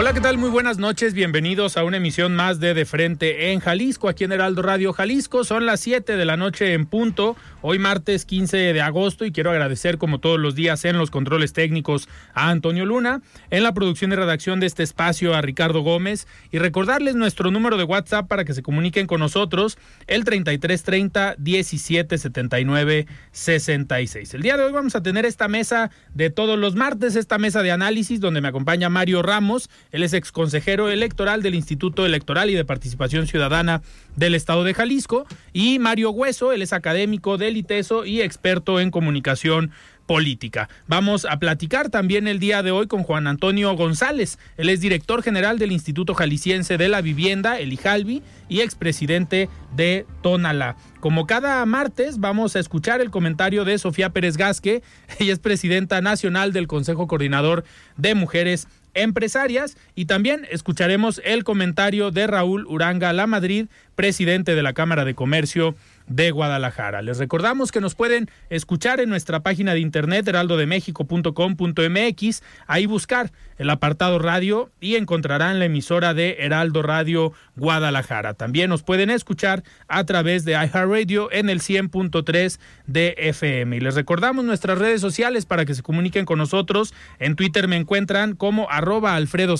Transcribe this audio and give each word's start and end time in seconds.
Hola, 0.00 0.12
¿qué 0.12 0.20
tal? 0.20 0.38
Muy 0.38 0.48
buenas 0.48 0.78
noches. 0.78 1.12
Bienvenidos 1.12 1.76
a 1.76 1.82
una 1.82 1.96
emisión 1.96 2.36
más 2.36 2.60
de 2.60 2.72
De 2.72 2.84
Frente 2.84 3.50
en 3.50 3.58
Jalisco, 3.58 4.08
aquí 4.08 4.22
en 4.22 4.30
Heraldo 4.30 4.62
Radio 4.62 4.92
Jalisco. 4.92 5.42
Son 5.42 5.66
las 5.66 5.80
7 5.80 6.16
de 6.16 6.24
la 6.24 6.36
noche 6.36 6.72
en 6.72 6.86
punto. 6.86 7.34
Hoy 7.60 7.80
martes 7.80 8.24
15 8.24 8.56
de 8.56 8.80
agosto 8.80 9.24
y 9.24 9.32
quiero 9.32 9.50
agradecer 9.50 9.98
como 9.98 10.20
todos 10.20 10.38
los 10.38 10.54
días 10.54 10.84
en 10.84 10.96
los 10.96 11.10
controles 11.10 11.52
técnicos 11.52 12.08
a 12.32 12.50
Antonio 12.50 12.86
Luna, 12.86 13.22
en 13.50 13.64
la 13.64 13.74
producción 13.74 14.12
y 14.12 14.14
redacción 14.14 14.60
de 14.60 14.66
este 14.66 14.84
espacio 14.84 15.34
a 15.34 15.42
Ricardo 15.42 15.80
Gómez 15.80 16.28
y 16.52 16.58
recordarles 16.58 17.16
nuestro 17.16 17.50
número 17.50 17.76
de 17.76 17.82
WhatsApp 17.82 18.28
para 18.28 18.44
que 18.44 18.54
se 18.54 18.62
comuniquen 18.62 19.08
con 19.08 19.18
nosotros, 19.18 19.78
el 20.06 20.22
3330 20.22 21.34
1779 21.38 23.08
66. 23.32 24.34
El 24.34 24.42
día 24.42 24.56
de 24.56 24.62
hoy 24.62 24.72
vamos 24.72 24.94
a 24.94 25.02
tener 25.02 25.26
esta 25.26 25.48
mesa 25.48 25.90
de 26.14 26.30
todos 26.30 26.56
los 26.56 26.76
martes, 26.76 27.16
esta 27.16 27.38
mesa 27.38 27.64
de 27.64 27.72
análisis 27.72 28.20
donde 28.20 28.40
me 28.40 28.46
acompaña 28.46 28.88
Mario 28.88 29.22
Ramos, 29.22 29.68
él 29.92 30.02
es 30.02 30.12
ex 30.12 30.32
consejero 30.32 30.90
electoral 30.90 31.42
del 31.42 31.54
Instituto 31.54 32.06
Electoral 32.06 32.50
y 32.50 32.54
de 32.54 32.64
Participación 32.64 33.26
Ciudadana 33.26 33.82
del 34.16 34.34
Estado 34.34 34.64
de 34.64 34.74
Jalisco, 34.74 35.26
y 35.52 35.78
Mario 35.78 36.10
Hueso, 36.10 36.52
él 36.52 36.62
es 36.62 36.72
académico 36.72 37.38
del 37.38 37.56
ITESO 37.56 38.04
y 38.04 38.20
experto 38.20 38.80
en 38.80 38.90
comunicación 38.90 39.70
política. 40.08 40.70
Vamos 40.88 41.26
a 41.26 41.38
platicar 41.38 41.90
también 41.90 42.26
el 42.26 42.40
día 42.40 42.62
de 42.62 42.70
hoy 42.70 42.86
con 42.86 43.02
Juan 43.02 43.26
Antonio 43.26 43.76
González. 43.76 44.38
Él 44.56 44.70
es 44.70 44.80
director 44.80 45.22
general 45.22 45.58
del 45.58 45.70
Instituto 45.70 46.14
Jalisciense 46.14 46.78
de 46.78 46.88
la 46.88 47.02
Vivienda, 47.02 47.60
el 47.60 47.74
IJALVI, 47.74 48.22
y 48.48 48.60
expresidente 48.60 49.50
de 49.76 50.06
Tonala. 50.22 50.76
Como 51.00 51.26
cada 51.26 51.64
martes, 51.66 52.18
vamos 52.18 52.56
a 52.56 52.58
escuchar 52.58 53.02
el 53.02 53.10
comentario 53.10 53.66
de 53.66 53.76
Sofía 53.76 54.10
Pérez 54.10 54.38
Gasque. 54.38 54.82
Ella 55.18 55.34
es 55.34 55.38
presidenta 55.38 56.00
nacional 56.00 56.54
del 56.54 56.66
Consejo 56.66 57.06
Coordinador 57.06 57.64
de 57.98 58.14
Mujeres 58.14 58.66
empresarias. 58.94 59.76
Y 59.94 60.06
también 60.06 60.46
escucharemos 60.50 61.20
el 61.24 61.44
comentario 61.44 62.10
de 62.10 62.26
Raúl 62.26 62.66
Uranga 62.66 63.12
La 63.12 63.26
Madrid, 63.26 63.66
presidente 63.94 64.54
de 64.54 64.62
la 64.62 64.72
Cámara 64.72 65.04
de 65.04 65.14
Comercio 65.14 65.74
de 66.08 66.30
Guadalajara. 66.30 67.02
Les 67.02 67.18
recordamos 67.18 67.72
que 67.72 67.80
nos 67.80 67.94
pueden 67.94 68.30
escuchar 68.50 69.00
en 69.00 69.08
nuestra 69.08 69.40
página 69.40 69.72
de 69.74 69.80
internet 69.80 70.28
heraldodemexico.com.mx, 70.28 72.42
ahí 72.66 72.86
buscar 72.86 73.32
el 73.58 73.70
apartado 73.70 74.18
radio 74.18 74.70
y 74.80 74.96
encontrarán 74.96 75.58
la 75.58 75.66
emisora 75.66 76.14
de 76.14 76.36
Heraldo 76.40 76.82
Radio 76.82 77.32
Guadalajara. 77.56 78.34
También 78.34 78.70
nos 78.70 78.82
pueden 78.82 79.10
escuchar 79.10 79.62
a 79.88 80.04
través 80.04 80.44
de 80.44 80.52
iHeartRadio 80.52 81.30
en 81.32 81.50
el 81.50 81.60
100.3 81.60 82.58
de 82.86 83.14
FM. 83.18 83.76
Y 83.76 83.80
les 83.80 83.94
recordamos 83.94 84.44
nuestras 84.44 84.78
redes 84.78 85.00
sociales 85.00 85.46
para 85.46 85.64
que 85.64 85.74
se 85.74 85.82
comuniquen 85.82 86.24
con 86.24 86.38
nosotros. 86.38 86.94
En 87.18 87.36
Twitter 87.36 87.68
me 87.68 87.76
encuentran 87.76 88.34
como 88.34 88.68
arroba 88.70 89.14
Alfredo 89.14 89.56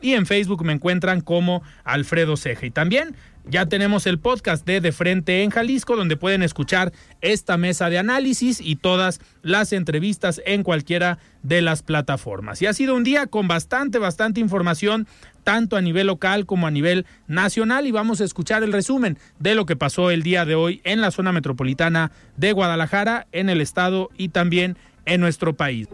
y 0.00 0.14
en 0.14 0.26
Facebook 0.26 0.64
me 0.64 0.72
encuentran 0.72 1.20
como 1.20 1.62
Alfredo 1.84 2.36
Ceja. 2.36 2.66
Y 2.66 2.70
también 2.70 3.14
ya 3.50 3.66
tenemos 3.66 4.06
el 4.06 4.18
podcast 4.18 4.64
de 4.64 4.80
De 4.80 4.92
Frente 4.92 5.42
en 5.42 5.50
Jalisco, 5.50 5.96
donde 5.96 6.16
pueden 6.16 6.42
escuchar 6.42 6.92
esta 7.20 7.56
mesa 7.56 7.90
de 7.90 7.98
análisis 7.98 8.60
y 8.60 8.76
todas 8.76 9.20
las 9.42 9.72
entrevistas 9.72 10.40
en 10.46 10.62
cualquiera 10.62 11.18
de 11.42 11.60
las 11.60 11.82
plataformas. 11.82 12.62
Y 12.62 12.66
ha 12.66 12.72
sido 12.72 12.94
un 12.94 13.02
día 13.02 13.26
con 13.26 13.48
bastante, 13.48 13.98
bastante 13.98 14.40
información, 14.40 15.08
tanto 15.42 15.76
a 15.76 15.80
nivel 15.80 16.06
local 16.06 16.46
como 16.46 16.66
a 16.66 16.70
nivel 16.70 17.06
nacional, 17.26 17.86
y 17.86 17.90
vamos 17.90 18.20
a 18.20 18.24
escuchar 18.24 18.62
el 18.62 18.72
resumen 18.72 19.18
de 19.40 19.54
lo 19.56 19.66
que 19.66 19.76
pasó 19.76 20.10
el 20.10 20.22
día 20.22 20.44
de 20.44 20.54
hoy 20.54 20.80
en 20.84 21.00
la 21.00 21.10
zona 21.10 21.32
metropolitana 21.32 22.12
de 22.36 22.52
Guadalajara, 22.52 23.26
en 23.32 23.48
el 23.48 23.60
estado 23.60 24.10
y 24.16 24.28
también 24.28 24.76
en 25.06 25.20
nuestro 25.20 25.54
país. 25.54 25.88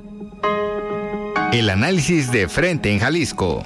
El 1.53 1.71
análisis 1.71 2.31
de 2.31 2.49
Frente 2.49 2.93
en 2.93 2.99
Jalisco. 2.99 3.65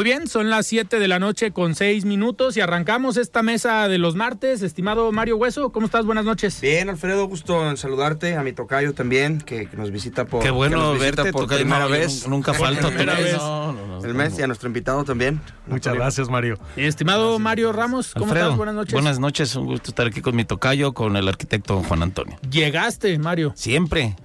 Muy 0.00 0.04
bien, 0.06 0.28
son 0.28 0.48
las 0.48 0.66
7 0.66 0.98
de 0.98 1.08
la 1.08 1.18
noche 1.18 1.50
con 1.50 1.74
6 1.74 2.06
minutos 2.06 2.56
y 2.56 2.62
arrancamos 2.62 3.18
esta 3.18 3.42
mesa 3.42 3.86
de 3.86 3.98
los 3.98 4.16
martes. 4.16 4.62
Estimado 4.62 5.12
Mario 5.12 5.36
Hueso, 5.36 5.72
¿cómo 5.72 5.84
estás? 5.84 6.06
Buenas 6.06 6.24
noches. 6.24 6.58
Bien, 6.62 6.88
Alfredo, 6.88 7.28
gusto 7.28 7.68
en 7.68 7.76
saludarte, 7.76 8.34
a 8.34 8.42
mi 8.42 8.54
tocayo 8.54 8.94
también, 8.94 9.42
que, 9.42 9.66
que 9.66 9.76
nos 9.76 9.90
visita 9.90 10.24
por, 10.24 10.42
Qué 10.42 10.48
bueno 10.50 10.78
que 10.78 10.82
nos 10.82 10.92
visita 10.94 11.16
verte, 11.24 11.32
por 11.34 11.42
tocayo, 11.42 11.60
primera 11.60 11.84
no, 11.84 11.90
vez. 11.90 12.26
Nunca 12.26 12.54
falta 12.54 12.88
primera 12.88 13.12
otra 13.12 13.22
vez. 13.22 13.32
vez. 13.34 13.42
No, 13.42 13.72
no, 13.74 13.86
no, 13.86 14.02
El 14.02 14.14
mes 14.14 14.38
y 14.38 14.42
a 14.42 14.46
nuestro 14.46 14.68
invitado 14.68 15.04
también. 15.04 15.34
Muchas 15.66 15.88
Antonio. 15.88 16.00
gracias, 16.00 16.30
Mario. 16.30 16.58
Estimado 16.76 17.38
Mario 17.38 17.70
Ramos, 17.70 18.14
¿cómo 18.14 18.24
Alfredo, 18.24 18.46
estás? 18.46 18.56
Buenas 18.56 18.74
noches. 18.76 18.92
Buenas 18.94 19.18
noches, 19.18 19.54
un 19.54 19.66
gusto 19.66 19.90
estar 19.90 20.06
aquí 20.06 20.22
con 20.22 20.34
mi 20.34 20.46
tocayo, 20.46 20.94
con 20.94 21.14
el 21.16 21.28
arquitecto 21.28 21.82
Juan 21.82 22.02
Antonio. 22.02 22.38
Llegaste, 22.50 23.18
Mario, 23.18 23.52
Siempre. 23.54 24.16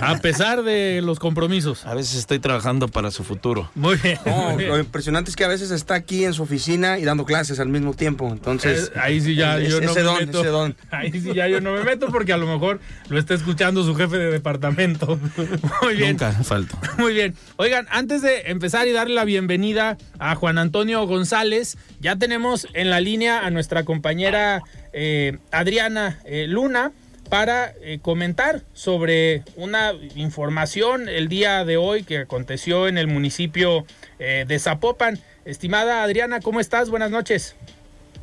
A 0.00 0.18
pesar 0.18 0.62
de 0.62 1.00
los 1.02 1.18
compromisos. 1.18 1.84
A 1.86 1.94
veces 1.94 2.16
estoy 2.18 2.38
trabajando 2.38 2.88
para 2.88 3.10
su 3.10 3.24
futuro. 3.24 3.70
Muy 3.74 3.96
bien. 3.96 4.18
No, 4.24 4.50
muy 4.50 4.56
bien. 4.56 4.68
lo 4.70 4.78
impresionante 4.78 5.30
es 5.30 5.36
que 5.36 5.44
a 5.44 5.48
veces 5.48 5.70
está 5.70 5.94
aquí 5.94 6.24
en 6.24 6.32
su 6.34 6.42
oficina 6.42 6.98
y 6.98 7.04
dando 7.04 7.24
clases 7.24 7.60
al 7.60 7.68
mismo 7.68 7.94
tiempo. 7.94 8.28
Entonces, 8.28 8.90
Eh, 8.94 8.98
ahí 9.00 9.20
sí 9.20 9.34
ya 9.34 9.58
es- 9.58 9.68
yo 9.70 9.80
no 9.80 9.90
ese 9.90 10.00
me 10.00 10.04
don, 10.04 10.18
meto. 10.26 10.40
ese 10.40 10.48
don. 10.48 10.76
Ahí 10.90 11.12
sí 11.12 11.32
ya 11.34 11.48
yo 11.48 11.60
no 11.60 11.72
me 11.72 11.84
meto 11.84 12.08
porque 12.08 12.32
a 12.32 12.36
lo 12.36 12.46
mejor 12.46 12.80
lo 13.08 13.18
está 13.18 13.34
escuchando 13.34 13.84
su 13.84 13.94
jefe 13.94 14.16
de 14.18 14.30
departamento. 14.30 15.18
Muy 15.82 15.94
bien. 15.96 16.10
Nunca 16.12 16.32
falto. 16.44 16.76
Muy 16.98 17.12
bien. 17.14 17.34
Oigan, 17.56 17.86
antes 17.90 18.22
de 18.22 18.42
empezar 18.46 18.86
y 18.88 18.92
darle 18.92 19.14
la 19.14 19.24
bienvenida 19.24 19.96
a 20.18 20.34
Juan 20.34 20.58
Antonio 20.58 21.06
González, 21.06 21.76
ya 22.00 22.16
tenemos 22.16 22.66
en 22.74 22.90
la 22.90 23.00
línea 23.00 23.44
a 23.44 23.50
nuestra 23.50 23.84
compañera 23.84 24.62
eh, 24.92 25.38
Adriana 25.52 26.18
eh, 26.24 26.46
Luna 26.48 26.92
para 27.28 27.74
eh, 27.82 27.98
comentar 28.00 28.62
sobre 28.72 29.42
una 29.56 29.92
información 30.14 31.08
el 31.08 31.28
día 31.28 31.64
de 31.64 31.76
hoy 31.76 32.04
que 32.04 32.18
aconteció 32.18 32.88
en 32.88 32.98
el 32.98 33.06
municipio 33.06 33.84
eh, 34.18 34.44
de 34.46 34.58
Zapopan. 34.58 35.18
Estimada 35.44 36.02
Adriana, 36.02 36.40
¿cómo 36.40 36.60
estás? 36.60 36.90
Buenas 36.90 37.10
noches. 37.10 37.56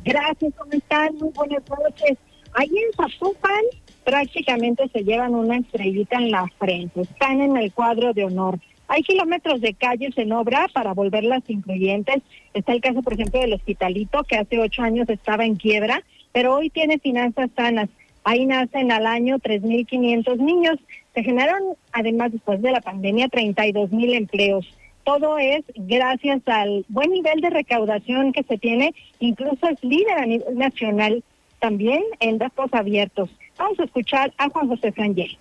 Gracias, 0.04 0.52
¿cómo 0.56 0.72
están? 0.72 1.14
Muy 1.16 1.30
buenas 1.30 1.62
noches. 1.68 2.18
Ahí 2.54 2.70
en 2.70 2.92
Zapopan 2.96 3.62
prácticamente 4.04 4.88
se 4.92 5.02
llevan 5.02 5.34
una 5.34 5.56
estrellita 5.58 6.16
en 6.16 6.30
la 6.30 6.46
frente, 6.58 7.02
están 7.02 7.40
en 7.40 7.56
el 7.56 7.72
cuadro 7.72 8.12
de 8.12 8.24
honor. 8.24 8.58
Hay 8.88 9.02
kilómetros 9.02 9.60
de 9.60 9.74
calles 9.74 10.16
en 10.16 10.32
obra 10.32 10.68
para 10.72 10.94
volverlas 10.94 11.42
incluyentes. 11.48 12.22
Está 12.54 12.72
el 12.72 12.80
caso, 12.80 13.02
por 13.02 13.14
ejemplo, 13.14 13.40
del 13.40 13.54
Hospitalito, 13.54 14.22
que 14.22 14.36
hace 14.36 14.60
ocho 14.60 14.82
años 14.82 15.08
estaba 15.08 15.44
en 15.44 15.56
quiebra, 15.56 16.04
pero 16.32 16.54
hoy 16.54 16.70
tiene 16.70 16.98
finanzas 16.98 17.50
sanas. 17.56 17.88
Ahí 18.28 18.44
nacen 18.44 18.90
al 18.90 19.06
año 19.06 19.38
3.500 19.38 20.38
niños. 20.38 20.78
Se 21.14 21.22
generaron, 21.22 21.76
además, 21.92 22.32
después 22.32 22.60
de 22.60 22.72
la 22.72 22.80
pandemia, 22.80 23.28
32.000 23.28 24.16
empleos. 24.16 24.66
Todo 25.04 25.38
es 25.38 25.62
gracias 25.76 26.42
al 26.46 26.84
buen 26.88 27.12
nivel 27.12 27.40
de 27.40 27.50
recaudación 27.50 28.32
que 28.32 28.42
se 28.42 28.58
tiene, 28.58 28.96
incluso 29.20 29.68
es 29.68 29.80
líder 29.84 30.18
a 30.18 30.26
nivel 30.26 30.58
nacional 30.58 31.22
también 31.60 32.02
en 32.18 32.38
datos 32.38 32.68
abiertos. 32.72 33.30
Vamos 33.58 33.78
a 33.78 33.84
escuchar 33.84 34.34
a 34.38 34.48
Juan 34.48 34.66
José 34.66 34.90
Frangel. 34.90 35.38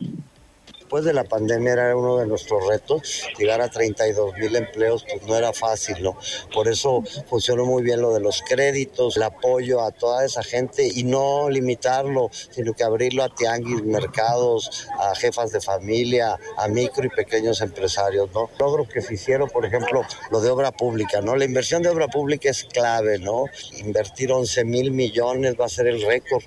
Después 0.86 1.04
de 1.04 1.14
la 1.14 1.24
pandemia 1.24 1.74
era 1.74 1.98
uno 1.98 2.18
de 2.18 2.28
nuestros 2.28 2.64
retos, 2.68 3.28
llegar 3.40 3.60
a 3.60 3.72
32 3.72 4.38
mil 4.38 4.56
empleos, 4.56 5.04
pues 5.10 5.24
no 5.24 5.36
era 5.36 5.52
fácil, 5.52 5.96
¿no? 6.04 6.16
Por 6.54 6.68
eso 6.68 7.04
funcionó 7.28 7.66
muy 7.66 7.82
bien 7.82 8.04
lo 8.04 8.14
de 8.14 8.20
los 8.20 8.44
créditos, 8.44 9.18
el 9.18 9.24
apoyo 9.24 9.82
a 9.82 9.90
toda 9.90 10.24
esa 10.24 10.44
gente 10.44 10.88
y 10.88 11.04
no 11.04 11.50
limitarlo, 11.50 12.30
sino 12.52 12.74
que 12.74 12.84
abrirlo 12.84 13.24
a 13.24 13.30
tianguis, 13.34 13.84
mercados, 13.84 14.88
a 15.00 15.16
jefas 15.16 15.52
de 15.52 15.60
familia, 15.60 16.38
a 16.56 16.68
micro 16.68 17.04
y 17.04 17.10
pequeños 17.10 17.62
empresarios, 17.62 18.30
¿no? 18.36 18.52
Logro 18.60 18.88
que 18.88 19.02
se 19.02 19.16
hicieron, 19.16 19.50
por 19.50 19.66
ejemplo, 19.66 20.04
lo 20.30 20.40
de 20.40 20.52
obra 20.52 20.72
pública, 20.72 21.20
¿no? 21.20 21.36
La 21.36 21.46
inversión 21.46 21.82
de 21.82 21.90
obra 21.90 22.10
pública 22.10 22.52
es 22.52 22.64
clave, 22.64 23.18
¿no? 23.18 23.46
Invertir 23.78 24.32
11 24.32 24.64
mil 24.66 24.92
millones 24.92 25.56
va 25.60 25.66
a 25.66 25.70
ser 25.70 25.88
el 25.88 26.06
récord 26.06 26.44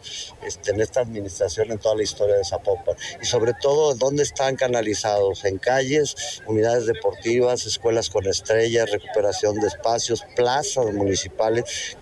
este, 0.46 0.70
en 0.70 0.81
esta 0.81 1.00
administración 1.00 1.73
en 1.73 1.79
toda 1.79 1.96
la 1.96 2.05
historia 2.05 2.37
de 2.37 2.44
Zapopan. 2.44 2.94
Y 3.20 3.26
sobre 3.26 3.52
todo, 3.61 3.96
¿dónde 3.96 4.29
están 4.38 4.55
canalizados? 4.55 5.44
En 5.44 5.58
calles, 5.58 6.40
unidades 6.46 6.87
deportivas, 6.87 7.67
escuelas 7.67 8.08
con 8.08 8.25
estrellas, 8.25 8.88
recuperación 8.88 9.56
de 9.56 9.67
espacios, 9.67 10.25
plazas 10.37 10.94
municipales. 10.94 11.99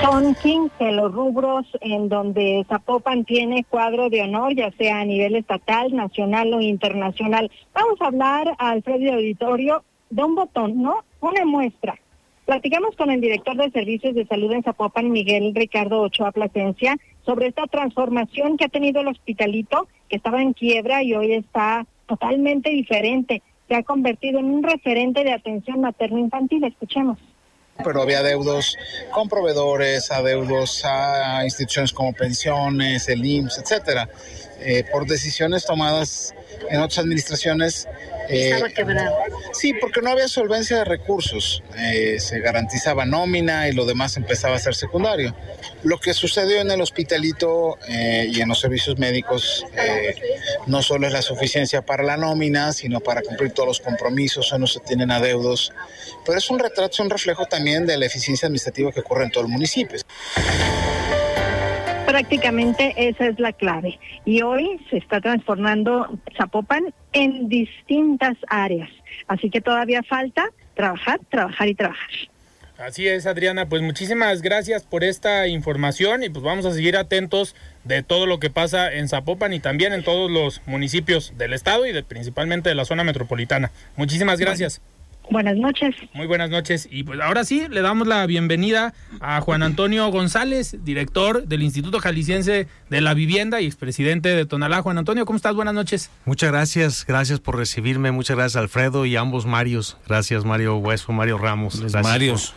Son 0.00 0.32
15 0.36 0.92
los 0.92 1.12
rubros 1.12 1.66
en 1.80 2.08
donde 2.08 2.64
Zapopan 2.68 3.24
tiene 3.24 3.64
cuadro 3.68 4.08
de 4.10 4.22
honor, 4.22 4.54
ya 4.54 4.70
sea 4.78 5.00
a 5.00 5.04
nivel 5.04 5.34
estatal, 5.34 5.92
nacional 5.92 6.54
o 6.54 6.60
internacional. 6.60 7.50
Vamos 7.74 8.00
a 8.00 8.06
hablar, 8.06 8.54
Alfredo 8.58 9.14
Auditorio, 9.14 9.82
de 10.10 10.22
un 10.22 10.36
botón, 10.36 10.80
¿no? 10.80 11.04
Una 11.20 11.44
muestra. 11.44 11.98
Platicamos 12.50 12.96
con 12.96 13.12
el 13.12 13.20
director 13.20 13.56
de 13.56 13.70
Servicios 13.70 14.12
de 14.16 14.26
Salud 14.26 14.50
en 14.50 14.64
Zapopan, 14.64 15.12
Miguel 15.12 15.54
Ricardo 15.54 16.00
Ochoa 16.00 16.32
Plasencia, 16.32 16.96
sobre 17.24 17.46
esta 17.46 17.68
transformación 17.68 18.56
que 18.56 18.64
ha 18.64 18.68
tenido 18.68 19.02
el 19.02 19.06
hospitalito, 19.06 19.86
que 20.08 20.16
estaba 20.16 20.42
en 20.42 20.52
quiebra 20.52 21.04
y 21.04 21.14
hoy 21.14 21.34
está 21.34 21.86
totalmente 22.08 22.70
diferente. 22.70 23.40
Se 23.68 23.76
ha 23.76 23.84
convertido 23.84 24.40
en 24.40 24.46
un 24.46 24.64
referente 24.64 25.22
de 25.22 25.32
atención 25.32 25.80
materno-infantil. 25.80 26.64
Escuchemos 26.64 27.18
pero 27.84 28.02
había 28.02 28.18
adeudos 28.18 28.76
con 29.10 29.28
proveedores, 29.28 30.10
adeudos 30.10 30.84
a 30.84 31.44
instituciones 31.44 31.94
como 31.94 32.12
pensiones, 32.12 33.08
el 33.08 33.24
IMSS, 33.24 33.58
etcétera. 33.58 34.08
Eh, 34.58 34.84
por 34.92 35.06
decisiones 35.06 35.64
tomadas 35.64 36.34
en 36.70 36.80
otras 36.80 36.98
administraciones. 36.98 37.88
Eh, 38.28 38.50
Estaba 38.50 38.68
quebrado. 38.68 39.16
Sí, 39.52 39.74
porque 39.74 40.02
no 40.02 40.10
había 40.10 40.28
solvencia 40.28 40.78
de 40.78 40.84
recursos. 40.84 41.62
Eh, 41.76 42.18
se 42.20 42.40
garantizaba 42.40 43.04
nómina 43.04 43.68
y 43.68 43.72
lo 43.72 43.86
demás 43.86 44.16
empezaba 44.16 44.56
a 44.56 44.58
ser 44.58 44.74
secundario. 44.74 45.34
Lo 45.82 45.98
que 45.98 46.14
sucedió 46.14 46.60
en 46.60 46.70
el 46.70 46.80
hospitalito 46.80 47.78
y 47.88 48.40
en 48.40 48.48
los 48.48 48.60
servicios 48.60 48.98
médicos 48.98 49.64
no 50.66 50.82
solo 50.82 51.06
es 51.06 51.12
la 51.12 51.22
suficiencia 51.22 51.82
para 51.82 52.04
la 52.04 52.16
nómina, 52.16 52.72
sino 52.72 53.00
para 53.00 53.22
cumplir 53.22 53.52
todos 53.52 53.66
los 53.66 53.80
compromisos, 53.80 54.52
o 54.52 54.58
no 54.58 54.66
se 54.66 54.80
tienen 54.80 55.10
adeudos. 55.10 55.72
Pero 56.24 56.38
es 56.38 56.50
un 56.50 56.58
retrato, 56.58 56.92
es 56.92 57.00
un 57.00 57.10
reflejo 57.10 57.46
también 57.46 57.86
de 57.86 57.96
la 57.96 58.06
eficiencia 58.06 58.46
administrativa 58.46 58.92
que 58.92 59.00
ocurre 59.00 59.24
en 59.24 59.30
todo 59.30 59.44
el 59.44 59.50
municipio. 59.50 59.98
Prácticamente 62.20 62.92
esa 62.98 63.28
es 63.28 63.40
la 63.40 63.54
clave. 63.54 63.98
Y 64.26 64.42
hoy 64.42 64.78
se 64.90 64.98
está 64.98 65.22
transformando 65.22 66.18
Zapopan 66.36 66.92
en 67.14 67.48
distintas 67.48 68.36
áreas. 68.48 68.90
Así 69.26 69.48
que 69.48 69.62
todavía 69.62 70.02
falta 70.02 70.50
trabajar, 70.74 71.18
trabajar 71.30 71.68
y 71.68 71.74
trabajar. 71.74 72.10
Así 72.76 73.08
es, 73.08 73.24
Adriana. 73.24 73.70
Pues 73.70 73.80
muchísimas 73.80 74.42
gracias 74.42 74.82
por 74.82 75.02
esta 75.02 75.48
información 75.48 76.22
y 76.22 76.28
pues 76.28 76.44
vamos 76.44 76.66
a 76.66 76.74
seguir 76.74 76.98
atentos 76.98 77.56
de 77.84 78.02
todo 78.02 78.26
lo 78.26 78.38
que 78.38 78.50
pasa 78.50 78.92
en 78.92 79.08
Zapopan 79.08 79.54
y 79.54 79.60
también 79.60 79.94
en 79.94 80.04
todos 80.04 80.30
los 80.30 80.60
municipios 80.66 81.32
del 81.38 81.54
estado 81.54 81.86
y 81.86 81.92
de, 81.92 82.02
principalmente 82.02 82.68
de 82.68 82.74
la 82.74 82.84
zona 82.84 83.02
metropolitana. 83.02 83.70
Muchísimas 83.96 84.38
gracias. 84.38 84.82
Buenas 85.30 85.56
noches. 85.56 85.94
Muy 86.12 86.26
buenas 86.26 86.50
noches. 86.50 86.88
Y 86.90 87.04
pues 87.04 87.20
ahora 87.20 87.44
sí, 87.44 87.66
le 87.70 87.82
damos 87.82 88.08
la 88.08 88.26
bienvenida 88.26 88.92
a 89.20 89.40
Juan 89.40 89.62
Antonio 89.62 90.08
González, 90.08 90.76
director 90.82 91.46
del 91.46 91.62
Instituto 91.62 92.00
Jalisciense 92.00 92.66
de 92.88 93.00
la 93.00 93.14
Vivienda 93.14 93.60
y 93.60 93.66
expresidente 93.66 94.30
de 94.30 94.44
Tonalá. 94.46 94.82
Juan 94.82 94.98
Antonio, 94.98 95.24
¿cómo 95.26 95.36
estás? 95.36 95.54
Buenas 95.54 95.74
noches. 95.74 96.10
Muchas 96.24 96.50
gracias, 96.50 97.06
gracias 97.06 97.38
por 97.38 97.56
recibirme. 97.56 98.10
Muchas 98.10 98.36
gracias 98.36 98.60
Alfredo 98.60 99.06
y 99.06 99.16
ambos 99.16 99.46
Marios. 99.46 99.96
Gracias 100.06 100.44
Mario 100.44 100.76
Hueso, 100.78 101.12
Mario 101.12 101.38
Ramos. 101.38 101.80
Gracias 101.80 102.02
Marios. 102.02 102.54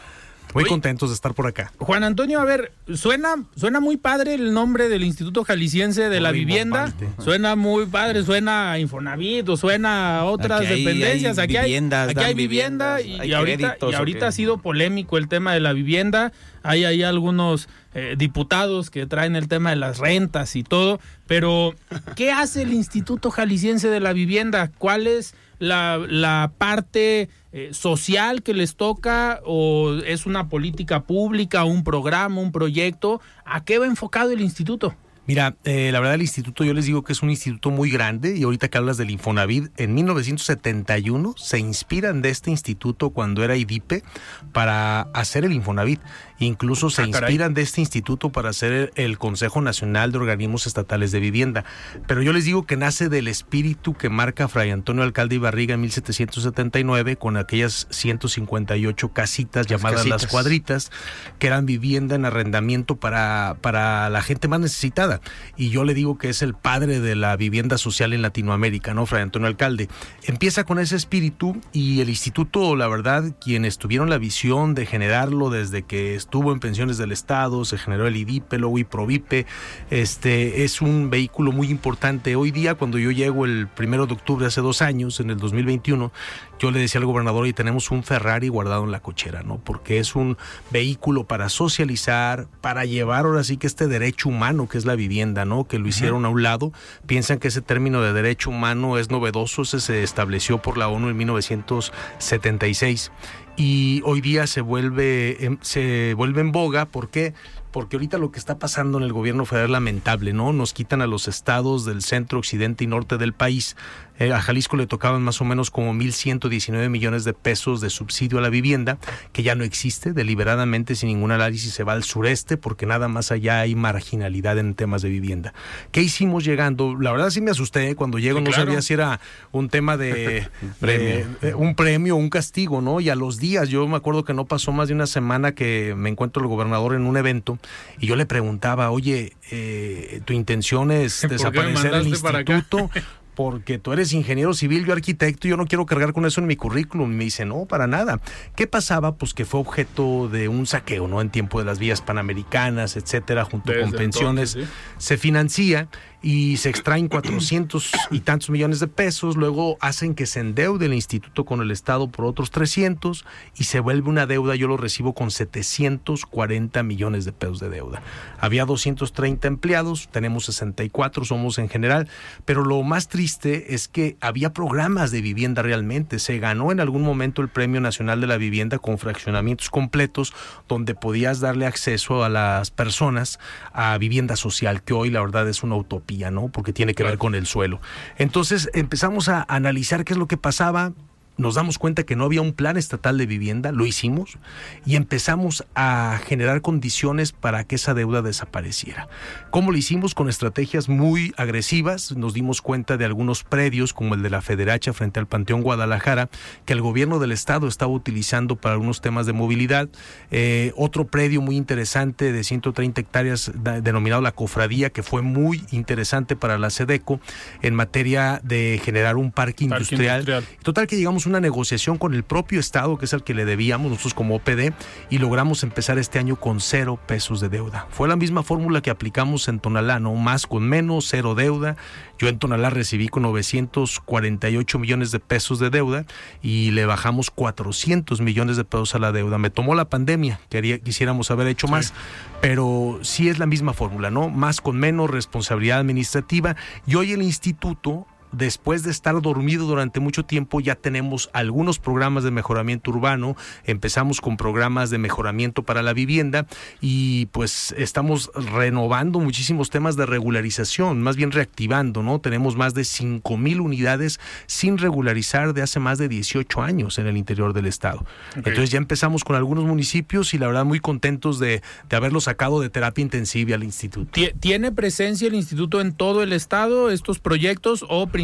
Muy 0.53 0.65
contentos 0.65 1.09
de 1.09 1.15
estar 1.15 1.33
por 1.33 1.47
acá. 1.47 1.71
Juan 1.77 2.03
Antonio, 2.03 2.39
a 2.39 2.45
ver, 2.45 2.71
suena, 2.93 3.35
suena 3.55 3.79
muy 3.79 3.97
padre 3.97 4.35
el 4.35 4.53
nombre 4.53 4.89
del 4.89 5.03
Instituto 5.03 5.43
Jalisciense 5.43 6.09
de 6.09 6.19
la 6.19 6.31
Vivienda. 6.31 6.93
Suena 7.19 7.55
muy 7.55 7.85
padre, 7.85 8.23
suena 8.23 8.71
a 8.71 8.79
Infonavit 8.79 9.47
o 9.49 9.57
suena 9.57 10.19
a 10.19 10.25
otras 10.25 10.61
dependencias. 10.61 11.37
aquí 11.39 11.57
hay, 11.57 11.75
aquí 11.75 12.19
hay 12.19 12.33
vivienda 12.33 13.01
y, 13.01 13.33
ahorita, 13.33 13.77
y 13.89 13.93
ahorita 13.93 14.27
ha 14.27 14.31
sido 14.31 14.57
polémico 14.57 15.17
el 15.17 15.27
tema 15.27 15.53
de 15.53 15.59
la 15.59 15.73
vivienda. 15.73 16.31
Hay 16.63 16.85
ahí 16.85 17.03
algunos 17.03 17.69
eh, 17.93 18.15
diputados 18.17 18.89
que 18.89 19.05
traen 19.05 19.35
el 19.35 19.47
tema 19.47 19.69
de 19.69 19.75
las 19.75 19.99
rentas 19.99 20.55
y 20.55 20.63
todo. 20.63 20.99
Pero, 21.27 21.75
¿qué 22.15 22.31
hace 22.31 22.63
el 22.63 22.73
Instituto 22.73 23.29
Jalisciense 23.29 23.89
de 23.89 23.99
la 23.99 24.13
Vivienda? 24.13 24.71
¿Cuál 24.77 25.07
es 25.07 25.35
la, 25.59 26.51
parte 26.57 27.29
eh, 27.51 27.69
social 27.71 28.41
que 28.41 28.53
les 28.53 28.75
toca 28.75 29.41
o 29.45 29.93
es 30.05 30.25
una 30.25 30.49
política 30.49 31.03
pública, 31.03 31.65
un 31.65 31.83
programa, 31.83 32.41
un 32.41 32.51
proyecto? 32.51 33.21
¿A 33.45 33.63
qué 33.63 33.77
va 33.77 33.85
enfocado 33.85 34.31
el 34.31 34.41
instituto? 34.41 34.95
Mira, 35.25 35.55
eh, 35.63 35.89
la 35.93 36.01
verdad 36.01 36.15
el 36.15 36.21
instituto 36.21 36.65
yo 36.65 36.73
les 36.73 36.85
digo 36.85 37.05
que 37.05 37.13
es 37.13 37.21
un 37.21 37.29
instituto 37.29 37.69
muy 37.69 37.89
grande 37.89 38.35
y 38.35 38.43
ahorita 38.43 38.67
que 38.67 38.77
hablas 38.77 38.97
del 38.97 39.09
Infonavit, 39.09 39.71
en 39.79 39.93
1971 39.93 41.35
se 41.37 41.59
inspiran 41.59 42.21
de 42.21 42.29
este 42.29 42.51
instituto 42.51 43.11
cuando 43.11 43.41
era 43.41 43.55
IDIPE 43.55 44.03
para 44.51 45.03
hacer 45.13 45.45
el 45.45 45.53
Infonavit. 45.53 46.01
Incluso 46.39 46.89
se 46.89 47.03
ah, 47.03 47.07
inspiran 47.07 47.53
de 47.53 47.61
este 47.61 47.81
instituto 47.81 48.31
para 48.31 48.49
hacer 48.49 48.91
el 48.95 49.17
Consejo 49.17 49.61
Nacional 49.61 50.11
de 50.11 50.17
Organismos 50.17 50.67
Estatales 50.67 51.11
de 51.11 51.19
Vivienda. 51.19 51.63
Pero 52.07 52.21
yo 52.21 52.33
les 52.33 52.45
digo 52.45 52.65
que 52.65 52.77
nace 52.77 53.09
del 53.09 53.27
espíritu 53.27 53.93
que 53.93 54.09
marca 54.09 54.47
Fray 54.47 54.71
Antonio 54.71 55.03
Alcalde 55.03 55.35
Ibarriga 55.35 55.75
en 55.75 55.81
1779 55.81 57.17
con 57.17 57.37
aquellas 57.37 57.87
158 57.91 59.13
casitas 59.13 59.67
llamadas 59.67 60.05
las 60.05 60.27
cuadritas, 60.27 60.91
que 61.39 61.47
eran 61.47 61.65
vivienda 61.65 62.15
en 62.15 62.25
arrendamiento 62.25 62.95
para, 62.95 63.57
para 63.61 64.09
la 64.09 64.21
gente 64.21 64.47
más 64.47 64.59
necesitada. 64.59 65.21
Y 65.55 65.69
yo 65.69 65.83
le 65.83 65.93
digo 65.93 66.17
que 66.17 66.29
es 66.29 66.41
el 66.41 66.53
padre 66.53 66.99
de 66.99 67.15
la 67.15 67.35
vivienda 67.37 67.77
social 67.77 68.13
en 68.13 68.21
Latinoamérica, 68.21 68.93
¿no? 68.93 69.05
Fray 69.05 69.23
Antonio 69.23 69.47
Alcalde. 69.47 69.89
Empieza 70.23 70.63
con 70.63 70.79
ese 70.79 70.95
espíritu 70.95 71.59
y 71.71 72.01
el 72.01 72.09
instituto, 72.09 72.75
la 72.75 72.87
verdad, 72.87 73.35
quienes 73.39 73.77
tuvieron 73.77 74.09
la 74.09 74.17
visión 74.17 74.73
de 74.73 74.85
generarlo 74.85 75.49
desde 75.49 75.83
que 75.83 76.15
estuvo 76.23 76.51
en 76.51 76.59
pensiones 76.59 76.97
del 76.97 77.11
Estado, 77.11 77.65
se 77.65 77.77
generó 77.77 78.07
el 78.07 78.15
IDIPE, 78.15 78.57
luego 78.57 78.79
IPROVIPE, 78.79 79.45
este, 79.89 80.63
es 80.63 80.81
un 80.81 81.09
vehículo 81.09 81.51
muy 81.51 81.69
importante. 81.69 82.35
Hoy 82.35 82.51
día, 82.51 82.75
cuando 82.75 82.97
yo 82.97 83.11
llego 83.11 83.45
el 83.45 83.67
primero 83.67 84.07
de 84.07 84.13
octubre 84.13 84.45
hace 84.45 84.61
dos 84.61 84.81
años, 84.81 85.19
en 85.19 85.29
el 85.29 85.37
2021, 85.37 86.11
yo 86.59 86.71
le 86.71 86.79
decía 86.79 86.99
al 86.99 87.05
gobernador 87.05 87.45
y 87.45 87.53
tenemos 87.53 87.91
un 87.91 88.03
Ferrari 88.03 88.47
guardado 88.47 88.85
en 88.85 88.91
la 88.91 89.01
cochera, 89.01 89.43
¿no? 89.43 89.57
Porque 89.57 89.99
es 89.99 90.15
un 90.15 90.37
vehículo 90.71 91.25
para 91.25 91.49
socializar, 91.49 92.47
para 92.61 92.85
llevar 92.85 93.25
ahora 93.25 93.43
sí 93.43 93.57
que 93.57 93.67
este 93.67 93.87
derecho 93.87 94.29
humano 94.29 94.69
que 94.69 94.77
es 94.77 94.85
la 94.85 94.95
vivienda, 94.95 95.43
¿no? 95.43 95.67
Que 95.67 95.77
lo 95.77 95.87
hicieron 95.87 96.23
a 96.25 96.29
un 96.29 96.41
lado. 96.41 96.71
Piensan 97.05 97.39
que 97.39 97.49
ese 97.49 97.61
término 97.61 98.01
de 98.01 98.13
derecho 98.13 98.49
humano 98.49 98.97
es 98.97 99.11
novedoso, 99.11 99.63
ese 99.63 99.81
se 99.81 100.03
estableció 100.03 100.61
por 100.61 100.77
la 100.77 100.87
ONU 100.87 101.09
en 101.09 101.17
1976 101.17 103.11
y 103.55 104.01
hoy 104.05 104.21
día 104.21 104.47
se 104.47 104.61
vuelve, 104.61 105.57
se 105.61 106.13
vuelve 106.15 106.41
en 106.41 106.51
boga. 106.51 106.85
¿Por 106.85 107.09
qué? 107.09 107.33
porque 107.73 107.95
ahorita 107.95 108.19
lo 108.19 108.31
que 108.31 108.37
está 108.37 108.59
pasando 108.59 108.99
en 108.99 109.03
el 109.03 109.11
gobierno 109.11 109.45
federal 109.45 109.65
es 109.65 109.71
lamentable, 109.71 110.31
¿no? 110.31 110.53
Nos 110.53 110.73
quitan 110.73 111.01
a 111.01 111.07
los 111.07 111.27
estados 111.27 111.85
del 111.85 112.03
centro, 112.03 112.37
occidente 112.37 112.83
y 112.83 112.87
norte 112.87 113.17
del 113.17 113.33
país. 113.33 113.75
Eh, 114.23 114.31
a 114.31 114.39
Jalisco 114.39 114.77
le 114.77 114.87
tocaban 114.87 115.21
más 115.21 115.41
o 115.41 115.45
menos 115.45 115.69
como 115.69 115.93
1.119 115.93 116.89
millones 116.89 117.25
de 117.25 117.33
pesos 117.33 117.81
de 117.81 117.89
subsidio 117.89 118.37
a 118.37 118.41
la 118.41 118.49
vivienda, 118.49 118.97
que 119.33 119.43
ya 119.43 119.53
no 119.53 119.65
existe, 119.65 120.13
deliberadamente 120.13 120.95
sin 120.95 121.09
ningún 121.09 121.31
análisis 121.31 121.73
se 121.73 121.83
va 121.83 121.91
al 121.91 122.05
sureste, 122.05 122.55
porque 122.55 122.85
nada 122.85 123.09
más 123.09 123.33
allá 123.33 123.59
hay 123.59 123.75
marginalidad 123.75 124.57
en 124.59 124.75
temas 124.75 125.01
de 125.01 125.09
vivienda. 125.09 125.53
¿Qué 125.91 126.01
hicimos 126.01 126.45
llegando? 126.45 126.95
La 126.97 127.11
verdad 127.11 127.31
sí 127.31 127.41
me 127.41 127.51
asusté 127.51 127.89
¿eh? 127.89 127.95
cuando 127.95 128.17
llego, 128.17 128.39
no 128.39 128.53
sabía 128.53 128.81
si 128.81 128.93
era 128.93 129.19
un 129.51 129.67
tema 129.67 129.97
de, 129.97 130.47
premio. 130.79 131.25
un 131.57 131.75
premio 131.75 132.15
o 132.15 132.17
un 132.17 132.29
castigo, 132.29 132.79
¿no? 132.79 133.01
Y 133.01 133.09
a 133.09 133.15
los 133.15 133.39
días, 133.39 133.67
yo 133.67 133.85
me 133.89 133.97
acuerdo 133.97 134.23
que 134.23 134.33
no 134.33 134.45
pasó 134.45 134.71
más 134.71 134.87
de 134.87 134.93
una 134.93 135.07
semana 135.07 135.53
que 135.53 135.95
me 135.97 136.09
encuentro 136.09 136.41
el 136.41 136.47
gobernador 136.47 136.95
en 136.95 137.05
un 137.05 137.17
evento 137.17 137.59
y 137.99 138.07
yo 138.07 138.15
le 138.15 138.25
preguntaba, 138.25 138.89
oye, 138.89 139.33
eh, 139.51 140.21
¿tu 140.23 140.31
intención 140.31 140.91
es 140.91 141.27
desaparecer 141.27 141.93
el 141.93 142.07
instituto? 142.07 142.89
porque 143.35 143.79
tú 143.79 143.93
eres 143.93 144.13
ingeniero 144.13 144.53
civil, 144.53 144.85
yo 144.85 144.93
arquitecto, 144.93 145.47
yo 145.47 145.57
no 145.57 145.65
quiero 145.65 145.85
cargar 145.85 146.13
con 146.13 146.25
eso 146.25 146.41
en 146.41 146.47
mi 146.47 146.55
currículum. 146.55 147.11
Y 147.11 147.15
me 147.15 147.23
dice, 147.25 147.45
no, 147.45 147.65
para 147.65 147.87
nada. 147.87 148.19
¿Qué 148.55 148.67
pasaba? 148.67 149.15
Pues 149.15 149.33
que 149.33 149.45
fue 149.45 149.59
objeto 149.59 150.29
de 150.29 150.47
un 150.47 150.65
saqueo, 150.65 151.07
¿no? 151.07 151.21
En 151.21 151.29
tiempo 151.29 151.59
de 151.59 151.65
las 151.65 151.79
vías 151.79 152.01
panamericanas, 152.01 152.95
etcétera, 152.95 153.45
junto 153.45 153.71
Desde 153.71 153.83
con 153.83 153.91
pensiones. 153.93 154.55
entonces, 154.55 154.75
Se 154.97 155.17
financia 155.17 155.87
y 156.23 156.55
se 156.55 156.69
extraen 156.69 157.09
400 157.09 157.91
y 158.11 158.21
tantos 158.21 158.49
millones 158.49 158.79
de 158.79 158.87
pesos, 158.87 159.35
luego 159.35 159.77
hacen 159.81 160.15
que 160.15 160.25
se 160.25 160.39
endeude 160.39 160.85
el 160.85 160.93
instituto 160.93 161.43
con 161.43 161.61
el 161.61 161.69
Estado 161.69 162.07
por 162.07 162.23
otros 162.23 162.49
300 162.49 163.25
y 163.57 163.65
se 163.65 163.81
vuelve 163.81 164.09
una 164.09 164.25
deuda, 164.25 164.55
yo 164.55 164.69
lo 164.69 164.77
recibo 164.77 165.13
con 165.13 165.31
740 165.31 166.81
millones 166.81 167.25
de 167.25 167.33
pesos 167.33 167.59
de 167.59 167.69
deuda. 167.69 168.01
Había 168.39 168.63
230 168.63 169.49
empleados, 169.49 170.07
tenemos 170.11 170.45
64, 170.45 171.25
somos 171.25 171.57
en 171.57 171.67
general, 171.67 172.07
pero 172.45 172.63
lo 172.63 172.81
más 172.83 173.09
triste 173.09 173.75
es 173.75 173.89
que 173.89 174.15
había 174.21 174.53
programas 174.53 175.11
de 175.11 175.19
vivienda 175.19 175.61
realmente, 175.61 176.19
se 176.19 176.39
ganó 176.39 176.71
en 176.71 176.79
algún 176.79 177.01
momento 177.01 177.41
el 177.41 177.49
Premio 177.49 177.81
Nacional 177.81 178.21
de 178.21 178.27
la 178.27 178.37
Vivienda 178.37 178.79
con 178.79 178.97
fraccionamientos 178.97 179.69
completos 179.69 180.33
donde 180.69 180.95
podías 180.95 181.41
darle 181.41 181.65
acceso 181.65 182.23
a 182.23 182.29
las 182.29 182.71
personas 182.71 183.39
a 183.73 183.97
vivienda 183.97 184.37
social, 184.37 184.83
que 184.83 184.93
hoy 184.93 185.09
la 185.09 185.19
verdad 185.19 185.49
es 185.49 185.63
una 185.63 185.75
utopía. 185.75 186.12
¿No? 186.31 186.49
Porque 186.49 186.73
tiene 186.73 186.93
que 186.93 187.03
ver 187.03 187.17
con 187.17 187.35
el 187.35 187.45
suelo. 187.45 187.81
Entonces 188.17 188.69
empezamos 188.73 189.29
a 189.29 189.45
analizar 189.47 190.05
qué 190.05 190.13
es 190.13 190.19
lo 190.19 190.27
que 190.27 190.37
pasaba, 190.37 190.93
nos 191.37 191.55
damos 191.55 191.77
cuenta 191.77 192.03
que 192.03 192.15
no 192.15 192.25
había 192.25 192.41
un 192.41 192.53
plan 192.53 192.77
estatal 192.77 193.17
de 193.17 193.25
vivienda, 193.25 193.71
lo 193.71 193.85
hicimos 193.85 194.37
y 194.85 194.95
empezamos 194.95 195.65
a 195.75 196.19
generar 196.25 196.61
condiciones 196.61 197.31
para 197.31 197.63
que 197.63 197.75
esa 197.75 197.93
deuda 197.93 198.21
desapareciera. 198.21 199.07
¿Cómo 199.51 199.71
lo 199.71 199.77
hicimos? 199.77 200.15
Con 200.15 200.29
estrategias 200.29 200.89
muy 200.89 201.33
agresivas. 201.37 202.15
Nos 202.15 202.33
dimos 202.33 202.61
cuenta 202.61 202.97
de 202.97 203.05
algunos 203.05 203.43
predios, 203.43 203.93
como 203.93 204.15
el 204.15 204.23
de 204.23 204.29
la 204.29 204.41
Federacha 204.41 204.93
frente 204.93 205.19
al 205.19 205.27
Panteón 205.27 205.61
Guadalajara, 205.61 206.29
que 206.65 206.73
el 206.73 206.81
gobierno 206.81 207.19
del 207.19 207.31
estado 207.31 207.67
estaba 207.67 207.91
utilizando 207.91 208.55
para 208.55 208.73
algunos 208.73 209.01
temas 209.01 209.25
de 209.25 209.33
movilidad. 209.33 209.87
Eh, 210.31 210.73
otro 210.75 211.05
predio 211.05 211.41
muy 211.41 211.57
interesante 211.57 212.31
de 212.31 212.43
130 212.43 213.01
hectáreas 213.01 213.51
denominado 213.53 214.21
La 214.21 214.31
Cofradía, 214.31 214.89
que 214.89 215.03
fue 215.03 215.21
muy 215.21 215.63
interesante 215.71 216.35
para 216.35 216.57
la 216.57 216.69
SEDECO 216.69 217.19
en 217.61 217.75
materia 217.75 218.41
de 218.43 218.81
generar 218.83 219.15
un 219.15 219.31
parque 219.31 219.43
Parque 219.43 219.63
industrial. 219.65 220.21
industrial. 220.21 220.43
Total 220.63 220.87
que 220.87 220.95
llegamos 220.95 221.22
una 221.25 221.39
negociación 221.39 221.97
con 221.97 222.13
el 222.13 222.23
propio 222.23 222.59
Estado, 222.59 222.97
que 222.97 223.05
es 223.05 223.13
el 223.13 223.23
que 223.23 223.33
le 223.33 223.45
debíamos 223.45 223.91
nosotros 223.91 224.13
como 224.13 224.35
OPD, 224.35 224.73
y 225.09 225.17
logramos 225.17 225.63
empezar 225.63 225.97
este 225.97 226.19
año 226.19 226.35
con 226.35 226.59
cero 226.59 226.99
pesos 227.05 227.39
de 227.41 227.49
deuda. 227.49 227.87
Fue 227.89 228.07
la 228.07 228.15
misma 228.15 228.43
fórmula 228.43 228.81
que 228.81 228.89
aplicamos 228.89 229.47
en 229.47 229.59
Tonalá, 229.59 229.99
¿no? 229.99 230.13
Más 230.15 230.47
con 230.47 230.67
menos, 230.67 231.07
cero 231.09 231.35
deuda. 231.35 231.75
Yo 232.17 232.27
en 232.27 232.39
Tonalá 232.39 232.69
recibí 232.69 233.09
con 233.09 233.23
948 233.23 234.79
millones 234.79 235.11
de 235.11 235.19
pesos 235.19 235.59
de 235.59 235.69
deuda 235.69 236.05
y 236.41 236.71
le 236.71 236.85
bajamos 236.85 237.31
400 237.31 238.21
millones 238.21 238.57
de 238.57 238.63
pesos 238.63 238.95
a 238.95 238.99
la 238.99 239.11
deuda. 239.11 239.37
Me 239.37 239.49
tomó 239.49 239.75
la 239.75 239.85
pandemia, 239.85 240.39
quería, 240.49 240.79
quisiéramos 240.79 241.31
haber 241.31 241.47
hecho 241.47 241.67
más, 241.67 241.93
pero 242.41 242.99
sí 243.01 243.29
es 243.29 243.39
la 243.39 243.45
misma 243.45 243.73
fórmula, 243.73 244.11
¿no? 244.11 244.29
Más 244.29 244.61
con 244.61 244.77
menos, 244.77 245.09
responsabilidad 245.09 245.79
administrativa. 245.79 246.55
Y 246.85 246.95
hoy 246.95 247.11
el 247.11 247.21
instituto 247.21 248.07
después 248.33 248.83
de 248.83 248.91
estar 248.91 249.19
dormido 249.21 249.65
durante 249.65 249.99
mucho 249.99 250.25
tiempo, 250.25 250.59
ya 250.59 250.75
tenemos 250.75 251.29
algunos 251.33 251.79
programas 251.79 252.23
de 252.23 252.31
mejoramiento 252.31 252.91
urbano, 252.91 253.35
empezamos 253.65 254.19
con 254.19 254.35
programas 254.37 254.89
de 254.89 254.97
mejoramiento 254.97 255.63
para 255.63 255.81
la 255.81 255.93
vivienda 255.93 256.45
y 256.81 257.27
pues 257.27 257.73
estamos 257.77 258.31
renovando 258.53 259.19
muchísimos 259.19 259.69
temas 259.69 259.95
de 259.95 260.05
regularización, 260.05 261.01
más 261.01 261.15
bien 261.15 261.31
reactivando, 261.31 262.03
¿no? 262.03 262.19
Tenemos 262.19 262.55
más 262.55 262.73
de 262.73 262.83
5 262.83 263.37
mil 263.37 263.61
unidades 263.61 264.19
sin 264.47 264.77
regularizar 264.77 265.53
de 265.53 265.61
hace 265.61 265.79
más 265.79 265.97
de 265.97 266.09
18 266.09 266.61
años 266.61 266.97
en 266.99 267.07
el 267.07 267.17
interior 267.17 267.53
del 267.53 267.67
estado. 267.67 268.05
Entonces 268.35 268.69
ya 268.71 268.77
empezamos 268.77 269.23
con 269.23 269.35
algunos 269.35 269.63
municipios 269.65 270.33
y 270.33 270.37
la 270.37 270.47
verdad 270.47 270.65
muy 270.65 270.79
contentos 270.79 271.39
de, 271.39 271.61
de 271.89 271.95
haberlo 271.95 272.19
sacado 272.21 272.59
de 272.61 272.69
terapia 272.69 273.01
intensiva 273.01 273.55
al 273.55 273.63
instituto. 273.63 274.11
Tie- 274.19 274.33
¿Tiene 274.39 274.71
presencia 274.71 275.27
el 275.27 275.35
instituto 275.35 275.81
en 275.81 275.93
todo 275.93 276.23
el 276.23 276.33
estado, 276.33 276.89
estos 276.89 277.19
proyectos, 277.19 277.85
o 277.89 278.07
principalmente 278.07 278.22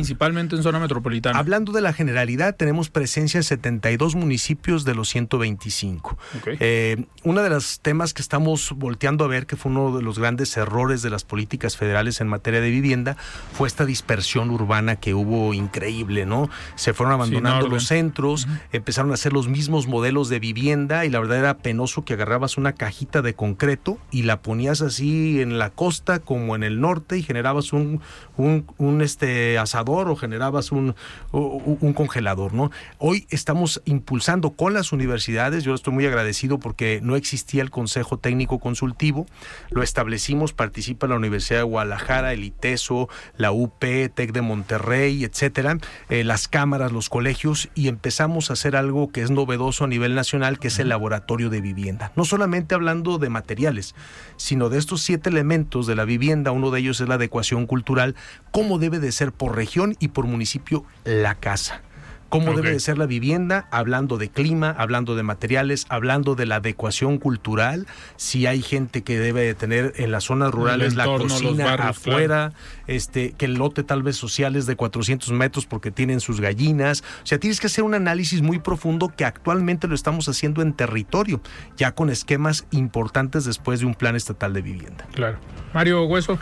en 0.56 0.64
zona 0.64 0.80
metropolitana? 0.80 1.38
Hablando 1.38 1.72
de 1.72 1.82
la 1.82 1.94
generalidad, 1.94 2.56
tenemos 2.56 2.90
presencia 2.90 3.38
en 3.38 3.44
72 3.44 4.16
municipios 4.16 4.86
de 4.86 4.96
los 4.96 5.10
125. 5.10 6.18
Ok. 6.38 6.48
Eh, 6.60 7.06
uno 7.24 7.42
de 7.42 7.50
los 7.50 7.80
temas 7.80 8.14
que 8.14 8.22
estamos 8.22 8.74
volteando 8.76 9.26
a 9.26 9.28
ver, 9.28 9.46
que 9.46 9.56
fue 9.56 9.72
uno 9.72 9.96
de 9.96 10.04
los 10.04 10.20
grandes 10.20 10.56
errores 10.58 11.02
de 11.02 11.10
las 11.10 11.24
políticas 11.24 11.78
federales 11.78 12.22
en 12.22 12.28
materia 12.28 12.62
de 12.62 12.70
vivienda, 12.70 13.18
fue 13.54 13.68
esta 13.68 13.86
dispersión 13.86 14.50
urbana 14.50 14.96
que 14.98 15.14
hubo 15.14 15.54
increíble, 15.54 16.26
¿no? 16.26 16.50
Se 16.76 16.94
fueron 16.94 17.14
abandonando 17.14 17.68
los 17.68 17.88
centros, 17.88 18.48
empezaron 18.72 19.12
a 19.12 19.16
hacer 19.16 19.34
los 19.34 19.48
mismos 19.48 19.88
modelos 19.88 20.30
de 20.30 20.40
vivienda 20.40 21.06
y 21.06 21.10
la 21.10 21.20
verdad 21.20 21.40
era 21.40 21.58
penoso 21.58 22.06
que 22.06 22.14
agarrabas 22.14 22.58
una 22.58 22.74
cajita 22.74 23.22
de 23.22 23.34
concreto 23.34 23.98
y 24.12 24.24
la 24.24 24.42
ponías 24.42 24.82
así 24.82 25.42
en 25.42 25.60
la 25.60 25.70
costa 25.70 26.20
como 26.20 26.56
en 26.56 26.64
el 26.64 26.80
norte 26.80 27.18
y 27.18 27.24
generabas 27.24 27.74
un, 27.74 28.02
un, 28.38 28.66
un, 28.78 29.02
este 29.02 29.58
asador 29.58 29.89
o 29.90 30.16
generabas 30.16 30.72
un, 30.72 30.96
un 31.32 31.94
congelador, 31.94 32.54
¿no? 32.54 32.72
Hoy 32.98 33.26
estamos 33.30 33.82
impulsando 33.86 34.52
con 34.52 34.74
las 34.74 34.92
universidades, 34.92 35.64
yo 35.64 35.74
estoy 35.74 35.94
muy 35.94 36.06
agradecido 36.06 36.60
porque 36.60 37.00
no 37.04 37.16
existía 37.16 37.62
el 37.62 37.72
Consejo 37.72 38.18
Técnico 38.18 38.60
Consultivo, 38.60 39.26
lo 39.72 39.84
establecimos, 39.84 40.54
participa 40.54 41.08
la 41.08 41.16
Universidad 41.16 41.60
de 41.60 41.64
Guadalajara, 41.64 42.34
el 42.34 42.44
ITESO, 42.44 43.10
la 43.38 43.52
UP, 43.52 43.80
TEC 43.80 44.32
de 44.32 44.42
Monterrey, 44.42 45.24
etcétera, 45.24 45.78
eh, 46.10 46.24
las 46.24 46.48
cámaras, 46.48 46.92
los 46.92 47.10
colegios, 47.10 47.70
y 47.76 47.88
empezamos 47.88 48.50
a 48.50 48.54
hacer 48.54 48.76
algo 48.76 49.12
que 49.12 49.22
es 49.22 49.32
novedoso 49.32 49.86
a 49.86 49.88
nivel 49.88 50.16
nacional, 50.16 50.60
que 50.60 50.68
es 50.68 50.80
el 50.80 50.90
laboratorio 50.90 51.50
de 51.50 51.62
vivienda. 51.62 52.12
No 52.16 52.26
solamente 52.26 52.76
hablando 52.76 53.18
de 53.18 53.30
materiales, 53.30 53.96
sino 54.38 54.70
de 54.70 54.78
estos 54.78 55.02
siete 55.02 55.30
elementos 55.30 55.88
de 55.88 55.96
la 55.96 56.06
vivienda, 56.06 56.52
uno 56.52 56.72
de 56.72 56.80
ellos 56.80 57.00
es 57.02 57.08
la 57.08 57.16
adecuación 57.16 57.66
cultural, 57.66 58.16
cómo 58.52 58.80
debe 58.80 59.00
de 59.00 59.12
ser 59.12 59.32
por 59.32 59.56
región 59.56 59.79
y 60.00 60.10
por 60.10 60.26
municipio 60.26 60.84
la 61.06 61.36
casa. 61.36 61.82
Cómo 62.30 62.54
debe 62.54 62.72
de 62.74 62.80
ser 62.80 63.00
la 63.00 63.08
vivienda, 63.08 63.68
hablando 63.72 64.20
de 64.20 64.30
clima, 64.30 64.76
hablando 64.78 65.16
de 65.16 65.24
materiales, 65.24 65.88
hablando 65.90 66.36
de 66.36 66.46
la 66.46 66.58
adecuación 66.58 67.18
cultural, 67.18 67.88
si 68.18 68.46
hay 68.46 68.62
gente 68.62 69.04
que 69.04 69.18
debe 69.18 69.42
de 69.42 69.56
tener 69.56 69.94
en 69.98 70.12
las 70.12 70.26
zonas 70.26 70.52
rurales 70.52 70.94
la 70.94 71.06
entorno, 71.06 71.28
cocina 71.28 71.66
barrios, 71.66 71.98
afuera, 71.98 72.54
este, 72.86 73.32
que 73.32 73.46
el 73.46 73.56
lote 73.56 73.84
tal 73.84 74.04
vez 74.04 74.16
social 74.16 74.56
es 74.56 74.68
de 74.68 74.76
400 74.76 75.32
metros 75.32 75.66
porque 75.66 75.90
tienen 75.90 76.20
sus 76.20 76.40
gallinas. 76.40 77.04
O 77.24 77.26
sea, 77.26 77.40
tienes 77.40 77.60
que 77.60 77.66
hacer 77.66 77.84
un 77.84 77.96
análisis 77.96 78.44
muy 78.44 78.60
profundo 78.60 79.12
que 79.16 79.26
actualmente 79.26 79.88
lo 79.88 79.96
estamos 79.96 80.30
haciendo 80.30 80.62
en 80.62 80.74
territorio, 80.74 81.42
ya 81.78 81.96
con 81.96 82.12
esquemas 82.12 82.68
importantes 82.70 83.44
después 83.46 83.80
de 83.80 83.88
un 83.88 83.96
plan 83.96 84.16
estatal 84.16 84.54
de 84.54 84.62
vivienda. 84.62 85.08
Claro. 85.14 85.40
Mario 85.74 86.06
Hueso. 86.06 86.38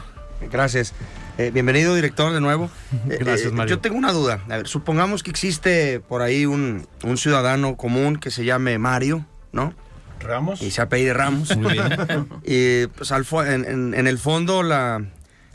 Gracias. 0.51 0.93
Eh, 1.37 1.51
bienvenido, 1.53 1.93
director, 1.95 2.31
de 2.33 2.41
nuevo. 2.41 2.69
Eh, 3.09 3.17
Gracias, 3.19 3.51
eh, 3.51 3.55
Mario. 3.55 3.75
Yo 3.75 3.79
tengo 3.81 3.97
una 3.97 4.11
duda. 4.11 4.43
A 4.49 4.57
ver, 4.57 4.67
supongamos 4.67 5.23
que 5.23 5.29
existe 5.31 5.99
por 5.99 6.21
ahí 6.21 6.45
un, 6.45 6.87
un 7.03 7.17
ciudadano 7.17 7.75
común 7.75 8.17
que 8.17 8.31
se 8.31 8.45
llame 8.45 8.77
Mario, 8.77 9.25
¿no? 9.51 9.73
Ramos. 10.19 10.61
Y 10.61 10.71
se 10.71 10.81
apellide 10.81 11.13
Ramos. 11.13 11.55
Muy 11.57 11.73
bien. 11.73 12.27
y 12.43 12.87
pues 12.87 13.11
al 13.11 13.23
fo- 13.25 13.45
en, 13.45 13.65
en- 13.65 13.93
en 13.93 14.07
el 14.07 14.17
fondo 14.17 14.63
la, 14.63 15.03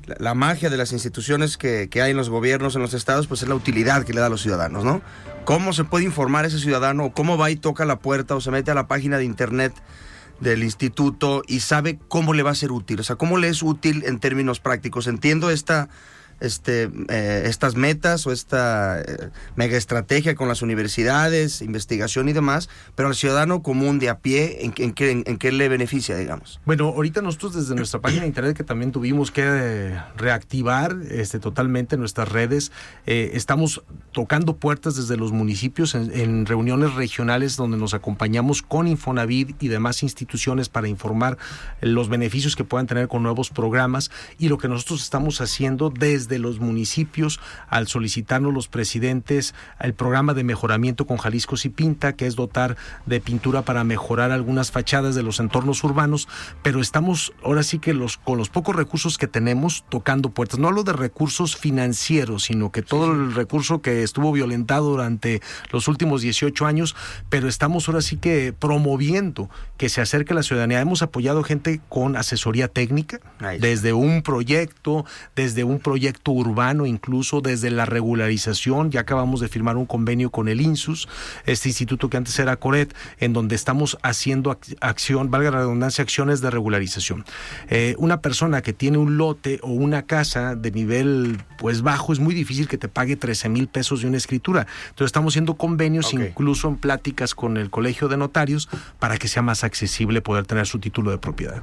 la, 0.07 0.17
la 0.19 0.35
magia 0.35 0.71
de 0.71 0.77
las 0.77 0.93
instituciones 0.93 1.57
que, 1.57 1.89
que 1.91 2.01
hay 2.03 2.13
en 2.13 2.17
los 2.17 2.29
gobiernos, 2.31 2.77
en 2.77 2.83
los 2.83 2.95
estados, 2.95 3.27
pues 3.27 3.43
es 3.43 3.49
la 3.49 3.55
utilidad 3.57 4.05
que 4.05 4.13
le 4.13 4.21
da 4.21 4.27
a 4.27 4.31
los 4.31 4.43
ciudadanos, 4.43 4.85
¿no? 4.85 5.03
¿Cómo 5.45 5.73
se 5.73 5.83
puede 5.85 6.05
informar 6.05 6.45
ese 6.45 6.61
ciudadano? 6.61 7.13
¿Cómo 7.13 7.37
va 7.37 7.51
y 7.51 7.57
toca 7.57 7.85
la 7.85 7.99
puerta 7.99 8.37
o 8.37 8.41
se 8.41 8.51
mete 8.53 8.71
a 8.71 8.75
la 8.75 8.87
página 8.87 9.19
de 9.19 9.25
internet 9.25 9.73
del 10.43 10.63
instituto 10.63 11.43
y 11.47 11.61
sabe 11.61 11.99
cómo 12.09 12.35
le 12.35 12.43
va 12.43 12.51
a 12.51 12.55
ser 12.55 12.73
útil? 12.73 13.01
O 13.01 13.03
sea, 13.05 13.17
¿cómo 13.17 13.39
le 13.39 13.49
es 13.49 13.63
útil 13.63 14.03
en 14.07 14.19
términos 14.19 14.61
prácticos? 14.61 15.07
Entiendo 15.07 15.51
esta... 15.51 15.89
Este, 16.43 16.91
eh, 17.09 17.45
estas 17.47 17.77
metas 17.77 18.27
o 18.27 18.33
esta 18.33 19.01
eh, 19.01 19.31
mega 19.57 19.77
estrategia 19.77 20.35
con 20.35 20.49
las 20.49 20.61
universidades, 20.61 21.63
investigación 21.63 22.29
y 22.29 22.33
demás, 22.33 22.69
pero 22.95 23.09
al 23.09 23.15
ciudadano 23.15 23.63
común 23.63 23.99
de 23.99 24.09
a 24.11 24.19
pie, 24.19 24.65
¿en, 24.65 24.73
qué- 24.73 24.85
en, 24.85 24.93
qué- 24.93 25.11
en- 25.13 25.23
en 25.27 25.37
qué 25.39 25.53
le 25.53 25.69
beneficia, 25.69 26.17
digamos? 26.17 26.61
Bueno, 26.67 26.89
ahorita 26.89 27.23
nosotros 27.23 27.55
desde 27.55 27.75
nuestra 27.75 28.01
página 28.03 28.23
de 28.23 28.27
internet 28.29 28.57
que 28.57 28.65
también 28.65 28.91
tuvimos 28.93 29.31
que 29.31 29.43
eh, 29.45 30.01
reactivar 30.17 30.97
este, 31.11 31.39
totalmente 31.39 31.97
nuestras 31.97 32.29
redes, 32.29 32.73
eh, 33.07 33.31
estamos 33.35 33.83
tocando 34.13 34.57
puertas 34.57 34.97
desde 34.97 35.17
los 35.17 35.33
municipios 35.33 35.95
en, 35.95 36.11
en 36.19 36.47
reuniones 36.47 36.95
regionales 36.95 37.57
donde 37.57 37.77
nos 37.77 37.95
acompañamos 37.95 38.63
con 38.63 38.87
Infonavit 38.89 39.63
y 39.63 39.69
demás 39.69 40.03
instituciones 40.03 40.69
para 40.69 40.89
informar 40.89 41.39
los 41.81 42.09
beneficios 42.09 42.57
que 42.57 42.65
puedan 42.65 42.87
tener 42.87 43.09
con 43.09 43.23
nuevos 43.23 43.51
programas 43.51 44.11
y 44.39 44.49
lo 44.49 44.59
que 44.59 44.69
nosotros 44.69 45.03
estamos 45.03 45.41
haciendo 45.41 45.91
desde 45.91 46.32
desde 46.33 46.43
los 46.43 46.61
municipios 46.61 47.41
al 47.69 47.89
solicitarnos 47.89 48.55
los 48.55 48.69
presidentes 48.69 49.55
el 49.81 49.93
programa 49.93 50.33
de 50.33 50.45
mejoramiento 50.45 51.07
con 51.07 51.19
Jalisco 51.19 51.57
y 51.63 51.69
Pinta, 51.69 52.15
que 52.15 52.27
es 52.27 52.37
dotar 52.37 52.77
de 53.05 53.21
pintura 53.21 53.63
para 53.63 53.85
mejorar 53.85 54.31
algunas 54.31 54.71
fachadas 54.71 55.15
de 55.15 55.23
los 55.23 55.41
entornos 55.41 55.85
urbanos, 55.85 56.29
pero 56.63 56.81
estamos 56.81 57.33
ahora 57.45 57.63
sí 57.63 57.79
que 57.79 57.93
los 57.93 58.17
con 58.17 58.39
los 58.39 58.49
pocos 58.49 58.75
recursos 58.75 59.19
que 59.19 59.27
tenemos 59.27 59.85
tocando 59.91 60.31
puertas. 60.31 60.59
No 60.59 60.69
hablo 60.69 60.85
de 60.85 60.95
recursos 60.95 61.57
financieros, 61.57 62.45
sino 62.45 62.73
que 62.73 62.81
todo 62.81 63.13
el 63.13 63.35
recurso 63.35 63.83
que 63.83 64.03
estuvo 64.03 64.33
violentado 64.33 64.89
durante 64.89 65.43
los 65.71 65.89
últimos 65.89 66.23
18 66.23 66.65
años, 66.65 66.97
pero 67.29 67.49
estamos 67.49 67.89
ahora 67.89 68.01
sí 68.01 68.17
que 68.17 68.55
promoviendo 68.59 69.51
que 69.77 69.91
se 69.91 70.01
acerque 70.01 70.33
a 70.33 70.37
la 70.37 70.43
ciudadanía. 70.43 70.81
Hemos 70.81 71.03
apoyado 71.03 71.43
gente 71.43 71.81
con 71.91 72.17
asesoría 72.17 72.69
técnica, 72.69 73.21
desde 73.61 73.93
un 73.93 74.23
proyecto, 74.23 75.05
desde 75.37 75.65
un 75.65 75.79
proyecto 75.79 76.12
urbano, 76.27 76.87
incluso 76.87 77.41
desde 77.41 77.71
la 77.71 77.85
regularización. 77.85 78.91
Ya 78.91 79.01
acabamos 79.01 79.41
de 79.41 79.49
firmar 79.49 79.77
un 79.77 79.87
convenio 79.87 80.31
con 80.31 80.49
el 80.49 80.61
INSUS, 80.61 81.09
este 81.47 81.69
instituto 81.69 82.09
que 82.09 82.17
antes 82.17 82.39
era 82.39 82.57
Coret, 82.57 82.95
en 83.19 83.33
donde 83.33 83.55
estamos 83.55 83.99
haciendo 84.03 84.59
acción, 84.81 85.31
valga 85.31 85.51
la 85.51 85.59
redundancia, 85.59 86.03
acciones 86.03 86.41
de 86.41 86.51
regularización. 86.51 87.25
Eh, 87.69 87.95
una 87.99 88.21
persona 88.21 88.63
que 88.63 88.73
tiene 88.73 88.99
un 88.99 89.17
lote 89.17 89.61
o 89.63 89.71
una 89.71 90.03
casa 90.03 90.55
de 90.55 90.71
nivel 90.71 91.39
pues 91.59 91.83
bajo, 91.83 92.13
es 92.13 92.19
muy 92.19 92.35
difícil 92.35 92.69
que 92.69 92.79
te 92.79 92.89
pague 92.89 93.17
13 93.17 93.49
mil 93.49 93.69
pesos 93.69 94.03
de 94.03 94.09
una 94.09 94.17
escritura. 94.17 94.67
Entonces 94.91 95.07
estamos 95.07 95.33
haciendo 95.33 95.55
convenios, 95.55 96.13
incluso 96.13 96.69
en 96.69 96.77
pláticas 96.77 97.35
con 97.35 97.57
el 97.57 97.71
Colegio 97.71 98.09
de 98.09 98.17
Notarios, 98.17 98.69
para 98.99 99.17
que 99.17 99.29
sea 99.29 99.43
más 99.43 99.65
accesible 99.65 100.21
poder 100.21 100.47
tener 100.47 100.67
su 100.67 100.79
título 100.79 101.11
de 101.11 101.19
propiedad. 101.19 101.63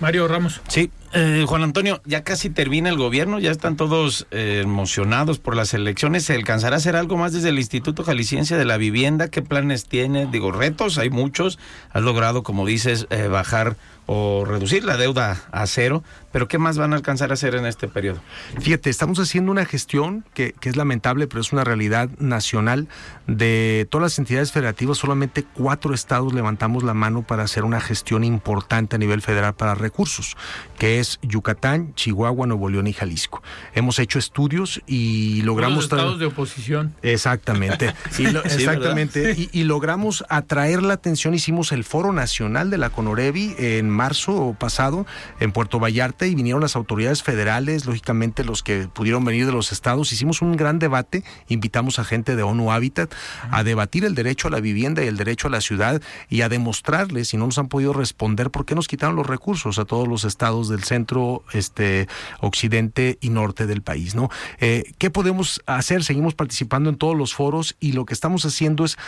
Mario 0.00 0.28
Ramos. 0.28 0.60
Sí, 0.68 0.90
eh, 1.12 1.44
Juan 1.46 1.62
Antonio, 1.62 2.00
ya 2.04 2.22
casi 2.22 2.50
termina 2.50 2.88
el 2.88 2.96
gobierno, 2.96 3.40
ya 3.40 3.50
están 3.50 3.76
todos 3.76 4.26
eh, 4.30 4.60
emocionados 4.62 5.38
por 5.38 5.56
las 5.56 5.74
elecciones. 5.74 6.24
¿Se 6.24 6.34
alcanzará 6.34 6.76
a 6.76 6.78
hacer 6.78 6.94
algo 6.94 7.16
más 7.16 7.32
desde 7.32 7.48
el 7.48 7.58
Instituto 7.58 8.04
Jalisciense 8.04 8.56
de 8.56 8.64
la 8.64 8.76
Vivienda? 8.76 9.28
¿Qué 9.28 9.42
planes 9.42 9.86
tiene? 9.86 10.26
Digo, 10.26 10.52
retos, 10.52 10.98
hay 10.98 11.10
muchos. 11.10 11.58
Has 11.90 12.02
logrado, 12.02 12.44
como 12.44 12.64
dices, 12.64 13.08
eh, 13.10 13.26
bajar 13.26 13.76
o 14.12 14.44
reducir 14.44 14.82
la 14.82 14.96
deuda 14.96 15.40
a 15.52 15.66
cero, 15.68 16.02
pero 16.32 16.48
¿qué 16.48 16.58
más 16.58 16.76
van 16.76 16.92
a 16.92 16.96
alcanzar 16.96 17.30
a 17.30 17.34
hacer 17.34 17.54
en 17.54 17.64
este 17.64 17.86
periodo? 17.86 18.20
Fíjate, 18.58 18.90
estamos 18.90 19.20
haciendo 19.20 19.52
una 19.52 19.64
gestión 19.64 20.24
que, 20.34 20.52
que, 20.52 20.68
es 20.68 20.76
lamentable, 20.76 21.28
pero 21.28 21.40
es 21.40 21.52
una 21.52 21.62
realidad 21.62 22.08
nacional. 22.18 22.88
De 23.28 23.86
todas 23.88 24.02
las 24.02 24.18
entidades 24.18 24.50
federativas, 24.50 24.98
solamente 24.98 25.44
cuatro 25.44 25.94
estados 25.94 26.34
levantamos 26.34 26.82
la 26.82 26.92
mano 26.92 27.22
para 27.22 27.44
hacer 27.44 27.62
una 27.64 27.80
gestión 27.80 28.24
importante 28.24 28.96
a 28.96 28.98
nivel 28.98 29.22
federal 29.22 29.54
para 29.54 29.76
recursos, 29.76 30.36
que 30.76 30.98
es 31.00 31.18
Yucatán, 31.22 31.94
Chihuahua, 31.94 32.46
Nuevo 32.46 32.68
León 32.68 32.86
y 32.86 32.92
Jalisco. 32.92 33.42
Hemos 33.74 33.98
hecho 33.98 34.18
estudios 34.18 34.80
y 34.86 35.42
logramos... 35.42 35.76
Los 35.76 35.84
estados 35.84 36.18
de 36.18 36.26
oposición. 36.26 36.94
Exactamente. 37.02 37.94
y 38.18 38.28
lo, 38.28 38.44
exactamente. 38.44 39.34
y, 39.36 39.50
y, 39.52 39.64
logramos 39.64 40.24
atraer 40.28 40.82
la 40.82 40.94
atención, 40.94 41.34
hicimos 41.34 41.72
el 41.72 41.84
Foro 41.84 42.12
Nacional 42.12 42.70
de 42.70 42.78
la 42.78 42.90
Conorevi 42.90 43.54
en 43.58 43.88
marzo 43.90 44.56
pasado 44.58 45.06
en 45.40 45.52
Puerto 45.52 45.78
Vallarta 45.78 46.26
y 46.26 46.34
vinieron 46.34 46.60
las 46.60 46.76
autoridades 46.76 47.22
federales, 47.22 47.86
lógicamente 47.86 48.44
los 48.44 48.62
que 48.62 48.88
pudieron 48.92 49.24
venir 49.24 49.46
de 49.46 49.52
los 49.52 49.72
estados. 49.72 50.12
Hicimos 50.12 50.42
un 50.42 50.56
gran 50.56 50.78
debate, 50.78 51.24
invitamos 51.48 51.98
a 51.98 52.04
gente 52.04 52.36
de 52.36 52.42
ONU 52.42 52.70
Habitat 52.70 53.12
a 53.50 53.64
debatir 53.64 54.04
el 54.04 54.14
derecho 54.14 54.48
a 54.48 54.50
la 54.50 54.60
vivienda 54.60 55.02
y 55.02 55.06
el 55.06 55.16
derecho 55.16 55.48
a 55.48 55.50
la 55.50 55.60
ciudad 55.60 56.02
y 56.28 56.42
a 56.42 56.48
demostrarles, 56.48 57.28
si 57.28 57.36
no 57.36 57.46
nos 57.46 57.58
han 57.58 57.68
podido 57.68 57.92
responder, 57.92 58.50
por 58.50 58.66
qué 58.66 58.74
nos 58.74 58.88
quitaron 58.88 59.16
los 59.16 59.26
recursos 59.26 59.78
a 59.78 59.84
todos 59.84 60.08
los 60.08 60.24
estados 60.24 60.68
del 60.68 60.84
centro, 60.90 61.44
este, 61.52 62.08
occidente 62.40 63.16
y 63.20 63.30
norte 63.30 63.66
del 63.66 63.82
país. 63.82 64.14
¿no? 64.14 64.28
Eh, 64.58 64.92
¿Qué 64.98 65.10
podemos 65.10 65.62
hacer? 65.66 66.04
Seguimos 66.04 66.34
participando 66.34 66.90
en 66.90 66.96
todos 66.96 67.16
los 67.16 67.34
foros 67.34 67.76
y 67.80 67.92
lo 67.92 68.04
que 68.04 68.14
estamos 68.14 68.44
haciendo 68.44 68.84
es 68.84 68.98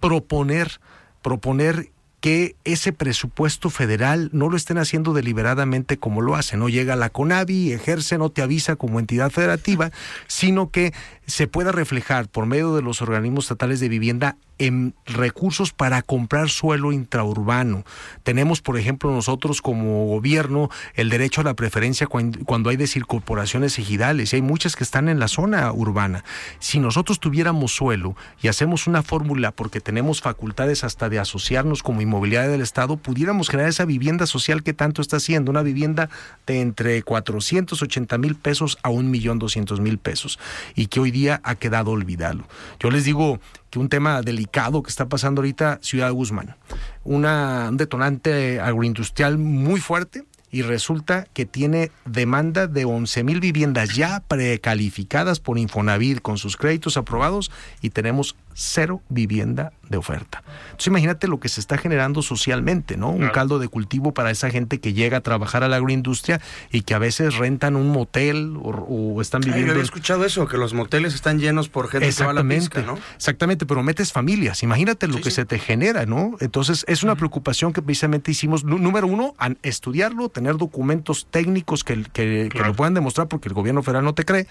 proponer 0.00 0.80
proponer 1.22 1.90
que 2.20 2.54
ese 2.64 2.92
presupuesto 2.92 3.70
federal 3.70 4.28
no 4.32 4.50
lo 4.50 4.56
estén 4.56 4.76
haciendo 4.76 5.14
deliberadamente 5.14 5.96
como 5.96 6.20
lo 6.20 6.34
hacen. 6.34 6.60
No 6.60 6.68
llega 6.68 6.94
la 6.94 7.08
CONAVI, 7.08 7.72
ejerce, 7.72 8.18
no 8.18 8.28
te 8.28 8.42
avisa 8.42 8.76
como 8.76 9.00
entidad 9.00 9.30
federativa, 9.30 9.90
sino 10.26 10.70
que 10.70 10.92
se 11.30 11.46
pueda 11.46 11.72
reflejar 11.72 12.28
por 12.28 12.46
medio 12.46 12.74
de 12.74 12.82
los 12.82 13.00
organismos 13.02 13.44
estatales 13.44 13.80
de 13.80 13.88
vivienda 13.88 14.36
en 14.58 14.94
recursos 15.06 15.72
para 15.72 16.02
comprar 16.02 16.50
suelo 16.50 16.92
intraurbano. 16.92 17.84
Tenemos, 18.24 18.60
por 18.60 18.76
ejemplo, 18.76 19.10
nosotros 19.10 19.62
como 19.62 20.04
gobierno 20.06 20.68
el 20.94 21.08
derecho 21.08 21.40
a 21.40 21.44
la 21.44 21.54
preferencia 21.54 22.06
cuando 22.06 22.68
hay 22.68 22.76
desincorporaciones 22.76 23.78
ejidales 23.78 24.32
y 24.32 24.36
hay 24.36 24.42
muchas 24.42 24.76
que 24.76 24.84
están 24.84 25.08
en 25.08 25.18
la 25.18 25.28
zona 25.28 25.72
urbana. 25.72 26.24
Si 26.58 26.78
nosotros 26.78 27.20
tuviéramos 27.20 27.72
suelo 27.72 28.16
y 28.42 28.48
hacemos 28.48 28.86
una 28.86 29.02
fórmula 29.02 29.50
porque 29.50 29.80
tenemos 29.80 30.20
facultades 30.20 30.84
hasta 30.84 31.08
de 31.08 31.18
asociarnos 31.18 31.82
como 31.82 32.02
inmobiliaria 32.02 32.50
del 32.50 32.60
Estado, 32.60 32.98
pudiéramos 32.98 33.48
generar 33.48 33.70
esa 33.70 33.86
vivienda 33.86 34.26
social 34.26 34.62
que 34.62 34.74
tanto 34.74 35.00
está 35.00 35.16
haciendo, 35.16 35.50
una 35.50 35.62
vivienda 35.62 36.10
de 36.46 36.60
entre 36.60 37.02
480 37.02 38.18
mil 38.18 38.34
pesos 38.34 38.76
a 38.82 38.90
un 38.90 39.10
millón 39.10 39.38
doscientos 39.38 39.80
mil 39.80 39.96
pesos 39.96 40.38
y 40.74 40.88
que 40.88 41.00
hoy 41.00 41.10
día 41.10 41.19
ha 41.28 41.54
quedado 41.56 41.90
olvidado. 41.90 42.44
Yo 42.78 42.90
les 42.90 43.04
digo, 43.04 43.40
que 43.70 43.78
un 43.78 43.88
tema 43.88 44.20
delicado 44.22 44.82
que 44.82 44.90
está 44.90 45.08
pasando 45.08 45.40
ahorita 45.40 45.78
Ciudad 45.80 46.12
Guzmán. 46.12 46.56
Una, 47.04 47.68
un 47.70 47.76
detonante 47.76 48.60
agroindustrial 48.60 49.38
muy 49.38 49.80
fuerte 49.80 50.24
y 50.50 50.62
resulta 50.62 51.28
que 51.32 51.46
tiene 51.46 51.92
demanda 52.04 52.66
de 52.66 52.84
11 52.84 53.22
mil 53.22 53.40
viviendas 53.40 53.94
ya 53.94 54.20
precalificadas 54.26 55.38
por 55.38 55.58
Infonavit 55.58 56.20
con 56.20 56.38
sus 56.38 56.56
créditos 56.56 56.96
aprobados 56.96 57.52
y 57.80 57.90
tenemos 57.90 58.34
cero 58.54 59.02
vivienda 59.08 59.72
de 59.88 59.98
oferta. 59.98 60.42
Entonces 60.64 60.86
imagínate 60.86 61.26
lo 61.26 61.40
que 61.40 61.48
se 61.48 61.60
está 61.60 61.76
generando 61.76 62.22
socialmente, 62.22 62.96
¿no? 62.96 63.10
Un 63.10 63.28
caldo 63.28 63.58
de 63.58 63.68
cultivo 63.68 64.14
para 64.14 64.30
esa 64.30 64.50
gente 64.50 64.80
que 64.80 64.92
llega 64.92 65.18
a 65.18 65.20
trabajar 65.20 65.64
a 65.64 65.68
la 65.68 65.76
agroindustria 65.76 66.40
y 66.70 66.82
que 66.82 66.94
a 66.94 66.98
veces 66.98 67.36
rentan 67.36 67.74
un 67.74 67.88
motel 67.88 68.56
o, 68.62 69.20
están 69.20 69.40
viviendo... 69.40 69.62
Ay, 69.62 69.66
yo 69.66 69.72
había 69.72 69.82
escuchado 69.82 70.24
eso, 70.24 70.46
que 70.46 70.56
los 70.56 70.74
moteles 70.74 71.14
están 71.14 71.40
llenos 71.40 71.68
por 71.68 71.88
gente 71.88 72.12
que 72.12 72.24
va 72.24 72.30
a 72.30 72.34
la 72.34 72.44
pizca, 72.44 72.82
¿no? 72.82 72.98
Exactamente, 73.16 73.66
pero 73.66 73.82
metes 73.82 74.12
familias, 74.12 74.62
imagínate 74.62 75.08
lo 75.08 75.20
que 75.20 75.30
se 75.30 75.44
te 75.44 75.58
genera, 75.58 76.06
¿no? 76.06 76.36
Entonces 76.40 76.84
es 76.86 77.02
una 77.02 77.16
preocupación 77.16 77.72
que 77.72 77.82
precisamente 77.82 78.30
hicimos, 78.30 78.64
número 78.64 79.06
uno, 79.06 79.34
estudiarlo, 79.62 80.28
tener 80.28 80.56
documentos 80.56 81.26
técnicos 81.30 81.82
que, 81.82 82.04
que, 82.12 82.48
que 82.52 82.58
lo 82.60 82.74
puedan 82.74 82.94
demostrar 82.94 83.28
porque 83.28 83.48
el 83.48 83.54
gobierno 83.54 83.82
federal 83.82 84.04
no 84.04 84.14
te 84.14 84.24
cree 84.24 84.46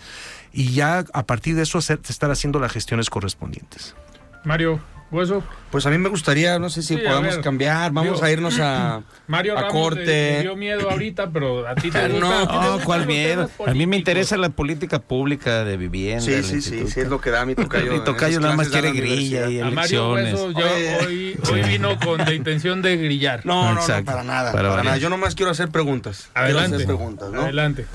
y 0.52 0.74
ya 0.74 1.06
a 1.14 1.26
partir 1.26 1.56
de 1.56 1.64
eso 1.64 1.78
hacer, 1.78 2.00
estar 2.08 2.32
haciendo 2.32 2.60
las 2.60 2.72
gestiones 2.72 3.10
correspondientes. 3.10 3.96
Mario, 4.44 4.80
Hueso. 5.12 5.44
Pues 5.72 5.86
a 5.86 5.90
mí 5.90 5.98
me 5.98 6.10
gustaría, 6.10 6.58
no 6.60 6.70
sé 6.70 6.82
si 6.82 6.96
Sí, 6.96 7.02
ver, 7.02 7.42
cambiar, 7.42 7.92
vamos 7.92 8.14
digo, 8.16 8.26
a 8.26 8.32
irnos 8.32 8.60
a, 8.60 9.02
Mario 9.28 9.58
a 9.58 9.62
Ramos 9.62 9.74
corte. 9.74 10.06
le- 10.06 10.32
le 10.38 10.42
dio 10.42 10.56
miedo 10.56 10.90
ahorita, 10.90 11.30
pero 11.32 11.68
a 11.68 11.76
ti 11.76 11.90
te 11.92 12.08
gusta. 12.10 12.20
No, 12.20 12.48
ti 12.48 12.54
te 12.60 12.66
No, 12.78 12.80
¿cuál 12.84 13.06
miedo? 13.08 13.50
A 13.66 13.74
mí 13.74 13.86
me 13.88 13.98
interesa 13.98 14.38
la 14.38 14.50
política 14.50 15.00
pública 15.00 15.64
de 15.64 15.78
vivienda. 15.78 16.22
Sí, 16.22 16.44
sí, 16.44 16.62
sí, 16.62 16.88
sí, 16.88 17.00
es 17.00 17.08
lo 17.08 17.20
que 17.22 17.30
da 17.32 17.46
mi 17.46 17.56
tocayo. 17.56 17.92
Mi 17.94 18.04
tocayo 18.04 18.40
nada 18.40 18.56
más 18.56 18.70
quiere 18.70 18.90
la 18.94 18.96
grilla 19.00 19.50
y. 19.50 19.60
A 19.60 19.70
Mario 19.72 20.18
elecciones. 20.18 20.34
Hueso 20.34 20.52
ya 20.60 20.74
Oye. 20.76 20.98
hoy, 21.06 21.40
hoy 21.52 21.62
vino 21.64 21.98
con 22.00 22.18
la 22.20 22.34
intención 22.34 22.82
de 22.82 22.98
grillar. 22.98 23.46
No, 23.46 23.74
no, 23.74 23.88
no, 23.88 24.06
para 24.06 24.24
nada. 24.24 24.52
Para 24.52 24.84
nada. 24.84 24.98
Yo 24.98 25.10
nomás 25.10 25.36
quiero 25.36 25.52
hacer 25.52 25.70
preguntas. 25.70 26.30
Adelante. 26.34 26.76
hacer 26.76 26.88
preguntas, 26.88 27.30
¿no? 27.32 27.42
Adelante. 27.44 27.86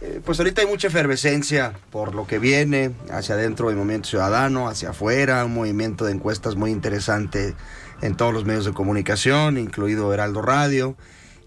Eh, 0.00 0.20
Pues 0.24 0.38
ahorita 0.38 0.60
hay 0.62 0.68
mucha 0.68 0.86
efervescencia 0.86 1.72
por 1.90 2.14
lo 2.14 2.24
que 2.26 2.38
viene 2.38 2.92
hacia 3.10 3.34
adentro 3.34 3.66
del 3.68 3.76
movimiento 3.76 4.08
ciudadano, 4.08 4.68
hacia 4.68 4.90
afuera, 4.90 5.44
un 5.44 5.54
movimiento 5.54 6.04
de 6.04 6.12
encuestas 6.12 6.54
muy 6.58 6.70
interesante 6.70 7.54
en 8.02 8.14
todos 8.16 8.34
los 8.34 8.44
medios 8.44 8.64
de 8.64 8.72
comunicación, 8.72 9.56
incluido 9.56 10.12
Heraldo 10.12 10.42
Radio. 10.42 10.96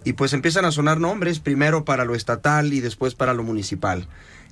Y 0.04 0.13
pues 0.13 0.34
empiezan 0.34 0.65
a 0.65 0.71
sonar 0.71 1.00
nombres, 1.00 1.39
primero 1.39 1.86
para 1.86 2.06
lo 2.06 2.15
estatal 2.15 2.74
y 2.74 2.80
después 2.80 3.13
para 3.13 3.34
lo 3.36 3.43
municipal. 3.43 4.08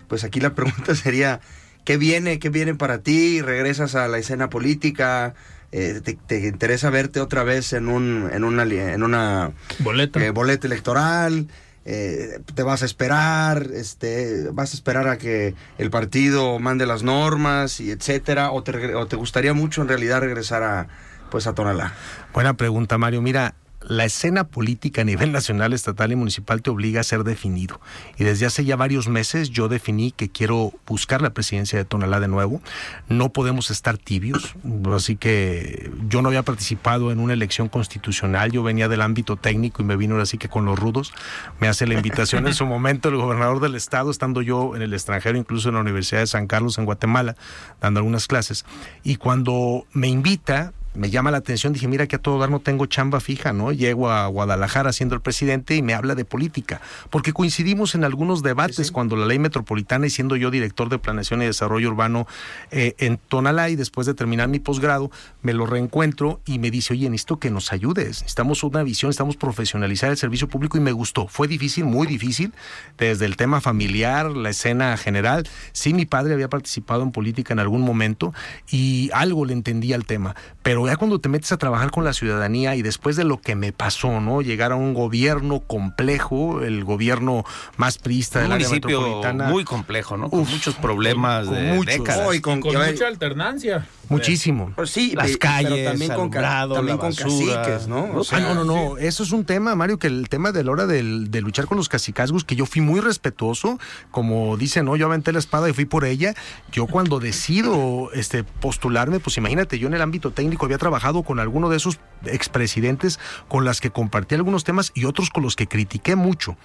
Pues 0.08 0.24
aquí 0.24 0.40
la 0.40 0.54
pregunta 0.56 0.94
sería, 0.96 1.40
¿qué 1.86 1.98
viene? 1.98 2.38
¿Qué 2.40 2.50
viene 2.50 2.76
para 2.76 3.00
ti? 3.00 3.42
¿Regresas 3.42 3.96
a 3.96 4.08
la 4.08 4.20
escena 4.20 4.50
política? 4.50 5.34
Eh, 5.72 6.02
te, 6.04 6.16
te 6.16 6.48
interesa 6.48 6.90
verte 6.90 7.20
otra 7.20 7.44
vez 7.44 7.74
en, 7.74 7.90
un, 7.90 8.30
en 8.34 8.44
una, 8.44 8.64
en 8.64 9.04
una 9.04 9.52
Boleta. 9.80 10.24
eh, 10.24 10.32
boleta 10.32 10.66
electoral, 10.66 11.48
eh, 11.86 12.40
te 12.56 12.64
vas 12.64 12.82
a 12.82 12.86
esperar, 12.86 13.68
este, 13.74 14.50
vas 14.52 14.74
a 14.74 14.76
esperar 14.76 15.08
a 15.08 15.18
que 15.18 15.56
el 15.78 15.90
partido 15.90 16.60
mande 16.60 16.86
las 16.86 17.04
normas 17.04 17.80
y 17.80 17.92
etcétera, 17.92 18.52
o 18.52 18.64
te, 18.64 18.96
o 18.96 19.08
te 19.08 19.16
gustaría 19.16 19.54
mucho 19.54 19.82
en 19.82 19.88
realidad 19.88 20.22
regresar 20.22 20.64
a 20.64 20.88
pues 21.30 21.48
a 21.48 21.54
Tonalá. 21.54 21.94
Buena 22.34 22.54
pregunta, 22.56 22.98
Mario. 22.98 23.22
Mira, 23.22 23.54
la 23.82 24.06
escena 24.06 24.46
política 24.46 25.02
a 25.02 25.06
nivel 25.06 25.32
nacional, 25.34 25.74
estatal 25.74 26.12
y 26.12 26.16
municipal 26.16 26.62
te 26.62 26.70
obliga 26.70 27.02
a 27.02 27.04
ser 27.04 27.24
definido. 27.24 27.80
Y 28.18 28.24
desde 28.24 28.46
hace 28.46 28.66
ya 28.66 28.76
varios 28.76 29.08
meses 29.08 29.50
yo 29.50 29.68
definí 29.68 30.12
que 30.12 30.30
quiero 30.30 30.74
buscar 30.88 31.22
la 31.22 31.32
presidencia 31.32 31.78
de 31.78 31.86
Tonalá 31.86 32.20
de 32.20 32.28
nuevo. 32.28 32.62
No 33.08 33.30
podemos 33.30 33.72
estar 33.72 33.98
tibios, 33.98 34.56
así 34.94 35.16
que 35.16 35.92
yo 36.08 36.22
no 36.22 36.30
había 36.30 36.44
participado 36.44 37.12
en 37.12 37.20
una 37.20 37.34
elección 37.34 37.70
constitucional, 37.70 38.52
yo 38.52 38.64
venía 38.64 38.88
del 38.88 39.02
ámbito 39.02 39.36
técnico 39.36 39.82
y 39.82 39.86
me 39.86 39.96
vino 39.96 40.20
así 40.20 40.38
que 40.38 40.50
con 40.50 40.66
los 40.66 40.78
rudos. 40.78 41.14
Me 41.60 41.68
hace 41.68 41.88
la 41.88 41.94
invitación 41.94 42.48
en 42.48 42.54
su 42.54 42.66
momento 42.68 43.10
el 43.10 43.16
gobernador 43.16 43.60
del 43.60 43.76
estado, 43.76 44.12
estando 44.12 44.42
yo 44.42 44.76
en 44.76 44.82
el 44.82 44.94
extranjero, 44.94 45.38
incluso 45.38 45.70
en 45.70 45.76
la 45.76 45.82
Universidad 45.82 46.22
de 46.22 46.28
San 46.28 46.48
Carlos 46.48 46.78
en 46.78 46.86
Guatemala, 46.86 47.36
dando 47.82 48.00
algunas 48.00 48.28
clases. 48.28 48.66
Y 49.04 49.16
cuando 49.16 49.86
me 49.94 50.08
invita, 50.08 50.74
me 50.94 51.10
llama 51.10 51.32
la 51.32 51.38
atención, 51.38 51.74
dije, 51.74 51.88
mira 51.88 52.08
que 52.08 52.18
a 52.18 52.20
todo 52.20 52.40
dar 52.40 52.50
no 52.50 52.60
tengo 52.60 52.86
chamba 52.86 53.20
fija, 53.20 53.54
¿no? 53.54 53.72
Llego 53.72 54.12
a 54.12 54.28
Guadalajara 54.28 54.94
siendo 54.94 55.16
el 55.16 55.22
presidente 55.22 55.76
y 55.76 55.82
me 55.82 55.94
habla 55.94 56.16
de 56.16 56.26
política, 56.26 56.82
porque 57.10 57.34
coincidimos 57.34 57.96
en 57.96 58.04
algunos 58.04 58.44
debates 58.44 58.92
cuando 58.92 59.16
la 59.16 59.26
ley 59.26 59.40
metropolitana 59.40 60.08
y 60.08 60.10
siendo 60.10 60.36
yo 60.36 60.52
director 60.52 60.90
de 60.90 61.00
planeación 61.00 61.42
y 61.42 61.46
desarrollo 61.46 61.90
urbano 61.90 62.28
eh, 62.72 62.96
en 62.98 63.18
Tonalá 63.18 63.70
y 63.70 63.76
después 63.76 64.06
de 64.08 64.14
terminar 64.14 64.48
mi 64.48 64.60
posgrado, 64.60 65.10
me 65.42 65.54
lo 65.54 65.66
reencuentro 65.66 66.42
y 66.46 66.60
me 66.60 66.72
dice, 66.72 66.94
oye, 66.94 67.10
necesito 67.10 67.40
que 67.40 67.50
nos 67.50 67.72
ayudes, 67.72 68.22
necesitamos 68.22 68.64
una 68.64 68.84
visión, 68.84 69.10
estamos 69.10 69.38
profesionalizar 69.40 70.12
el 70.12 70.18
servicio 70.18 70.48
público 70.48 70.78
y 70.78 70.82
me 70.82 70.92
gustó. 70.92 71.28
Fue 71.28 71.48
difícil, 71.48 71.86
muy 71.86 72.06
difícil, 72.06 72.54
desde 72.98 73.26
el 73.26 73.36
tema 73.36 73.62
familiar, 73.62 74.30
la 74.30 74.50
escena 74.52 74.96
general. 74.98 75.48
Sí, 75.72 75.94
mi 75.94 76.06
padre 76.06 76.34
había 76.34 76.50
participado 76.50 77.02
en 77.02 77.12
política 77.12 77.54
en 77.54 77.60
algún 77.60 77.82
momento 77.82 78.34
y 78.70 79.10
algo 79.14 79.46
le 79.46 79.54
entendía 79.54 79.96
al 79.96 80.06
tema, 80.06 80.36
pero 80.62 80.79
pero 80.80 80.88
ya 80.88 80.96
cuando 80.96 81.20
te 81.20 81.28
metes 81.28 81.52
a 81.52 81.58
trabajar 81.58 81.92
con 81.92 82.06
la 82.06 82.14
ciudadanía 82.14 82.74
y 82.78 82.82
después 82.82 83.18
de 83.18 83.26
lo 83.26 83.42
que 83.42 83.54
me 83.54 83.74
pasó, 83.74 84.22
¿no? 84.22 84.42
Llegar 84.42 84.72
a 84.72 84.78
un 84.78 84.94
gobierno 84.94 85.60
complejo, 85.60 86.62
el 86.62 86.86
gobierno 86.86 87.44
más 87.76 87.98
priista 87.98 88.40
del 88.40 88.54
área 88.54 88.70
metropolitana. 88.70 89.50
Muy 89.50 89.66
complejo, 89.66 90.16
¿no? 90.16 90.30
Con 90.30 90.48
muchos 90.50 90.76
problemas 90.76 91.52
de 91.52 91.74
muchos. 91.74 91.98
décadas. 91.98 92.34
y 92.34 92.40
con, 92.40 92.62
mucha 92.62 93.08
alternancia. 93.08 93.86
Muchísimo. 94.08 94.72
Pues 94.76 94.90
sí, 94.90 95.14
las 95.16 95.36
calles, 95.36 95.86
también 95.86 96.14
con, 96.14 96.32
también 96.32 96.98
con 96.98 97.14
caciques, 97.14 97.88
¿no? 97.88 98.22
ah, 98.32 98.40
no, 98.40 98.56
no, 98.56 98.64
no. 98.64 98.98
Eso 98.98 99.24
es 99.24 99.34
un 99.34 99.44
tema, 99.44 99.76
Mario, 99.76 100.00
que 100.00 100.08
el 100.08 100.30
tema 100.30 100.54
de 100.54 100.64
la 100.64 100.72
hora 100.72 100.88
de 100.88 101.42
luchar 101.42 101.66
con 101.66 101.78
los 101.78 101.90
cacicazgos, 101.90 102.46
que 102.46 102.56
yo 102.56 102.66
fui 102.66 102.80
muy 102.80 103.02
respetuoso, 103.02 103.80
como 104.12 104.56
dicen, 104.56 104.86
no, 104.86 104.96
yo 104.96 105.08
aventé 105.08 105.34
la 105.34 105.40
espada 105.40 105.70
y 105.70 105.74
fui 105.74 105.86
por 105.86 106.06
ella. 106.06 106.36
Yo 106.72 106.88
cuando 106.88 107.20
decido 107.20 108.10
este, 108.14 108.46
postularme, 108.46 109.20
pues 109.20 109.38
imagínate, 109.38 109.78
yo 109.78 109.90
en 109.90 109.94
el 109.94 110.02
ámbito 110.02 110.32
técnico 110.32 110.69
había 110.70 110.78
trabajado 110.78 111.24
con 111.24 111.40
alguno 111.40 111.70
de 111.70 111.78
esos 111.78 112.00
expresidentes 112.26 113.20
con 113.48 113.66
las 113.66 113.82
que 113.82 113.90
compartí 113.90 114.36
algunos 114.36 114.64
temas 114.64 114.92
y 114.94 115.06
otros 115.06 115.32
con 115.32 115.42
los 115.42 115.56
que 115.56 115.68
critiqué 115.68 116.16
mucho. 116.16 116.58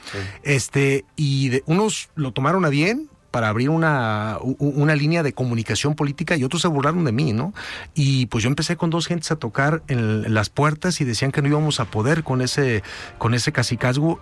Este, 0.42 1.06
y 1.16 1.48
de, 1.48 1.62
unos 1.66 2.10
lo 2.14 2.32
tomaron 2.32 2.66
a 2.66 2.68
bien, 2.68 3.08
para 3.34 3.48
abrir 3.48 3.68
una, 3.68 4.38
una 4.60 4.94
línea 4.94 5.24
de 5.24 5.32
comunicación 5.32 5.96
política 5.96 6.36
y 6.36 6.44
otros 6.44 6.62
se 6.62 6.68
burlaron 6.68 7.04
de 7.04 7.10
mí, 7.10 7.32
¿no? 7.32 7.52
Y 7.92 8.26
pues 8.26 8.44
yo 8.44 8.48
empecé 8.48 8.76
con 8.76 8.90
dos 8.90 9.08
gentes 9.08 9.32
a 9.32 9.36
tocar 9.36 9.82
en, 9.88 10.32
las 10.32 10.50
puertas 10.50 11.00
y 11.00 11.04
decían 11.04 11.32
que 11.32 11.42
no 11.42 11.48
íbamos 11.48 11.80
a 11.80 11.86
poder 11.86 12.22
con 12.22 12.42
ese, 12.42 12.84
con 13.18 13.34
ese 13.34 13.52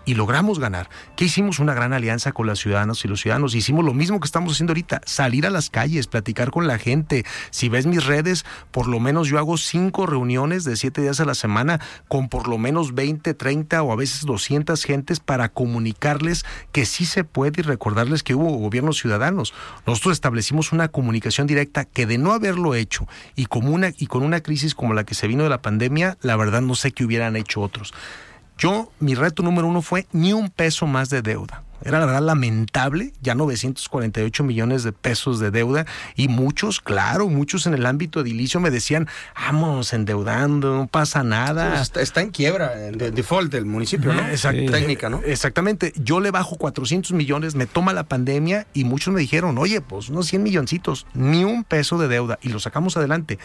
y 0.07 0.15
logramos 0.15 0.59
ganar. 0.59 0.89
¿Qué 1.15 1.27
hicimos? 1.27 1.59
Una 1.59 1.75
gran 1.75 1.93
alianza 1.93 2.33
con 2.33 2.47
las 2.47 2.59
ciudadanos 2.59 3.05
y 3.05 3.09
los 3.09 3.21
ciudadanos. 3.21 3.55
Hicimos 3.55 3.85
lo 3.85 3.93
mismo 3.93 4.19
que 4.19 4.25
estamos 4.25 4.55
haciendo 4.55 4.71
ahorita, 4.71 5.03
salir 5.05 5.47
a 5.47 5.51
las 5.51 5.69
calles, 5.69 6.07
platicar 6.07 6.51
con 6.51 6.67
la 6.67 6.79
gente. 6.79 7.27
Si 7.51 7.69
ves 7.69 7.85
mis 7.85 8.07
redes, 8.07 8.47
por 8.71 8.89
lo 8.89 8.99
menos 8.99 9.29
yo 9.29 9.37
hago 9.37 9.59
cinco 9.59 10.07
reuniones 10.07 10.65
de 10.65 10.75
siete 10.77 11.03
días 11.03 11.21
a 11.21 11.27
la 11.27 11.35
semana 11.35 11.81
con 12.09 12.31
por 12.31 12.49
lo 12.49 12.57
menos 12.57 12.95
20, 12.95 13.35
30 13.35 13.83
o 13.83 13.93
a 13.93 13.97
veces 13.97 14.25
200 14.25 14.83
gentes 14.83 15.21
para 15.21 15.51
comunicarles 15.51 16.47
que 16.73 16.87
sí 16.87 17.05
se 17.05 17.25
puede 17.25 17.61
y 17.61 17.63
recordarles 17.63 18.23
que 18.23 18.35
hubo 18.35 18.57
gobiernos 18.57 19.02
ciudadanos. 19.03 19.53
Nosotros 19.87 20.13
establecimos 20.13 20.73
una 20.73 20.89
comunicación 20.89 21.47
directa 21.47 21.85
que 21.85 22.07
de 22.07 22.17
no 22.17 22.33
haberlo 22.33 22.75
hecho 22.75 23.07
y, 23.37 23.47
como 23.47 23.71
una, 23.71 23.91
y 23.99 24.07
con 24.07 24.23
una 24.23 24.41
crisis 24.41 24.75
como 24.75 24.95
la 24.95 25.05
que 25.05 25.15
se 25.15 25.29
vino 25.29 25.43
de 25.43 25.51
la 25.51 25.61
pandemia, 25.61 26.17
la 26.23 26.37
verdad 26.37 26.63
no 26.63 26.75
sé 26.75 26.93
qué 26.93 27.05
hubieran 27.05 27.37
hecho 27.37 27.61
otros. 27.61 27.93
Yo, 28.57 28.91
mi 29.01 29.15
reto 29.15 29.43
número 29.43 29.67
uno 29.67 29.83
fue 29.83 30.07
ni 30.13 30.33
un 30.33 30.49
peso 30.49 30.87
más 30.87 31.11
de 31.11 31.21
deuda. 31.21 31.63
Era 31.85 31.99
la 31.99 32.07
verdad 32.07 32.23
lamentable, 32.23 33.13
ya 33.21 33.35
948 33.35 34.45
millones 34.45 34.83
de 34.83 34.93
pesos 34.93 35.41
de 35.41 35.51
deuda 35.51 35.87
y 36.17 36.29
muchos, 36.29 36.81
claro, 36.81 37.29
muchos 37.29 37.67
en 37.67 37.75
el 37.75 37.87
ámbito 37.87 38.21
edilicio 38.21 38.61
me 38.61 38.71
decían, 38.71 39.09
vamos 39.35 39.93
endeudando, 39.93 40.77
no 40.77 40.87
pasa 40.87 41.23
nada. 41.23 41.83
está, 41.83 42.21
en 42.21 42.31
quiebra, 42.31 42.89
en 42.89 42.99
default 42.99 43.53
del 43.53 43.67
municipio, 43.67 44.13
¿no? 44.13 44.27
Exacto. 44.29 44.71
Técnica, 44.71 45.09
¿no? 45.09 45.21
Exactamente. 45.25 45.93
Yo 45.97 46.21
le 46.21 46.31
bajo 46.31 46.57
400 46.57 47.13
millones, 47.13 47.55
me 47.55 47.67
toma 47.67 47.93
la 47.93 48.05
pandemia 48.05 48.67
y 48.75 48.85
muchos 48.85 49.13
me 49.13 49.21
dijeron, 49.21 49.59
oye, 49.59 49.81
pues 49.81 50.09
unos 50.09 50.27
100 50.29 50.43
milloncitos, 50.43 51.07
ni 51.15 51.45
un 51.45 51.65
peso 51.65 51.99
de 51.99 52.09
deuda 52.09 52.39
y 52.43 52.49
lo 52.49 52.61
sacamos 52.61 52.97
adelante. 52.97 53.39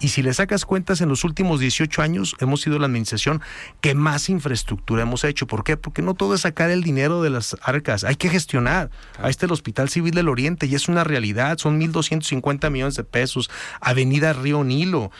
Y 0.00 0.08
si 0.08 0.22
le 0.22 0.32
sacas 0.34 0.64
cuentas, 0.64 1.00
en 1.00 1.08
los 1.08 1.24
últimos 1.24 1.60
18 1.60 2.02
años 2.02 2.34
hemos 2.40 2.60
sido 2.62 2.78
la 2.78 2.86
administración 2.86 3.40
que 3.80 3.94
más 3.94 4.28
infraestructura 4.28 5.02
hemos 5.02 5.24
hecho. 5.24 5.46
¿Por 5.46 5.64
qué? 5.64 5.76
Porque 5.76 6.02
no 6.02 6.14
todo 6.14 6.34
es 6.34 6.42
sacar 6.42 6.70
el 6.70 6.82
dinero 6.82 7.22
de 7.22 7.30
las 7.30 7.56
hay 8.04 8.16
que 8.16 8.28
gestionar. 8.28 8.90
Ahí 9.18 9.30
está 9.30 9.46
el 9.46 9.52
Hospital 9.52 9.88
Civil 9.88 10.14
del 10.14 10.28
Oriente 10.28 10.66
y 10.66 10.74
es 10.74 10.88
una 10.88 11.04
realidad, 11.04 11.58
son 11.58 11.80
1.250 11.80 12.70
millones 12.70 12.94
de 12.96 13.04
pesos. 13.04 13.50
Avenida 13.80 14.32
Río 14.32 14.64
Nilo, 14.64 15.10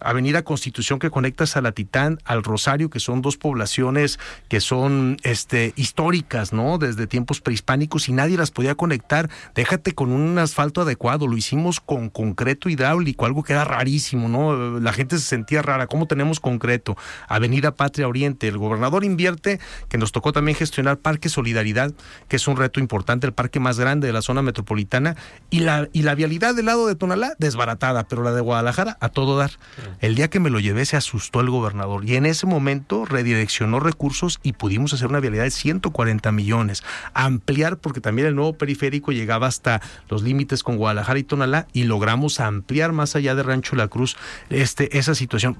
Avenida 0.00 0.42
Constitución 0.42 0.98
que 0.98 1.10
conecta 1.10 1.46
Salatitán 1.46 2.18
al 2.24 2.42
Rosario, 2.42 2.90
que 2.90 3.00
son 3.00 3.22
dos 3.22 3.36
poblaciones 3.36 4.18
que 4.48 4.60
son 4.60 5.16
este, 5.22 5.72
históricas, 5.76 6.52
¿no? 6.52 6.78
Desde 6.78 7.06
tiempos 7.06 7.40
prehispánicos 7.40 8.08
y 8.08 8.12
nadie 8.12 8.36
las 8.36 8.50
podía 8.50 8.74
conectar. 8.74 9.30
Déjate 9.54 9.92
con 9.92 10.12
un 10.12 10.38
asfalto 10.38 10.82
adecuado, 10.82 11.26
lo 11.26 11.36
hicimos 11.36 11.80
con 11.80 12.08
concreto 12.08 12.68
hidráulico, 12.68 13.26
algo 13.26 13.42
que 13.42 13.52
era 13.52 13.64
rarísimo, 13.64 14.28
¿no? 14.28 14.80
La 14.80 14.92
gente 14.92 15.18
se 15.18 15.24
sentía 15.24 15.62
rara, 15.62 15.86
¿cómo 15.86 16.06
tenemos 16.06 16.40
concreto? 16.40 16.96
Avenida 17.28 17.74
Patria 17.74 18.08
Oriente, 18.08 18.48
el 18.48 18.58
gobernador 18.58 19.04
invierte, 19.04 19.60
que 19.88 19.98
nos 19.98 20.12
tocó 20.12 20.32
también 20.32 20.56
gestionar 20.56 20.98
Parque 20.98 21.28
Solidaridad, 21.28 21.92
que 22.28 22.36
es 22.36 22.48
un 22.48 22.56
reto 22.56 22.80
importante, 22.80 23.26
el 23.26 23.32
parque 23.32 23.60
más 23.60 23.78
grande 23.78 24.06
de 24.06 24.12
la 24.12 24.22
zona 24.22 24.42
metropolitana, 24.42 25.16
y 25.50 25.60
la, 25.60 25.88
y 25.92 26.02
la 26.02 26.14
vialidad 26.14 26.54
del 26.54 26.66
lado 26.66 26.86
de 26.86 26.94
Tonalá, 26.94 27.34
desbaratada, 27.38 28.04
pero 28.04 28.22
la 28.22 28.32
de 28.32 28.40
Guadalajara, 28.40 28.96
a 29.00 29.08
todo 29.08 29.36
dar. 29.36 29.52
El 30.00 30.14
día 30.14 30.28
que 30.28 30.40
me 30.40 30.50
lo 30.50 30.60
llevé 30.60 30.84
se 30.84 30.96
asustó 30.96 31.40
el 31.40 31.50
gobernador 31.50 32.04
y 32.04 32.16
en 32.16 32.26
ese 32.26 32.46
momento 32.46 33.04
redireccionó 33.04 33.80
recursos 33.80 34.38
y 34.42 34.52
pudimos 34.52 34.92
hacer 34.92 35.08
una 35.08 35.20
vialidad 35.20 35.44
de 35.44 35.50
140 35.50 36.32
millones, 36.32 36.82
ampliar 37.14 37.78
porque 37.78 38.00
también 38.00 38.28
el 38.28 38.34
nuevo 38.34 38.54
periférico 38.54 39.12
llegaba 39.12 39.46
hasta 39.46 39.80
los 40.08 40.22
límites 40.22 40.62
con 40.62 40.76
Guadalajara 40.76 41.18
y 41.18 41.24
Tonalá 41.24 41.66
y 41.72 41.84
logramos 41.84 42.40
ampliar 42.40 42.92
más 42.92 43.16
allá 43.16 43.34
de 43.34 43.42
Rancho 43.42 43.76
La 43.76 43.88
Cruz 43.88 44.16
este, 44.48 44.98
esa 44.98 45.14
situación. 45.14 45.56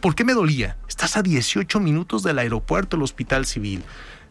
¿Por 0.00 0.14
qué 0.14 0.24
me 0.24 0.32
dolía? 0.32 0.78
Estás 0.88 1.16
a 1.18 1.22
18 1.22 1.78
minutos 1.78 2.22
del 2.22 2.38
aeropuerto, 2.38 2.96
el 2.96 3.02
hospital 3.02 3.44
civil 3.44 3.82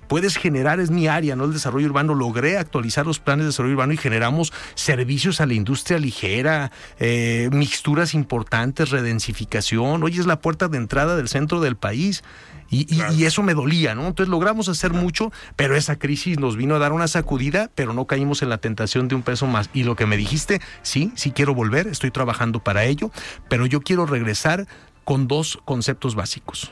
puedes 0.10 0.38
generar, 0.38 0.82
es 0.82 0.90
mi 0.90 1.08
área, 1.08 1.38
¿no? 1.38 1.46
El 1.46 1.54
desarrollo 1.54 1.88
urbano. 1.88 2.16
Logré 2.16 2.58
actualizar 2.58 3.06
los 3.06 3.20
planes 3.20 3.44
de 3.44 3.50
desarrollo 3.50 3.76
urbano 3.76 3.94
y 3.94 3.98
generamos 3.98 4.52
servicios 4.76 5.40
a 5.40 5.46
la 5.46 5.54
industria 5.54 6.00
ligera, 6.00 6.72
eh, 7.00 7.48
mixturas 7.54 8.14
importantes, 8.14 8.90
redensificación. 8.90 10.04
Hoy 10.04 10.20
es 10.20 10.26
la 10.26 10.42
puerta 10.42 10.68
de 10.68 10.78
entrada 10.78 11.16
del 11.16 11.30
centro 11.30 11.62
del 11.62 11.78
país. 11.78 12.24
Y, 12.72 12.88
y, 12.94 13.26
eso 13.26 13.42
me 13.42 13.56
dolía, 13.56 13.96
¿no? 13.96 14.06
Entonces 14.06 14.30
logramos 14.30 14.70
hacer 14.70 14.94
mucho, 14.94 15.32
pero 15.56 15.76
esa 15.76 15.98
crisis 15.98 16.38
nos 16.38 16.56
vino 16.56 16.76
a 16.76 16.80
dar 16.80 16.92
una 16.92 17.08
sacudida, 17.08 17.72
pero 17.74 17.94
no 17.94 18.06
caímos 18.06 18.44
en 18.44 18.50
la 18.50 18.60
tentación 18.60 19.08
de 19.08 19.16
un 19.16 19.24
peso 19.24 19.48
más. 19.48 19.72
Y 19.74 19.86
lo 19.86 19.96
que 19.96 20.06
me 20.06 20.18
dijiste, 20.18 20.62
sí, 20.84 21.12
sí 21.16 21.32
quiero 21.32 21.56
volver, 21.56 21.88
estoy 21.88 22.12
trabajando 22.12 22.64
para 22.64 22.86
ello, 22.86 23.10
pero 23.50 23.66
yo 23.66 23.82
quiero 23.82 24.06
regresar 24.06 24.68
con 25.04 25.28
dos 25.28 25.58
conceptos 25.66 26.14
básicos, 26.14 26.72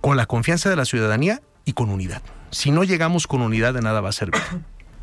con 0.00 0.16
la 0.16 0.24
confianza 0.24 0.70
de 0.70 0.76
la 0.76 0.86
ciudadanía 0.86 1.42
y 1.66 1.74
con 1.74 1.90
unidad. 1.90 2.22
Si 2.50 2.70
no 2.70 2.84
llegamos 2.84 3.26
con 3.26 3.42
unidad, 3.42 3.74
de 3.74 3.82
nada 3.82 4.00
va 4.00 4.08
a 4.10 4.12
servir. 4.12 4.40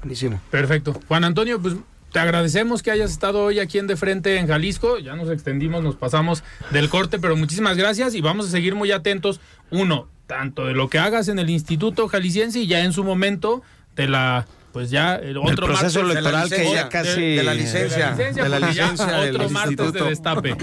Buenísimo. 0.02 0.40
Perfecto. 0.52 1.00
Juan 1.08 1.24
Antonio, 1.24 1.62
pues 1.62 1.76
te 2.12 2.20
agradecemos 2.20 2.82
que 2.82 2.92
hayas 2.92 3.12
estado 3.12 3.44
hoy 3.44 3.60
aquí 3.60 3.78
en 3.78 3.88
De 3.88 3.98
Frente 3.98 4.38
en 4.38 4.48
Jalisco. 4.48 5.00
Ya 5.00 5.16
nos 5.16 5.30
extendimos, 5.30 5.84
nos 5.84 5.96
pasamos 5.96 6.44
del 6.72 6.90
corte, 6.90 7.20
pero 7.20 7.36
muchísimas 7.36 7.76
gracias 7.76 8.16
y 8.16 8.22
vamos 8.22 8.48
a 8.48 8.52
seguir 8.52 8.74
muy 8.76 8.92
atentos. 8.92 9.42
Uno, 9.72 10.08
tanto 10.28 10.66
de 10.66 10.74
lo 10.74 10.90
que 10.90 10.98
hagas 10.98 11.28
en 11.28 11.40
el 11.40 11.50
Instituto 11.50 12.08
Jalisciense 12.08 12.60
y 12.60 12.68
ya 12.68 12.82
en 12.82 12.94
su 12.94 13.04
momento 13.04 13.64
de 13.96 14.08
la 14.08 14.46
pues 14.72 14.90
ya 14.90 15.16
el 15.16 15.38
otro 15.38 15.68
proceso 15.68 16.02
electoral 16.02 16.50
que 16.50 16.72
ya 16.72 16.90
casi 16.90 17.36
de, 17.36 17.44
la 17.44 17.54
licencia 17.54 18.12
de 18.14 18.50
la 18.50 18.60
licencia, 18.60 19.20
otro 19.22 19.50
martes 19.50 19.94
de 19.94 20.02
destape. 20.02 20.56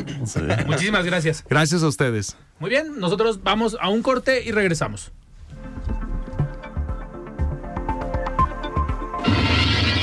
Muchísimas 0.66 1.04
gracias. 1.04 1.44
Gracias 1.48 1.82
a 1.82 1.88
ustedes. 1.88 2.36
Muy 2.58 2.68
bien, 2.68 2.98
nosotros 2.98 3.42
vamos 3.42 3.76
a 3.80 3.88
un 3.88 4.02
corte 4.02 4.42
y 4.44 4.52
regresamos. 4.52 5.12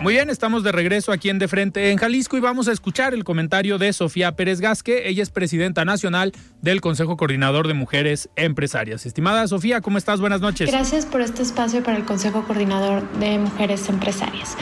Muy 0.00 0.14
bien, 0.14 0.30
estamos 0.30 0.62
de 0.62 0.72
regreso 0.72 1.12
aquí 1.12 1.28
en 1.28 1.38
De 1.38 1.46
Frente 1.46 1.90
en 1.90 1.98
Jalisco 1.98 2.38
y 2.38 2.40
vamos 2.40 2.68
a 2.68 2.72
escuchar 2.72 3.12
el 3.12 3.22
comentario 3.22 3.76
de 3.76 3.92
Sofía 3.92 4.32
Pérez 4.32 4.58
Gasque. 4.60 5.06
Ella 5.10 5.22
es 5.22 5.28
presidenta 5.28 5.84
nacional 5.84 6.32
del 6.62 6.80
Consejo 6.80 7.18
Coordinador 7.18 7.68
de 7.68 7.74
Mujeres 7.74 8.30
Empresarias. 8.34 9.04
Estimada 9.04 9.46
Sofía, 9.46 9.82
¿cómo 9.82 9.98
estás? 9.98 10.18
Buenas 10.18 10.40
noches. 10.40 10.70
Gracias 10.70 11.04
por 11.04 11.20
este 11.20 11.42
espacio 11.42 11.82
para 11.82 11.98
el 11.98 12.06
Consejo 12.06 12.44
Coordinador 12.46 13.06
de 13.18 13.38
Mujeres 13.38 13.90
Empresarias. 13.90 14.56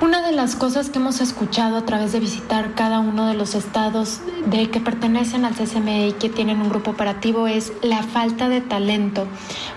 Una 0.00 0.26
de 0.26 0.32
las 0.32 0.56
cosas 0.56 0.90
que 0.90 0.98
hemos 0.98 1.20
escuchado 1.20 1.76
a 1.76 1.86
través 1.86 2.12
de 2.12 2.18
visitar 2.18 2.74
cada 2.74 2.98
uno 2.98 3.26
de 3.26 3.34
los 3.34 3.54
estados 3.54 4.20
de 4.46 4.68
que 4.68 4.80
pertenecen 4.80 5.44
al 5.44 5.54
CCME 5.54 6.08
y 6.08 6.12
que 6.12 6.28
tienen 6.28 6.60
un 6.60 6.68
grupo 6.68 6.90
operativo 6.90 7.46
es 7.46 7.72
la 7.80 8.02
falta 8.02 8.48
de 8.48 8.60
talento 8.60 9.28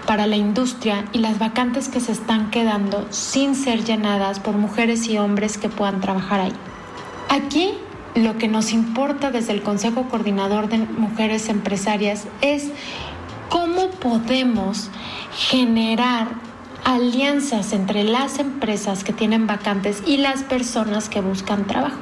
para 0.07 0.25
la 0.25 0.35
industria 0.35 1.05
y 1.13 1.19
las 1.19 1.37
vacantes 1.37 1.87
que 1.87 1.99
se 1.99 2.11
están 2.11 2.49
quedando 2.49 3.05
sin 3.11 3.53
ser 3.53 3.83
llenadas 3.83 4.39
por 4.39 4.55
mujeres 4.55 5.07
y 5.07 5.19
hombres 5.19 5.59
que 5.59 5.69
puedan 5.69 6.01
trabajar 6.01 6.39
ahí. 6.39 6.53
Aquí 7.29 7.75
lo 8.15 8.39
que 8.39 8.47
nos 8.47 8.73
importa 8.73 9.29
desde 9.29 9.53
el 9.53 9.61
Consejo 9.61 10.09
Coordinador 10.09 10.67
de 10.67 10.79
Mujeres 10.79 11.47
Empresarias 11.47 12.25
es 12.41 12.71
cómo 13.49 13.91
podemos 13.91 14.89
generar 15.31 16.29
alianzas 16.87 17.73
entre 17.73 18.05
las 18.05 18.39
empresas 18.39 19.03
que 19.03 19.11
tienen 19.11 19.45
vacantes 19.45 20.01
y 20.05 20.15
las 20.15 20.43
personas 20.43 21.09
que 21.09 21.19
buscan 21.19 21.67
trabajo. 21.67 21.97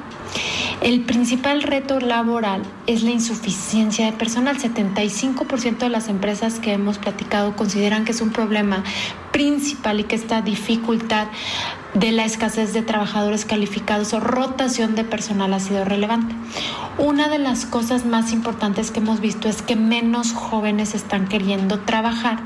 El 0.80 1.02
principal 1.02 1.64
reto 1.64 2.00
laboral 2.00 2.62
es 2.86 3.02
la 3.02 3.10
insuficiencia 3.10 4.06
de 4.06 4.12
personal. 4.12 4.60
75% 4.60 5.78
de 5.78 5.90
las 5.90 6.08
empresas 6.08 6.60
que 6.60 6.74
hemos 6.74 7.00
platicado 7.00 7.56
consideran 7.56 8.06
que 8.06 8.12
es 8.12 8.22
un 8.22 8.30
problema 8.30 8.84
principal 9.32 10.02
y 10.02 10.04
que 10.04 10.16
esta 10.16 10.44
dificultad 10.44 11.28
de 11.96 12.12
la 12.12 12.26
escasez 12.26 12.74
de 12.74 12.84
trabajadores 12.84 13.44
calificados 13.46 14.14
o 14.14 14.20
rotación 14.20 14.94
de 14.94 15.04
personal 15.04 15.54
ha 15.56 15.60
sido 15.60 15.84
relevante. 15.84 16.36
Una 17.00 17.28
de 17.28 17.40
las 17.40 17.66
cosas 17.66 18.06
más 18.06 18.32
importantes 18.32 18.92
que 18.92 19.00
hemos 19.00 19.20
visto 19.20 19.50
es 19.50 19.64
que 19.64 19.76
menos 19.76 20.34
jóvenes 20.34 20.94
están 20.94 21.28
queriendo 21.28 21.80
trabajar 21.80 22.40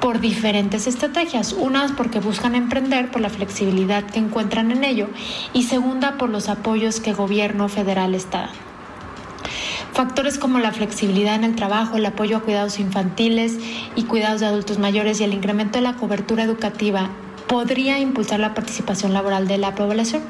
por 0.00 0.20
diferentes 0.20 0.86
estrategias. 0.86 1.52
Una 1.52 1.94
porque 1.96 2.20
buscan 2.20 2.54
emprender 2.54 3.10
por 3.10 3.20
la 3.20 3.30
flexibilidad 3.30 4.04
que 4.04 4.18
encuentran 4.18 4.70
en 4.70 4.84
ello 4.84 5.08
y 5.52 5.64
segunda 5.64 6.18
por 6.18 6.30
los 6.30 6.48
apoyos 6.48 7.00
que 7.00 7.10
el 7.10 7.16
gobierno 7.16 7.68
federal 7.68 8.14
está 8.14 8.42
dando. 8.42 8.70
Factores 9.92 10.38
como 10.38 10.58
la 10.60 10.72
flexibilidad 10.72 11.34
en 11.34 11.44
el 11.44 11.56
trabajo, 11.56 11.96
el 11.96 12.06
apoyo 12.06 12.38
a 12.38 12.40
cuidados 12.40 12.78
infantiles 12.78 13.58
y 13.96 14.04
cuidados 14.04 14.40
de 14.40 14.46
adultos 14.46 14.78
mayores 14.78 15.20
y 15.20 15.24
el 15.24 15.34
incremento 15.34 15.78
de 15.78 15.82
la 15.82 15.94
cobertura 15.94 16.44
educativa 16.44 17.10
podría 17.48 17.98
impulsar 17.98 18.40
la 18.40 18.54
participación 18.54 19.12
laboral 19.12 19.48
de 19.48 19.58
la 19.58 19.74
población. 19.74 20.22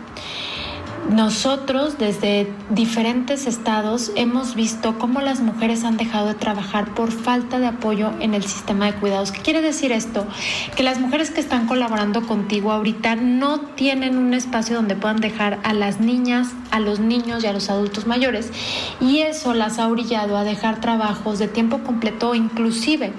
Nosotros 1.11 1.99
desde 1.99 2.47
diferentes 2.71 3.49
estados 3.49 4.13
hemos 4.15 4.55
visto 4.55 4.97
cómo 4.97 5.21
las 5.21 5.41
mujeres 5.41 5.83
han 5.83 5.97
dejado 5.97 6.29
de 6.29 6.35
trabajar 6.35 6.95
por 6.95 7.11
falta 7.11 7.59
de 7.59 7.67
apoyo 7.67 8.13
en 8.21 8.33
el 8.33 8.45
sistema 8.45 8.87
de 8.87 8.95
cuidados. 8.95 9.33
¿Qué 9.33 9.41
quiere 9.41 9.61
decir 9.61 9.91
esto? 9.91 10.25
Que 10.77 10.85
las 10.85 11.01
mujeres 11.01 11.33
que 11.33 11.41
están 11.41 11.67
colaborando 11.67 12.25
contigo 12.29 12.71
ahorita 12.71 13.17
no 13.17 13.59
tienen 13.59 14.19
un 14.19 14.35
espacio 14.35 14.77
donde 14.77 14.95
puedan 14.95 15.17
dejar 15.17 15.59
a 15.65 15.73
las 15.73 15.99
niñas, 15.99 16.47
a 16.71 16.79
los 16.79 17.01
niños 17.01 17.43
y 17.43 17.49
a 17.49 17.53
los 17.53 17.71
adultos 17.71 18.07
mayores. 18.07 18.53
Y 19.01 19.19
eso 19.19 19.53
las 19.53 19.81
ha 19.81 19.89
orillado 19.89 20.37
a 20.37 20.45
dejar 20.45 20.81
trabajos 20.81 21.41
de 21.41 21.49
tiempo 21.49 21.81
completo 21.81 22.37
inclusive 22.37 23.13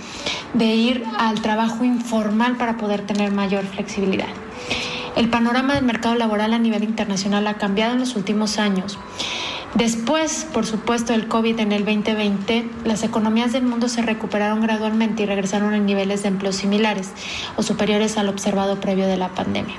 de 0.54 0.76
ir 0.76 1.04
al 1.18 1.42
trabajo 1.42 1.84
informal 1.84 2.56
para 2.56 2.78
poder 2.78 3.06
tener 3.06 3.34
mayor 3.34 3.66
flexibilidad. 3.66 4.30
El 5.16 5.30
panorama 5.30 5.76
del 5.76 5.84
mercado 5.84 6.16
laboral 6.16 6.54
a 6.54 6.60
nivel 6.60 6.84
internacional 6.84 7.46
ha 7.48 7.56
cambiado 7.56 7.94
en 7.94 8.00
los 8.00 8.16
últimos 8.16 8.58
años. 8.58 8.98
Después, 9.76 10.48
por 10.52 10.66
supuesto, 10.66 11.14
del 11.14 11.28
COVID 11.28 11.60
en 11.60 11.72
el 11.72 11.86
2020, 11.86 12.70
las 12.84 13.04
economías 13.04 13.54
del 13.54 13.64
mundo 13.64 13.88
se 13.88 14.02
recuperaron 14.02 14.62
gradualmente 14.62 15.24
y 15.24 15.26
regresaron 15.26 15.74
a 15.74 15.80
niveles 15.80 16.24
de 16.24 16.30
empleo 16.30 16.52
similares 16.52 17.12
o 17.56 17.64
superiores 17.64 18.18
al 18.18 18.30
observado 18.30 18.82
previo 18.82 19.08
de 19.08 19.18
la 19.18 19.30
pandemia. 19.30 19.76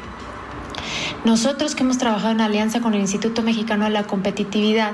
Nosotros 1.25 1.77
que 1.77 1.85
hemos 1.85 1.99
trabajado 1.99 2.33
en 2.33 2.41
alianza 2.41 2.81
con 2.81 2.95
el 2.95 3.01
Instituto 3.01 3.43
Mexicano 3.43 3.85
de 3.85 3.91
la 3.91 4.05
Competitividad, 4.05 4.93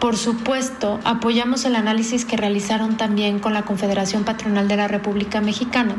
por 0.00 0.18
supuesto, 0.18 1.00
apoyamos 1.04 1.64
el 1.64 1.76
análisis 1.76 2.26
que 2.26 2.36
realizaron 2.36 2.98
también 2.98 3.38
con 3.38 3.54
la 3.54 3.62
Confederación 3.62 4.24
Patronal 4.24 4.68
de 4.68 4.76
la 4.76 4.88
República 4.88 5.40
Mexicana 5.40 5.94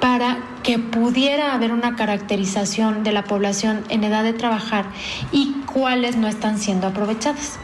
para 0.00 0.38
que 0.62 0.78
pudiera 0.78 1.54
haber 1.54 1.72
una 1.72 1.96
caracterización 1.96 3.02
de 3.02 3.12
la 3.12 3.24
población 3.24 3.84
en 3.88 4.04
edad 4.04 4.24
de 4.24 4.32
trabajar 4.32 4.86
y 5.32 5.54
cuáles 5.72 6.16
no 6.16 6.28
están 6.28 6.58
siendo 6.58 6.86
aprovechadas. 6.86 7.58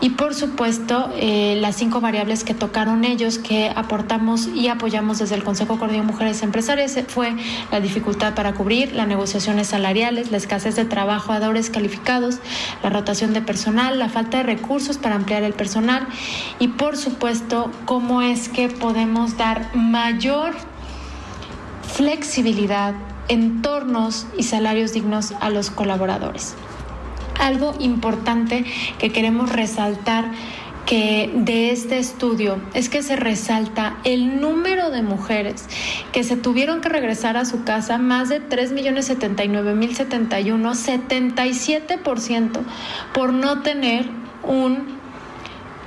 Y 0.00 0.10
por 0.10 0.34
supuesto, 0.34 1.10
eh, 1.16 1.56
las 1.58 1.76
cinco 1.76 2.02
variables 2.02 2.44
que 2.44 2.52
tocaron 2.52 3.04
ellos, 3.04 3.38
que 3.38 3.72
aportamos 3.74 4.46
y 4.46 4.68
apoyamos 4.68 5.18
desde 5.18 5.36
el 5.36 5.42
Consejo 5.42 5.78
Coordinador 5.78 6.06
de 6.06 6.12
Mujeres 6.12 6.42
Empresarias, 6.42 6.98
fue 7.08 7.34
la 7.72 7.80
dificultad 7.80 8.34
para 8.34 8.52
cubrir, 8.52 8.92
las 8.92 9.08
negociaciones 9.08 9.68
salariales, 9.68 10.30
la 10.30 10.36
escasez 10.36 10.76
de 10.76 10.84
trabajadores 10.84 11.70
calificados, 11.70 12.40
la 12.82 12.90
rotación 12.90 13.32
de 13.32 13.40
personal, 13.40 13.98
la 13.98 14.10
falta 14.10 14.38
de 14.38 14.42
recursos 14.42 14.98
para 14.98 15.14
ampliar 15.14 15.42
el 15.44 15.54
personal 15.54 16.06
y 16.58 16.68
por 16.68 16.98
supuesto, 16.98 17.70
cómo 17.86 18.20
es 18.20 18.50
que 18.50 18.68
podemos 18.68 19.38
dar 19.38 19.74
mayor 19.74 20.54
flexibilidad, 21.86 22.94
entornos 23.28 24.26
y 24.36 24.44
salarios 24.44 24.92
dignos 24.92 25.32
a 25.40 25.50
los 25.50 25.70
colaboradores. 25.70 26.54
Algo 27.38 27.74
importante 27.78 28.64
que 28.98 29.12
queremos 29.12 29.52
resaltar 29.52 30.30
que 30.86 31.30
de 31.34 31.72
este 31.72 31.98
estudio 31.98 32.58
es 32.72 32.88
que 32.88 33.02
se 33.02 33.16
resalta 33.16 33.96
el 34.04 34.40
número 34.40 34.90
de 34.90 35.02
mujeres 35.02 35.66
que 36.12 36.22
se 36.22 36.36
tuvieron 36.36 36.80
que 36.80 36.88
regresar 36.88 37.36
a 37.36 37.44
su 37.44 37.64
casa, 37.64 37.98
más 37.98 38.28
de 38.28 38.40
3.079.071, 38.40 41.18
77% 41.18 42.60
por 43.12 43.32
no 43.32 43.62
tener 43.62 44.06
un 44.44 44.94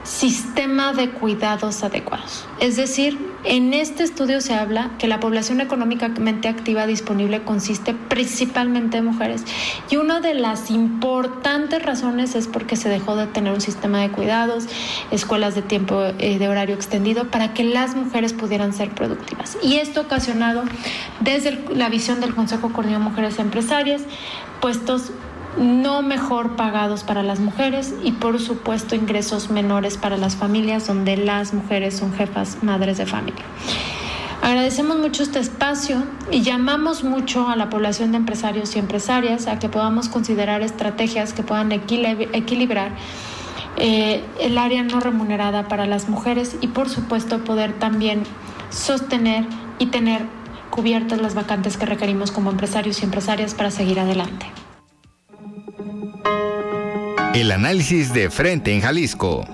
sistema 0.03 0.91
de 0.91 1.12
cuidados 1.12 1.81
adecuados. 1.83 2.45
Es 2.59 2.75
decir, 2.75 3.28
En 3.45 3.73
este 3.73 4.04
estudio 4.04 4.41
se 4.41 4.54
habla 4.54 4.91
que 4.99 5.08
la 5.08 5.21
población 5.21 5.62
económicamente 5.62 6.49
activa 6.49 6.86
disponible 6.86 7.43
consiste 7.43 7.93
principalmente 7.93 8.97
de 8.97 9.04
mujeres 9.04 9.45
y 9.89 9.95
una 9.95 10.19
de 10.19 10.34
las 10.34 10.69
importantes 10.69 11.82
razones 11.82 12.36
es 12.36 12.47
porque 12.47 12.75
se 12.75 12.89
dejó 12.89 13.15
de 13.15 13.28
tener 13.28 13.54
un 13.54 13.62
sistema 13.62 14.02
de 14.02 14.12
cuidados, 14.12 14.65
escuelas 15.12 15.56
de 15.56 15.62
tiempo 15.62 16.02
eh, 16.19 16.38
de 16.38 16.47
horario 16.49 16.75
extendido 16.75 17.32
para 17.32 17.54
que 17.54 17.63
las 17.63 17.95
mujeres 17.95 18.34
pudieran 18.34 18.73
ser 18.73 18.89
productivas. 18.89 19.58
Y 19.63 19.75
esto 19.78 20.02
ocasionado 20.02 20.63
desde 21.21 21.63
la 21.73 21.88
visión 21.88 22.19
del 22.19 22.36
Consejo 22.36 22.73
Coordinador 22.73 23.06
de 23.06 23.10
Mujeres 23.10 23.39
Empresarias 23.39 24.02
puestos 24.60 25.12
no 25.59 26.01
mejor 26.01 26.55
pagados 26.55 27.03
para 27.03 27.21
las 27.21 27.39
mujeres 27.39 27.93
y 28.03 28.13
por 28.13 28.39
supuesto 28.39 28.95
ingresos 28.95 29.49
menores 29.49 29.97
para 29.97 30.17
las 30.17 30.35
familias 30.35 30.87
donde 30.87 31.17
las 31.17 31.53
mujeres 31.53 31.97
son 31.97 32.13
jefas, 32.13 32.59
madres 32.63 32.97
de 32.97 33.05
familia. 33.05 33.43
Agradecemos 34.41 34.97
mucho 34.97 35.21
este 35.21 35.39
espacio 35.39 36.03
y 36.31 36.41
llamamos 36.41 37.03
mucho 37.03 37.49
a 37.49 37.57
la 37.57 37.69
población 37.69 38.11
de 38.11 38.17
empresarios 38.17 38.73
y 38.75 38.79
empresarias 38.79 39.47
a 39.47 39.59
que 39.59 39.67
podamos 39.67 40.07
considerar 40.07 40.61
estrategias 40.61 41.33
que 41.33 41.43
puedan 41.43 41.73
equilibrar 41.73 42.93
eh, 43.75 44.23
el 44.39 44.57
área 44.57 44.81
no 44.83 45.01
remunerada 45.01 45.67
para 45.67 45.85
las 45.85 46.07
mujeres 46.07 46.55
y 46.61 46.67
por 46.67 46.89
supuesto 46.89 47.43
poder 47.43 47.73
también 47.73 48.23
sostener 48.69 49.45
y 49.77 49.87
tener 49.87 50.21
cubiertas 50.69 51.19
las 51.21 51.35
vacantes 51.35 51.75
que 51.75 51.85
requerimos 51.85 52.31
como 52.31 52.49
empresarios 52.49 53.01
y 53.01 53.05
empresarias 53.05 53.53
para 53.53 53.71
seguir 53.71 53.99
adelante. 53.99 54.47
El 57.34 57.51
análisis 57.51 58.13
de 58.13 58.29
frente 58.29 58.73
en 58.73 58.82
Jalisco. 58.82 59.47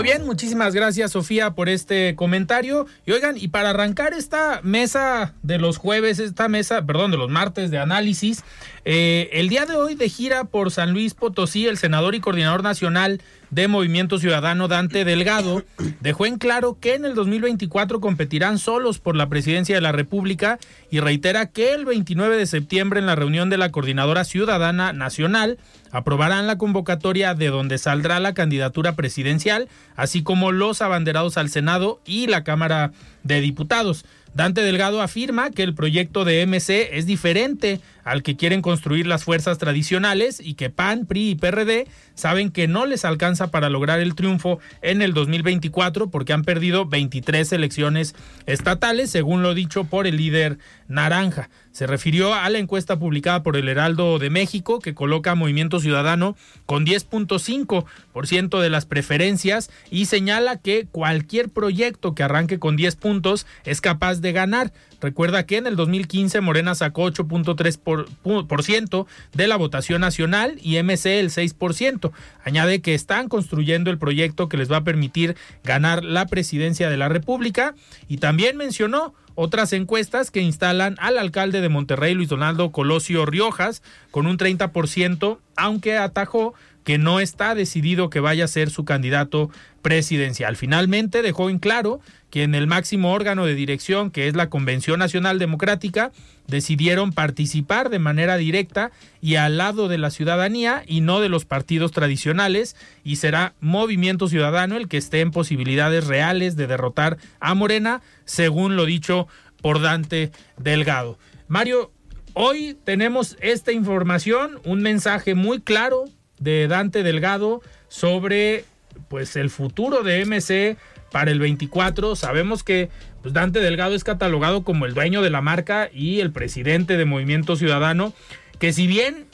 Muy 0.00 0.08
bien, 0.08 0.24
muchísimas 0.24 0.74
gracias 0.74 1.10
Sofía 1.10 1.50
por 1.50 1.68
este 1.68 2.16
comentario. 2.16 2.86
Y 3.04 3.12
oigan, 3.12 3.36
y 3.36 3.48
para 3.48 3.68
arrancar 3.68 4.14
esta 4.14 4.60
mesa 4.62 5.34
de 5.42 5.58
los 5.58 5.76
jueves, 5.76 6.18
esta 6.18 6.48
mesa, 6.48 6.86
perdón, 6.86 7.10
de 7.10 7.18
los 7.18 7.28
martes 7.28 7.70
de 7.70 7.76
análisis, 7.76 8.42
eh, 8.86 9.28
el 9.34 9.50
día 9.50 9.66
de 9.66 9.76
hoy 9.76 9.96
de 9.96 10.08
gira 10.08 10.44
por 10.44 10.70
San 10.70 10.92
Luis 10.94 11.12
Potosí, 11.12 11.66
el 11.66 11.76
senador 11.76 12.14
y 12.14 12.20
coordinador 12.20 12.62
nacional 12.62 13.20
de 13.50 13.68
Movimiento 13.68 14.18
Ciudadano 14.18 14.68
Dante 14.68 15.04
Delgado 15.04 15.62
dejó 16.00 16.26
en 16.26 16.38
claro 16.38 16.78
que 16.80 16.94
en 16.94 17.04
el 17.04 17.14
2024 17.14 18.00
competirán 18.00 18.58
solos 18.58 18.98
por 18.98 19.16
la 19.16 19.28
presidencia 19.28 19.74
de 19.74 19.80
la 19.80 19.92
República 19.92 20.58
y 20.90 21.00
reitera 21.00 21.46
que 21.46 21.72
el 21.72 21.84
29 21.84 22.36
de 22.36 22.46
septiembre 22.46 23.00
en 23.00 23.06
la 23.06 23.16
reunión 23.16 23.50
de 23.50 23.58
la 23.58 23.70
Coordinadora 23.70 24.24
Ciudadana 24.24 24.92
Nacional 24.92 25.58
aprobarán 25.92 26.46
la 26.46 26.58
convocatoria 26.58 27.34
de 27.34 27.48
donde 27.48 27.78
saldrá 27.78 28.20
la 28.20 28.34
candidatura 28.34 28.94
presidencial, 28.94 29.68
así 29.96 30.22
como 30.22 30.52
los 30.52 30.82
abanderados 30.82 31.36
al 31.36 31.50
Senado 31.50 32.00
y 32.06 32.28
la 32.28 32.44
Cámara 32.44 32.92
de 33.24 33.40
Diputados. 33.40 34.04
Dante 34.34 34.62
Delgado 34.62 35.02
afirma 35.02 35.50
que 35.50 35.64
el 35.64 35.74
proyecto 35.74 36.24
de 36.24 36.46
MC 36.46 36.90
es 36.92 37.06
diferente 37.06 37.80
al 38.04 38.22
que 38.22 38.36
quieren 38.36 38.62
construir 38.62 39.06
las 39.06 39.24
fuerzas 39.24 39.58
tradicionales 39.58 40.40
y 40.40 40.54
que 40.54 40.70
PAN, 40.70 41.06
PRI 41.06 41.30
y 41.30 41.34
PRD 41.34 41.86
saben 42.14 42.50
que 42.50 42.68
no 42.68 42.86
les 42.86 43.04
alcanza 43.04 43.50
para 43.50 43.70
lograr 43.70 44.00
el 44.00 44.14
triunfo 44.14 44.58
en 44.82 45.02
el 45.02 45.14
2024 45.14 46.10
porque 46.10 46.32
han 46.32 46.44
perdido 46.44 46.86
23 46.86 47.52
elecciones 47.52 48.14
estatales, 48.46 49.10
según 49.10 49.42
lo 49.42 49.54
dicho 49.54 49.84
por 49.84 50.06
el 50.06 50.16
líder 50.16 50.58
naranja. 50.88 51.50
Se 51.72 51.86
refirió 51.86 52.34
a 52.34 52.48
la 52.50 52.58
encuesta 52.58 52.98
publicada 52.98 53.42
por 53.42 53.56
el 53.56 53.68
Heraldo 53.68 54.18
de 54.18 54.28
México 54.28 54.80
que 54.80 54.94
coloca 54.94 55.30
a 55.30 55.34
Movimiento 55.36 55.78
Ciudadano 55.78 56.36
con 56.66 56.84
10.5% 56.84 58.60
de 58.60 58.70
las 58.70 58.86
preferencias 58.86 59.70
y 59.90 60.06
señala 60.06 60.56
que 60.56 60.86
cualquier 60.90 61.48
proyecto 61.48 62.14
que 62.14 62.24
arranque 62.24 62.58
con 62.58 62.76
10 62.76 62.96
puntos 62.96 63.46
es 63.64 63.80
capaz 63.80 64.20
de 64.20 64.32
ganar. 64.32 64.72
Recuerda 65.00 65.46
que 65.46 65.56
en 65.56 65.66
el 65.66 65.76
2015 65.76 66.40
Morena 66.40 66.74
sacó 66.74 67.10
8.3% 67.10 69.06
de 69.32 69.46
la 69.46 69.56
votación 69.56 70.00
nacional 70.00 70.58
y 70.62 70.82
MC 70.82 71.20
el 71.20 71.30
6%. 71.30 72.12
Añade 72.44 72.80
que 72.80 72.94
están 72.94 73.28
construyendo 73.28 73.90
el 73.90 73.98
proyecto 73.98 74.48
que 74.48 74.56
les 74.56 74.70
va 74.70 74.78
a 74.78 74.84
permitir 74.84 75.36
ganar 75.64 76.04
la 76.04 76.26
presidencia 76.26 76.90
de 76.90 76.96
la 76.96 77.08
República 77.08 77.74
y 78.08 78.18
también 78.18 78.56
mencionó 78.56 79.14
otras 79.34 79.72
encuestas 79.72 80.30
que 80.30 80.42
instalan 80.42 80.96
al 80.98 81.16
alcalde 81.16 81.60
de 81.60 81.68
Monterrey, 81.68 82.14
Luis 82.14 82.28
Donaldo 82.28 82.72
Colosio 82.72 83.24
Riojas, 83.24 83.82
con 84.10 84.26
un 84.26 84.36
30%, 84.36 85.38
aunque 85.56 85.96
atajó 85.96 86.52
que 86.84 86.98
no 86.98 87.20
está 87.20 87.54
decidido 87.54 88.10
que 88.10 88.20
vaya 88.20 88.44
a 88.44 88.48
ser 88.48 88.70
su 88.70 88.84
candidato 88.84 89.50
presidencial. 89.82 90.56
Finalmente 90.56 91.22
dejó 91.22 91.48
en 91.48 91.58
claro 91.58 92.00
que 92.30 92.42
en 92.44 92.54
el 92.54 92.66
máximo 92.66 93.12
órgano 93.12 93.44
de 93.44 93.54
dirección, 93.54 94.10
que 94.10 94.28
es 94.28 94.36
la 94.36 94.48
Convención 94.48 94.98
Nacional 94.98 95.38
Democrática, 95.38 96.12
decidieron 96.46 97.12
participar 97.12 97.90
de 97.90 97.98
manera 97.98 98.36
directa 98.36 98.90
y 99.20 99.36
al 99.36 99.56
lado 99.56 99.88
de 99.88 99.98
la 99.98 100.10
ciudadanía 100.10 100.82
y 100.86 101.00
no 101.00 101.20
de 101.20 101.28
los 101.28 101.44
partidos 101.44 101.92
tradicionales 101.92 102.76
y 103.04 103.16
será 103.16 103.54
Movimiento 103.60 104.28
Ciudadano 104.28 104.76
el 104.76 104.88
que 104.88 104.96
esté 104.96 105.20
en 105.20 105.30
posibilidades 105.30 106.06
reales 106.06 106.56
de 106.56 106.66
derrotar 106.66 107.18
a 107.40 107.54
Morena, 107.54 108.02
según 108.24 108.76
lo 108.76 108.84
dicho 108.84 109.28
por 109.60 109.80
Dante 109.80 110.32
Delgado. 110.58 111.18
Mario, 111.48 111.92
hoy 112.34 112.76
tenemos 112.84 113.36
esta 113.40 113.72
información, 113.72 114.60
un 114.64 114.82
mensaje 114.82 115.34
muy 115.34 115.60
claro 115.60 116.04
de 116.38 116.68
Dante 116.68 117.02
Delgado 117.02 117.60
sobre 117.88 118.64
pues 119.08 119.36
el 119.36 119.50
futuro 119.50 120.02
de 120.02 120.24
MC 120.24 120.76
para 121.10 121.30
el 121.30 121.40
24. 121.40 122.16
Sabemos 122.16 122.62
que 122.62 122.88
pues, 123.22 123.34
Dante 123.34 123.60
Delgado 123.60 123.94
es 123.94 124.04
catalogado 124.04 124.62
como 124.62 124.86
el 124.86 124.94
dueño 124.94 125.22
de 125.22 125.30
la 125.30 125.40
marca 125.40 125.90
y 125.92 126.20
el 126.20 126.30
presidente 126.30 126.96
de 126.96 127.04
Movimiento 127.04 127.56
Ciudadano, 127.56 128.12
que 128.58 128.72
si 128.72 128.86
bien 128.86 129.26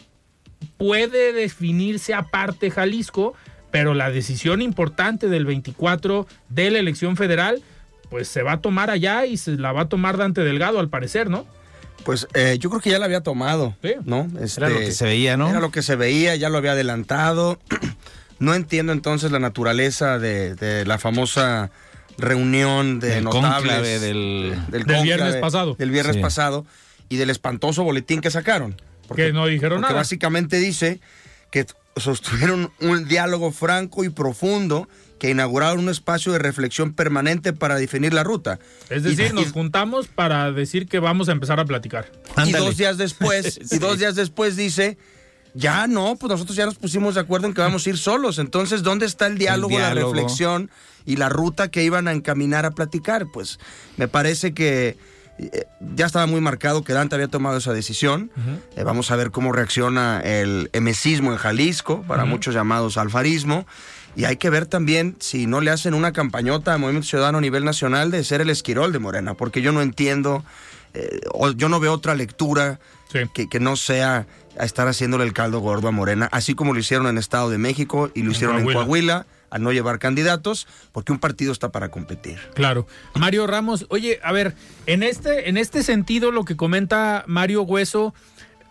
puede 0.77 1.33
definirse 1.33 2.15
aparte 2.15 2.71
Jalisco, 2.71 3.35
pero 3.71 3.95
la 3.95 4.11
decisión 4.11 4.63
importante 4.63 5.29
del 5.29 5.45
24 5.45 6.27
de 6.49 6.71
la 6.71 6.79
elección 6.79 7.17
federal, 7.17 7.63
pues 8.11 8.29
se 8.29 8.43
va 8.43 8.53
a 8.53 8.61
tomar 8.61 8.91
allá 8.91 9.27
y 9.27 9.37
se 9.37 9.53
la 9.53 9.73
va 9.73 9.83
a 9.83 9.89
tomar 9.89 10.17
Dante 10.17 10.43
Delgado 10.43 10.79
al 10.79 10.89
parecer, 10.89 11.29
¿no? 11.29 11.47
Pues 12.05 12.29
eh, 12.35 12.57
yo 12.61 12.71
creo 12.71 12.81
que 12.81 12.91
ya 12.91 13.01
la 13.01 13.07
había 13.07 13.23
tomado, 13.23 13.75
¿no? 14.05 14.29
era 14.57 14.69
lo 14.69 14.79
que 14.79 14.93
se 14.93 15.05
veía, 15.05 15.37
¿no? 15.37 15.49
Era 15.49 15.59
lo 15.59 15.73
que 15.73 15.83
se 15.83 15.97
veía, 15.97 16.37
ya 16.37 16.49
lo 16.49 16.59
había 16.59 16.73
adelantado. 16.73 17.59
No 18.39 18.55
entiendo 18.55 18.93
entonces 18.93 19.31
la 19.31 19.39
naturaleza 19.39 20.19
de, 20.19 20.85
la 20.87 20.99
famosa 20.99 21.71
reunión 22.19 23.01
de 23.01 23.21
notables 23.21 24.01
del, 24.01 24.55
del, 24.69 24.85
viernes 25.03 25.37
pasado. 25.37 25.75
Del 25.75 25.91
viernes 25.91 26.17
pasado 26.19 26.67
y 27.09 27.17
del 27.17 27.31
espantoso 27.31 27.85
boletín 27.85 28.21
que 28.21 28.31
sacaron. 28.31 28.81
Porque 29.09 29.33
no 29.33 29.47
dijeron 29.47 29.79
porque 29.79 29.93
nada. 29.93 30.01
básicamente 30.01 30.59
dice 30.59 31.01
que 31.51 31.67
sostuvieron 31.97 32.71
un 32.81 33.07
diálogo 33.07 33.53
franco 33.53 34.05
y 34.05 34.11
profundo 34.11 34.89
que 35.19 35.31
inauguraron 35.31 35.79
un 35.79 35.89
espacio 35.89 36.33
de 36.33 36.39
reflexión 36.39 36.93
permanente 36.93 37.53
para 37.53 37.77
definir 37.77 38.13
la 38.13 38.23
ruta. 38.23 38.59
Es 38.91 39.03
decir, 39.03 39.33
nos 39.33 39.53
juntamos 39.53 40.09
para 40.09 40.53
decir 40.53 40.87
que 40.89 40.99
vamos 40.99 41.29
a 41.29 41.33
empezar 41.33 41.59
a 41.59 41.65
platicar. 41.65 42.11
Y 42.45 42.53
dos 42.53 42.77
días 42.77 42.99
después, 42.99 43.59
y 43.71 43.79
dos 43.79 43.99
días 43.99 44.15
después 44.15 44.57
dice 44.57 44.99
ya 45.57 45.87
no, 45.87 46.17
pues 46.17 46.31
nosotros 46.31 46.55
ya 46.55 46.67
nos 46.67 46.77
pusimos 46.77 47.15
de 47.15 47.23
acuerdo 47.23 47.47
en 47.47 47.55
que 47.55 47.63
vamos 47.63 47.87
a 47.87 47.91
ir 47.91 47.97
solos. 47.97 48.39
Entonces, 48.39 48.83
¿dónde 48.83 49.07
está 49.07 49.27
el 49.27 49.39
diálogo, 49.39 49.79
la 49.79 49.95
reflexión 49.95 50.71
y 51.07 51.17
la 51.17 51.31
ruta 51.31 51.69
que 51.69 51.83
iban 51.83 52.09
a 52.09 52.13
encaminar 52.13 52.67
a 52.67 52.73
platicar? 52.73 53.27
Pues 53.33 53.59
me 53.97 54.07
parece 54.07 54.53
que 54.53 54.99
eh, 55.39 55.65
ya 55.95 56.07
estaba 56.07 56.27
muy 56.27 56.43
marcado 56.43 56.85
que 56.85 56.93
Dante 56.93 57.15
había 57.15 57.29
tomado 57.29 57.57
esa 57.57 57.73
decisión. 57.73 58.31
Eh, 58.77 58.83
vamos 58.85 59.11
a 59.11 59.17
ver 59.17 59.31
cómo 59.31 59.53
reacciona 59.53 60.21
el 60.21 60.69
emesismo 60.75 61.33
en 61.33 61.39
Jalisco, 61.39 62.03
para 62.03 62.27
muchos 62.27 62.55
llamados 62.55 62.99
alfarismo. 62.99 63.67
Y 64.15 64.25
hay 64.25 64.37
que 64.37 64.51
ver 64.51 64.67
también 64.67 65.17
si 65.21 65.47
no 65.47 65.61
le 65.61 65.71
hacen 65.71 65.95
una 65.95 66.13
campañota 66.13 66.75
a 66.75 66.79
Movimiento 66.79 67.09
Ciudadano 67.09 67.39
a 67.39 67.43
nivel 67.43 67.65
nacional 67.65 68.11
de 68.11 68.25
ser 68.25 68.41
el 68.41 68.51
esquirol 68.51 68.93
de 68.93 68.99
Morena, 68.99 69.35
porque 69.35 69.61
yo 69.61 69.73
no 69.73 69.83
entiendo, 69.83 70.43
eh, 70.95 71.21
o 71.33 71.51
yo 71.51 71.69
no 71.69 71.81
veo 71.81 71.93
otra 71.93 72.15
lectura 72.15 72.79
que, 73.35 73.49
que, 73.49 73.61
no 73.61 73.77
sea 73.77 74.27
a 74.59 74.65
estar 74.65 74.89
haciéndole 74.89 75.25
el 75.25 75.33
caldo 75.33 75.61
gordo 75.61 75.89
a 75.89 75.91
Morena, 75.91 76.29
así 76.33 76.55
como 76.55 76.73
lo 76.73 76.81
hicieron 76.81 77.07
en 77.07 77.19
Estado 77.19 77.51
de 77.51 77.59
México 77.59 78.11
y 78.15 78.23
lo 78.23 78.31
hicieron 78.33 78.59
en 78.59 78.73
Coahuila 78.73 79.27
a 79.51 79.59
no 79.59 79.73
llevar 79.73 79.99
candidatos, 79.99 80.67
porque 80.93 81.13
un 81.13 81.19
partido 81.19 81.53
está 81.53 81.71
para 81.71 81.91
competir. 81.91 82.39
Claro. 82.55 82.87
Mario 83.15 83.47
Ramos, 83.47 83.87
oye, 83.89 84.19
a 84.23 84.33
ver, 84.33 84.55
en 84.87 85.03
este, 85.03 85.49
en 85.49 85.57
este 85.57 85.83
sentido, 85.83 86.33
lo 86.33 86.45
que 86.45 86.57
comenta 86.57 87.25
Mario 87.27 87.63
Hueso, 87.63 88.13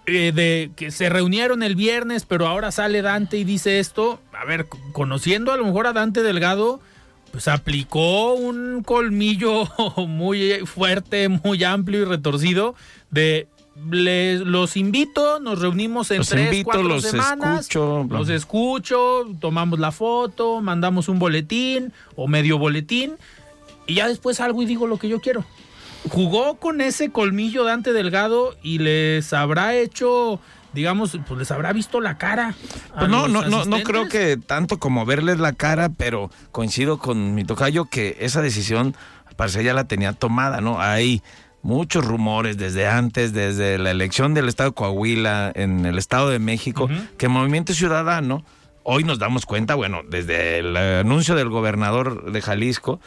eh, 0.07 0.31
de 0.35 0.71
que 0.75 0.91
se 0.91 1.09
reunieron 1.09 1.63
el 1.63 1.75
viernes, 1.75 2.25
pero 2.25 2.47
ahora 2.47 2.71
sale 2.71 3.01
Dante 3.01 3.37
y 3.37 3.43
dice 3.43 3.79
esto, 3.79 4.21
a 4.33 4.45
ver, 4.45 4.67
conociendo 4.91 5.51
a 5.51 5.57
lo 5.57 5.65
mejor 5.65 5.87
a 5.87 5.93
Dante 5.93 6.21
Delgado, 6.21 6.79
pues 7.31 7.47
aplicó 7.47 8.33
un 8.33 8.83
colmillo 8.83 9.67
muy 10.07 10.59
fuerte, 10.65 11.27
muy 11.27 11.63
amplio 11.63 12.01
y 12.01 12.05
retorcido 12.05 12.75
de 13.09 13.47
les, 13.89 14.41
los 14.41 14.77
invito, 14.77 15.39
nos 15.39 15.59
reunimos 15.59 16.09
en 16.11 16.19
Los 16.19 16.29
tres, 16.29 16.45
invito, 16.45 16.65
cuatro 16.65 16.83
los 16.83 17.03
semanas. 17.03 17.61
escucho, 17.61 18.07
Los 18.09 18.29
escucho, 18.29 19.27
tomamos 19.39 19.79
la 19.79 19.91
foto, 19.91 20.61
mandamos 20.61 21.09
un 21.09 21.19
boletín 21.19 21.91
o 22.15 22.27
medio 22.27 22.57
boletín 22.57 23.15
y 23.85 23.95
ya 23.95 24.07
después 24.07 24.37
salgo 24.37 24.61
y 24.61 24.65
digo 24.65 24.87
lo 24.87 24.97
que 24.97 25.09
yo 25.09 25.19
quiero. 25.19 25.43
Jugó 26.09 26.55
con 26.55 26.81
ese 26.81 27.11
colmillo 27.11 27.63
Dante 27.63 27.91
Delgado 27.91 28.55
y 28.61 28.77
les 28.77 29.33
habrá 29.33 29.75
hecho, 29.75 30.39
digamos, 30.73 31.17
pues 31.27 31.39
les 31.39 31.51
habrá 31.51 31.73
visto 31.73 31.99
la 31.99 32.17
cara. 32.17 32.55
Pues 32.97 33.09
no, 33.09 33.27
no, 33.27 33.43
no, 33.43 33.65
no 33.65 33.83
creo 33.83 34.07
que 34.07 34.37
tanto 34.37 34.77
como 34.79 35.05
verles 35.05 35.39
la 35.39 35.53
cara, 35.53 35.89
pero 35.89 36.29
coincido 36.51 36.99
con 36.99 37.33
mi 37.33 37.43
tocayo 37.43 37.85
que 37.85 38.17
esa 38.19 38.41
decisión 38.41 38.95
parece 39.35 39.63
ya 39.63 39.73
la 39.73 39.85
tenía 39.85 40.13
tomada, 40.13 40.61
¿no? 40.61 40.79
Hay 40.79 41.21
muchos 41.65 42.05
rumores 42.05 42.57
desde 42.57 42.87
antes, 42.87 43.33
desde 43.33 43.79
la 43.79 43.89
elección 43.89 44.35
del 44.35 44.47
estado 44.47 44.69
de 44.69 44.75
Coahuila, 44.75 45.51
en 45.55 45.87
el 45.87 45.97
estado 45.97 46.29
de 46.29 46.37
México, 46.37 46.87
que 47.17 47.27
Movimiento 47.27 47.73
Ciudadano, 47.73 48.45
hoy 48.83 49.03
nos 49.03 49.17
damos 49.17 49.47
cuenta, 49.47 49.73
bueno, 49.73 50.01
desde 50.07 50.59
el 50.59 50.77
anuncio 50.77 51.33
del 51.33 51.49
gobernador 51.49 52.31
de 52.31 52.39
Jalisco, 52.39 52.99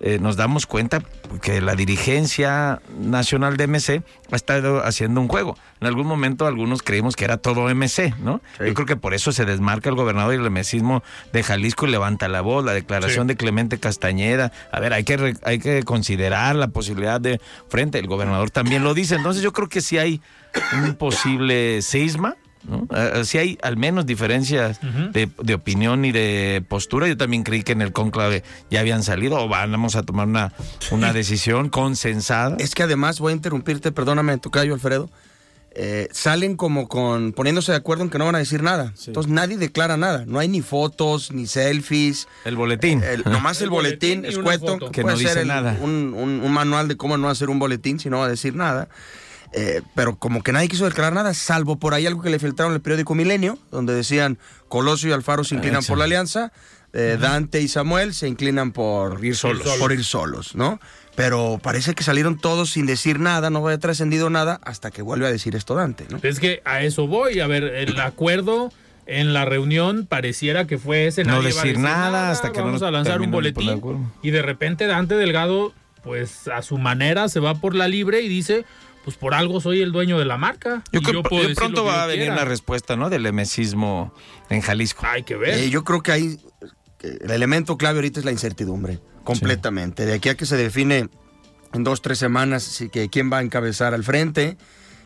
eh, 0.00 0.18
nos 0.20 0.36
damos 0.36 0.66
cuenta 0.66 1.02
que 1.42 1.60
la 1.60 1.74
dirigencia 1.74 2.80
nacional 2.98 3.56
de 3.56 3.66
MC 3.66 4.02
ha 4.30 4.36
estado 4.36 4.84
haciendo 4.84 5.20
un 5.20 5.28
juego. 5.28 5.56
En 5.80 5.86
algún 5.86 6.06
momento 6.06 6.46
algunos 6.46 6.82
creímos 6.82 7.16
que 7.16 7.24
era 7.24 7.38
todo 7.38 7.68
MC, 7.74 8.14
¿no? 8.18 8.40
Yo 8.58 8.74
creo 8.74 8.86
que 8.86 8.96
por 8.96 9.14
eso 9.14 9.32
se 9.32 9.44
desmarca 9.44 9.88
el 9.88 9.94
gobernador 9.94 10.34
y 10.34 10.36
el 10.38 10.50
MCismo 10.50 11.02
de 11.32 11.42
Jalisco 11.42 11.86
y 11.86 11.90
levanta 11.90 12.28
la 12.28 12.40
voz, 12.40 12.64
la 12.64 12.72
declaración 12.74 13.24
Sí. 13.26 13.28
de 13.28 13.36
Clemente 13.36 13.78
Castañeda. 13.78 14.52
A 14.72 14.80
ver, 14.80 14.92
hay 14.92 15.04
que, 15.04 15.16
re- 15.16 15.36
hay 15.44 15.58
que 15.58 15.82
considerar 15.82 16.56
la 16.56 16.68
posibilidad 16.68 17.20
de 17.20 17.40
frente. 17.68 17.98
El 17.98 18.06
gobernador 18.06 18.50
también 18.50 18.84
lo 18.84 18.94
dice. 18.94 19.14
Entonces 19.16 19.42
yo 19.42 19.52
creo 19.52 19.68
que 19.68 19.80
sí 19.80 19.98
hay 19.98 20.20
un 20.82 20.94
posible 20.94 21.80
cisma. 21.82 22.36
¿No? 22.68 22.86
Eh, 22.94 23.22
sí 23.24 23.38
hay 23.38 23.58
al 23.62 23.76
menos 23.76 24.06
diferencias 24.06 24.78
de, 25.12 25.28
de 25.42 25.54
opinión 25.54 26.04
y 26.04 26.12
de 26.12 26.64
postura. 26.68 27.06
Yo 27.08 27.16
también 27.16 27.42
creí 27.42 27.62
que 27.62 27.72
en 27.72 27.82
el 27.82 27.92
conclave 27.92 28.42
ya 28.70 28.80
habían 28.80 29.02
salido 29.02 29.38
o 29.38 29.48
vamos 29.48 29.96
a 29.96 30.02
tomar 30.02 30.26
una, 30.26 30.52
una 30.90 31.12
decisión 31.12 31.68
consensada. 31.70 32.56
Es 32.58 32.74
que 32.74 32.82
además, 32.82 33.20
voy 33.20 33.32
a 33.32 33.36
interrumpirte, 33.36 33.92
perdóname, 33.92 34.36
tocayo 34.38 34.74
Alfredo. 34.74 35.10
eh, 35.78 36.08
salen 36.10 36.56
como 36.56 36.88
con 36.88 37.32
poniéndose 37.34 37.70
de 37.70 37.76
acuerdo 37.76 38.02
en 38.02 38.08
que 38.08 38.16
no 38.18 38.24
van 38.24 38.34
a 38.34 38.38
decir 38.38 38.62
nada. 38.62 38.94
Entonces 39.06 39.30
nadie 39.30 39.58
declara 39.58 39.98
nada. 39.98 40.24
No 40.26 40.38
hay 40.38 40.48
ni 40.48 40.62
fotos, 40.62 41.32
ni 41.32 41.46
selfies. 41.46 42.28
El 42.46 42.56
boletín. 42.56 43.02
El- 43.02 43.24
nomás 43.24 43.58
el, 43.58 43.64
El 43.64 43.70
boletín, 43.70 44.24
escueto. 44.24 44.78
Que 44.90 45.02
puede 45.02 45.14
no 45.16 45.18
dice 45.18 45.32
ser 45.34 45.42
el- 45.42 45.48
nada. 45.48 45.76
Un, 45.82 46.14
un- 46.16 46.40
un 46.42 46.52
manual 46.52 46.88
de 46.88 46.96
cómo 46.96 47.18
no 47.18 47.28
hacer 47.28 47.50
un 47.50 47.58
boletín 47.58 48.00
si 48.00 48.08
no 48.08 48.20
va 48.20 48.24
a 48.26 48.28
decir 48.30 48.54
nada. 48.54 48.88
Eh, 49.52 49.82
pero 49.94 50.16
como 50.16 50.42
que 50.42 50.52
nadie 50.52 50.68
quiso 50.68 50.84
declarar 50.84 51.12
nada, 51.14 51.32
salvo 51.34 51.76
por 51.76 51.94
ahí 51.94 52.06
algo 52.06 52.22
que 52.22 52.30
le 52.30 52.38
filtraron 52.38 52.72
en 52.72 52.76
el 52.76 52.82
periódico 52.82 53.14
Milenio, 53.14 53.58
donde 53.70 53.94
decían 53.94 54.38
Colosio 54.68 55.10
y 55.10 55.12
Alfaro 55.12 55.44
se 55.44 55.54
inclinan 55.54 55.80
Eso. 55.80 55.88
por 55.88 55.98
la 55.98 56.04
alianza, 56.04 56.52
eh, 56.92 57.16
Dante 57.20 57.60
y 57.60 57.68
Samuel 57.68 58.12
se 58.14 58.28
inclinan 58.28 58.72
por 58.72 59.24
ir 59.24 59.36
solos, 59.36 59.66
por 59.78 59.92
ir 59.92 60.04
solos, 60.04 60.54
¿no? 60.54 60.80
Pero 61.14 61.58
parece 61.62 61.94
que 61.94 62.04
salieron 62.04 62.38
todos 62.38 62.70
sin 62.70 62.84
decir 62.84 63.20
nada, 63.20 63.48
no 63.48 63.64
había 63.64 63.78
trascendido 63.78 64.28
nada, 64.28 64.60
hasta 64.62 64.90
que 64.90 65.00
vuelve 65.00 65.26
a 65.26 65.30
decir 65.30 65.56
esto 65.56 65.74
Dante, 65.74 66.06
¿no? 66.10 66.18
Es 66.22 66.40
que 66.40 66.60
a 66.64 66.82
eso 66.82 67.06
voy. 67.06 67.40
A 67.40 67.46
ver, 67.46 67.64
el 67.64 67.98
acuerdo 68.00 68.70
en 69.06 69.32
la 69.32 69.44
reunión 69.44 70.06
pareciera 70.06 70.66
que 70.66 70.78
fue 70.78 71.06
ese. 71.06 71.24
No 71.24 71.40
nadie 71.40 71.54
va 71.54 71.60
a 71.60 71.64
decir 71.64 71.78
nada 71.78 72.30
hasta 72.30 72.52
que 72.52 72.58
no 72.58 72.66
vamos 72.66 72.82
nos 72.82 72.88
a 72.88 72.90
lanzar 72.90 73.20
un 73.20 73.30
boletín. 73.30 73.80
Y 74.22 74.30
de 74.30 74.42
repente 74.42 74.86
Dante 74.86 75.14
Delgado, 75.14 75.72
pues 76.02 76.48
a 76.48 76.60
su 76.62 76.76
manera, 76.76 77.28
se 77.28 77.40
va 77.40 77.54
por 77.54 77.74
la 77.74 77.88
libre 77.88 78.20
y 78.20 78.28
dice: 78.28 78.64
Pues 79.06 79.16
por 79.16 79.32
algo 79.34 79.60
soy 79.62 79.80
el 79.80 79.92
dueño 79.92 80.18
de 80.18 80.24
la 80.26 80.36
marca. 80.36 80.82
Yo 80.92 81.00
y 81.00 81.02
creo 81.02 81.22
puedo 81.22 81.46
que 81.48 81.54
pronto 81.54 81.84
va 81.84 81.94
yo 81.94 82.00
a 82.02 82.06
venir 82.06 82.20
quiera". 82.24 82.34
una 82.34 82.44
respuesta, 82.44 82.96
¿no? 82.96 83.08
Del 83.08 83.24
emesismo 83.24 84.12
en 84.50 84.60
Jalisco. 84.60 85.06
Hay 85.06 85.22
que 85.22 85.36
ver. 85.36 85.58
Eh, 85.58 85.70
yo 85.70 85.84
creo 85.84 86.02
que 86.02 86.12
ahí 86.12 86.38
que 86.98 87.08
el 87.22 87.30
elemento 87.30 87.78
clave 87.78 87.98
ahorita 87.98 88.18
es 88.20 88.26
la 88.26 88.32
incertidumbre, 88.32 88.98
completamente. 89.22 90.04
De 90.06 90.14
aquí 90.14 90.28
a 90.28 90.34
que 90.36 90.44
se 90.44 90.56
define 90.56 91.08
en 91.72 91.84
dos, 91.84 92.02
tres 92.02 92.18
semanas 92.18 92.62
si 92.64 92.88
que 92.88 93.08
quién 93.08 93.32
va 93.32 93.38
a 93.38 93.42
encabezar 93.42 93.94
al 93.94 94.02
frente. 94.02 94.56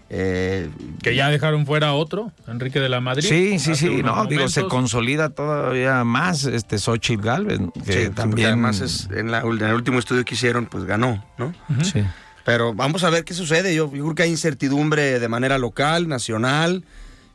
eh, 0.09 0.69
Que 1.03 1.15
ya 1.15 1.29
dejaron 1.29 1.67
fuera 1.67 1.89
a 1.89 1.93
otro, 1.93 2.33
Enrique 2.49 2.81
de 2.81 2.89
la 2.89 3.01
Madrid. 3.01 3.29
Sí, 3.29 3.59
sí, 3.59 3.75
sí, 3.77 4.03
no, 4.03 4.25
digo, 4.27 4.49
se 4.49 4.65
consolida 4.65 5.29
todavía 5.31 6.03
más 6.05 6.45
este 6.45 6.79
Xochitl 6.79 7.23
Galvez, 7.23 7.61
que 7.87 8.07
sí, 8.07 8.11
también 8.11 8.49
además 8.49 8.81
es, 8.81 9.09
en, 9.15 9.31
la- 9.31 9.41
en 9.43 9.61
el 9.63 9.75
último 9.75 9.99
estudio 9.99 10.25
que 10.25 10.35
hicieron, 10.35 10.67
pues 10.67 10.85
ganó, 10.85 11.25
¿no? 11.39 11.53
Sí. 11.85 12.03
Pero 12.45 12.75
vamos 12.75 13.05
a 13.05 13.11
ver 13.11 13.25
qué 13.25 13.35
sucede. 13.35 13.75
Yo, 13.75 13.93
yo 13.93 14.05
creo 14.05 14.15
que 14.15 14.23
hay 14.25 14.31
incertidumbre 14.31 15.19
de 15.19 15.29
manera 15.29 15.59
local, 15.59 16.09
nacional. 16.09 16.85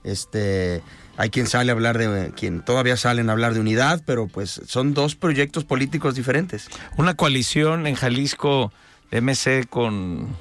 Este, 0.04 0.82
hay 1.18 1.30
quien 1.30 1.48
sale 1.48 1.72
a 1.72 1.74
hablar 1.74 1.98
de, 1.98 2.32
quien 2.32 2.62
todavía 2.62 2.98
salen 2.98 3.30
a 3.30 3.34
hablar 3.34 3.54
de 3.54 3.60
unidad, 3.60 4.02
pero 4.06 4.28
pues 4.28 4.62
son 4.68 4.94
dos 4.94 5.16
proyectos 5.16 5.64
políticos 5.64 6.16
diferentes. 6.16 6.68
Una 6.98 7.16
coalición 7.16 7.88
en 7.88 7.96
Jalisco 7.96 8.72
MC 9.12 9.68
con 9.70 10.36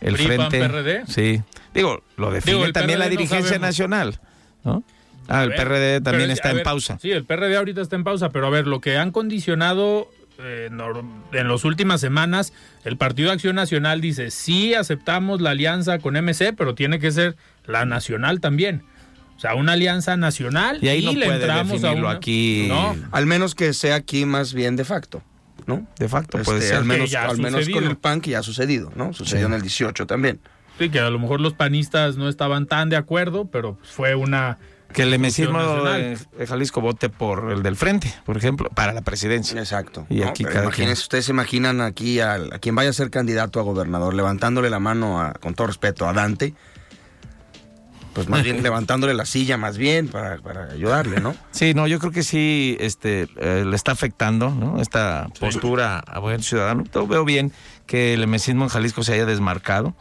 el 0.00 0.14
PRI, 0.14 0.26
PAN, 0.36 0.50
frente. 0.50 0.68
PRD. 0.68 1.06
Sí. 1.06 1.42
Digo, 1.72 2.02
lo 2.16 2.30
define 2.30 2.58
Digo, 2.58 2.72
también 2.72 2.98
la 2.98 3.06
PRD 3.06 3.16
dirigencia 3.16 3.58
nacional, 3.58 4.20
¿no? 4.64 4.84
Ah, 5.28 5.44
el 5.44 5.50
ver, 5.50 5.58
PRD 5.58 6.00
también 6.00 6.28
pero, 6.28 6.32
está 6.32 6.50
en 6.50 6.62
pausa. 6.62 6.98
Sí, 7.00 7.10
el 7.10 7.24
PRD 7.24 7.56
ahorita 7.56 7.80
está 7.80 7.96
en 7.96 8.04
pausa, 8.04 8.30
pero 8.30 8.46
a 8.48 8.50
ver, 8.50 8.66
lo 8.66 8.80
que 8.80 8.98
han 8.98 9.12
condicionado 9.12 10.10
en 10.38 11.48
las 11.48 11.64
últimas 11.64 12.00
semanas, 12.00 12.52
el 12.84 12.96
Partido 12.96 13.30
Acción 13.32 13.56
Nacional 13.56 14.00
dice, 14.00 14.30
sí 14.30 14.74
aceptamos 14.74 15.40
la 15.40 15.50
alianza 15.50 15.98
con 15.98 16.14
MC, 16.16 16.52
pero 16.56 16.74
tiene 16.74 16.98
que 16.98 17.10
ser 17.12 17.36
la 17.66 17.84
nacional 17.84 18.40
también. 18.40 18.82
O 19.36 19.40
sea, 19.42 19.54
una 19.54 19.72
alianza 19.72 20.16
nacional 20.16 20.78
Y 20.80 20.88
ahí 20.88 21.04
no 21.04 21.12
le 21.14 21.26
puede 21.26 21.40
entramos 21.40 21.72
a 21.72 21.74
definirlo 21.88 22.08
una- 22.08 22.16
aquí. 22.16 22.66
No, 22.68 22.96
Al 23.10 23.26
menos 23.26 23.54
que 23.54 23.72
sea 23.72 23.96
aquí 23.96 24.24
más 24.24 24.54
bien 24.54 24.76
de 24.76 24.84
facto, 24.84 25.22
¿no? 25.66 25.86
De 25.98 26.08
facto, 26.08 26.38
Este, 26.38 26.44
puede 26.44 26.60
ser. 26.62 26.76
Al 26.76 26.84
menos, 26.84 27.12
al 27.14 27.36
con 27.72 27.84
el 27.84 27.96
PAN 27.96 28.20
que 28.20 28.30
ya 28.30 28.38
ha 28.38 28.42
sucedido, 28.42 28.92
¿no? 28.94 29.12
Sucedió 29.12 29.46
Sí. 29.46 29.52
en 29.52 29.54
el 29.54 29.62
18 29.62 30.06
también. 30.06 30.40
sí, 30.78 30.88
que 30.90 30.98
a 31.00 31.10
lo 31.10 31.18
mejor 31.18 31.40
los 31.40 31.52
panistas 31.54 32.16
no 32.16 32.28
estaban 32.28 32.66
tan 32.66 32.88
de 32.88 32.96
acuerdo, 32.96 33.44
pero 33.46 33.74
pues, 33.76 33.90
fue 33.90 34.14
una... 34.14 34.58
Que 34.92 35.02
el 35.02 35.14
emesismo 35.14 35.58
nacional. 35.58 36.18
de 36.38 36.46
Jalisco 36.46 36.80
vote 36.80 37.08
por 37.08 37.50
el 37.52 37.62
del 37.62 37.76
frente, 37.76 38.12
por 38.24 38.36
ejemplo, 38.36 38.68
para 38.74 38.92
la 38.92 39.00
presidencia. 39.02 39.58
Exacto. 39.58 40.06
Y 40.10 40.20
No, 40.20 40.28
aquí 40.28 40.42
pero 40.44 40.52
cada 40.54 40.64
imagínense, 40.66 40.94
quien. 40.94 41.02
ustedes 41.04 41.24
se 41.26 41.32
imaginan 41.32 41.80
aquí 41.80 42.20
al- 42.20 42.52
a 42.52 42.58
quien 42.58 42.74
vaya 42.74 42.90
a 42.90 42.92
ser 42.92 43.10
candidato 43.10 43.60
a 43.60 43.62
gobernador, 43.62 44.14
levantándole 44.14 44.70
la 44.70 44.78
mano, 44.78 45.20
a- 45.20 45.32
con 45.34 45.54
todo 45.54 45.66
respeto, 45.68 46.08
a 46.08 46.12
Dante. 46.12 46.54
Pues 48.14 48.28
más 48.28 48.42
bien 48.42 48.62
levantándole 48.62 49.14
la 49.14 49.24
silla, 49.24 49.56
más 49.56 49.78
bien, 49.78 50.08
para, 50.08 50.36
para 50.38 50.64
ayudarle, 50.72 51.20
¿no? 51.20 51.34
Sí, 51.50 51.72
no, 51.74 51.86
yo 51.86 51.98
creo 51.98 52.12
que 52.12 52.22
sí 52.22 52.76
este, 52.78 53.26
eh, 53.36 53.64
le 53.66 53.74
está 53.74 53.92
afectando 53.92 54.50
¿no? 54.50 54.80
esta 54.82 55.28
postura 55.40 55.98
a 56.00 56.18
buen 56.18 56.42
ciudadano. 56.42 56.84
Yo 56.92 57.06
veo 57.06 57.24
bien 57.24 57.52
que 57.86 58.12
el 58.14 58.22
emesismo 58.22 58.64
en 58.64 58.68
Jalisco 58.68 59.02
se 59.02 59.14
haya 59.14 59.24
desmarcado, 59.24 59.94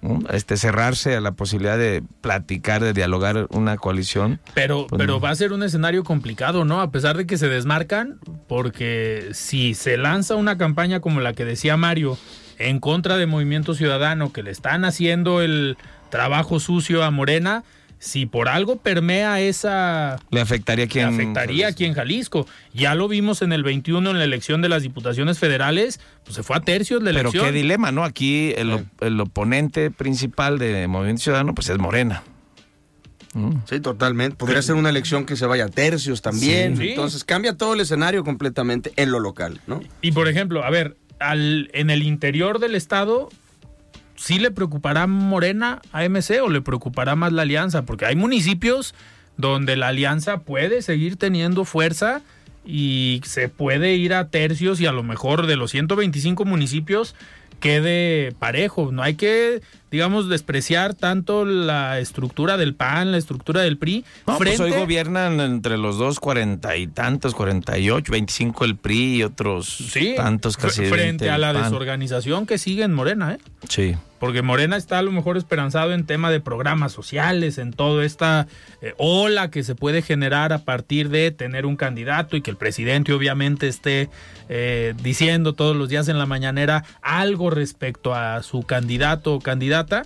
¿no? 0.00 0.20
este, 0.30 0.56
cerrarse 0.56 1.16
a 1.16 1.20
la 1.20 1.32
posibilidad 1.32 1.78
de 1.78 2.02
platicar, 2.20 2.82
de 2.82 2.92
dialogar 2.92 3.46
una 3.50 3.76
coalición. 3.76 4.40
Pero, 4.54 4.86
Pues 4.86 4.98
pero 4.98 5.20
va 5.20 5.30
a 5.30 5.34
ser 5.34 5.52
un 5.52 5.62
escenario 5.62 6.04
complicado, 6.04 6.64
¿no? 6.64 6.80
A 6.80 6.90
pesar 6.90 7.16
de 7.16 7.26
que 7.26 7.38
se 7.38 7.48
desmarcan, 7.48 8.18
porque 8.46 9.28
si 9.32 9.74
se 9.74 9.96
lanza 9.96 10.36
una 10.36 10.58
campaña 10.58 11.00
como 11.00 11.20
la 11.20 11.32
que 11.32 11.44
decía 11.44 11.76
Mario 11.76 12.18
en 12.58 12.80
contra 12.80 13.16
de 13.16 13.26
Movimiento 13.26 13.74
Ciudadano, 13.74 14.32
que 14.32 14.42
le 14.42 14.50
están 14.50 14.84
haciendo 14.84 15.40
el 15.42 15.76
trabajo 16.10 16.58
sucio 16.60 17.04
a 17.04 17.10
Morena, 17.10 17.64
si 18.00 18.26
por 18.26 18.48
algo 18.48 18.76
permea 18.76 19.40
esa... 19.40 20.18
Le 20.30 20.40
afectaría 20.40 20.84
aquí 20.84 20.98
Le 20.98 21.04
en 21.04 21.14
afectaría 21.14 21.64
Jalisco. 21.66 21.68
aquí 21.74 21.84
en 21.84 21.94
Jalisco. 21.94 22.46
Ya 22.72 22.94
lo 22.94 23.08
vimos 23.08 23.42
en 23.42 23.52
el 23.52 23.62
21 23.64 24.10
en 24.10 24.18
la 24.18 24.24
elección 24.24 24.62
de 24.62 24.68
las 24.68 24.82
diputaciones 24.82 25.38
federales, 25.38 25.98
pues 26.24 26.36
se 26.36 26.42
fue 26.42 26.56
a 26.56 26.60
tercios 26.60 27.02
la 27.02 27.10
Pero 27.10 27.20
elección. 27.30 27.44
qué 27.46 27.52
dilema, 27.52 27.90
¿no? 27.92 28.04
Aquí 28.04 28.52
el, 28.56 28.70
op- 28.72 29.02
el 29.02 29.20
oponente 29.20 29.90
principal 29.90 30.58
de 30.58 30.86
Movimiento 30.86 31.22
Ciudadano 31.22 31.54
pues 31.54 31.68
es 31.68 31.78
Morena. 31.78 32.22
Mm. 33.34 33.52
Sí, 33.68 33.80
totalmente. 33.80 34.36
Podría 34.36 34.62
ser 34.62 34.74
una 34.76 34.88
elección 34.90 35.26
que 35.26 35.36
se 35.36 35.44
vaya 35.46 35.66
a 35.66 35.68
tercios 35.68 36.22
también. 36.22 36.76
Sí. 36.78 36.90
Entonces 36.90 37.24
cambia 37.24 37.56
todo 37.56 37.74
el 37.74 37.80
escenario 37.80 38.24
completamente 38.24 38.92
en 38.96 39.10
lo 39.10 39.20
local, 39.20 39.60
¿no? 39.66 39.80
Y 40.00 40.12
por 40.12 40.28
ejemplo, 40.28 40.64
a 40.64 40.70
ver, 40.70 40.96
al, 41.20 41.68
en 41.74 41.90
el 41.90 42.02
interior 42.04 42.58
del 42.58 42.74
estado, 42.74 43.28
¿sí 44.18 44.38
le 44.38 44.50
preocupará 44.50 45.06
Morena 45.06 45.80
a 45.92 46.02
MC 46.08 46.40
o 46.42 46.50
le 46.50 46.60
preocupará 46.60 47.16
más 47.16 47.32
la 47.32 47.42
alianza? 47.42 47.82
Porque 47.86 48.04
hay 48.04 48.16
municipios 48.16 48.94
donde 49.36 49.76
la 49.76 49.88
alianza 49.88 50.40
puede 50.40 50.82
seguir 50.82 51.16
teniendo 51.16 51.64
fuerza 51.64 52.20
y 52.66 53.22
se 53.24 53.48
puede 53.48 53.94
ir 53.94 54.12
a 54.12 54.28
tercios 54.28 54.80
y 54.80 54.86
a 54.86 54.92
lo 54.92 55.02
mejor 55.02 55.46
de 55.46 55.56
los 55.56 55.70
125 55.70 56.44
municipios 56.44 57.14
quede 57.60 58.32
parejo. 58.38 58.92
No 58.92 59.02
hay 59.02 59.14
que, 59.14 59.62
digamos, 59.90 60.28
despreciar 60.28 60.94
tanto 60.94 61.44
la 61.44 61.98
estructura 61.98 62.56
del 62.56 62.74
PAN, 62.74 63.10
la 63.12 63.18
estructura 63.18 63.62
del 63.62 63.78
PRI. 63.78 64.04
No, 64.26 64.38
pues 64.38 64.50
hoy 64.60 64.68
frente- 64.70 64.78
gobiernan 64.78 65.40
entre 65.40 65.76
los 65.78 65.98
dos 65.98 66.20
cuarenta 66.20 66.76
y 66.76 66.86
tantos, 66.86 67.34
cuarenta 67.34 67.78
y 67.78 67.90
ocho, 67.90 68.12
veinticinco 68.12 68.64
el 68.64 68.76
PRI 68.76 69.16
y 69.16 69.22
otros 69.24 69.66
Sí, 69.68 70.14
tantos 70.16 70.56
casi 70.56 70.82
frente 70.86 71.24
20 71.26 71.30
a 71.30 71.38
la 71.38 71.52
PAN. 71.52 71.64
desorganización 71.64 72.46
que 72.46 72.58
sigue 72.58 72.84
en 72.84 72.94
Morena, 72.94 73.34
¿eh? 73.34 73.38
Sí. 73.68 73.94
Porque 74.18 74.42
Morena 74.42 74.76
está 74.76 74.98
a 74.98 75.02
lo 75.02 75.12
mejor 75.12 75.36
esperanzado 75.36 75.92
en 75.92 76.06
tema 76.06 76.30
de 76.30 76.40
programas 76.40 76.92
sociales, 76.92 77.58
en 77.58 77.72
toda 77.72 78.04
esta 78.04 78.46
eh, 78.82 78.94
ola 78.98 79.50
que 79.50 79.62
se 79.62 79.74
puede 79.74 80.02
generar 80.02 80.52
a 80.52 80.58
partir 80.58 81.08
de 81.08 81.30
tener 81.30 81.66
un 81.66 81.76
candidato 81.76 82.36
y 82.36 82.42
que 82.42 82.50
el 82.50 82.56
presidente 82.56 83.12
obviamente 83.12 83.68
esté 83.68 84.10
eh, 84.48 84.94
diciendo 85.02 85.54
todos 85.54 85.76
los 85.76 85.88
días 85.88 86.08
en 86.08 86.18
la 86.18 86.26
mañanera 86.26 86.84
algo 87.02 87.50
respecto 87.50 88.14
a 88.14 88.42
su 88.42 88.62
candidato 88.62 89.34
o 89.34 89.40
candidata, 89.40 90.02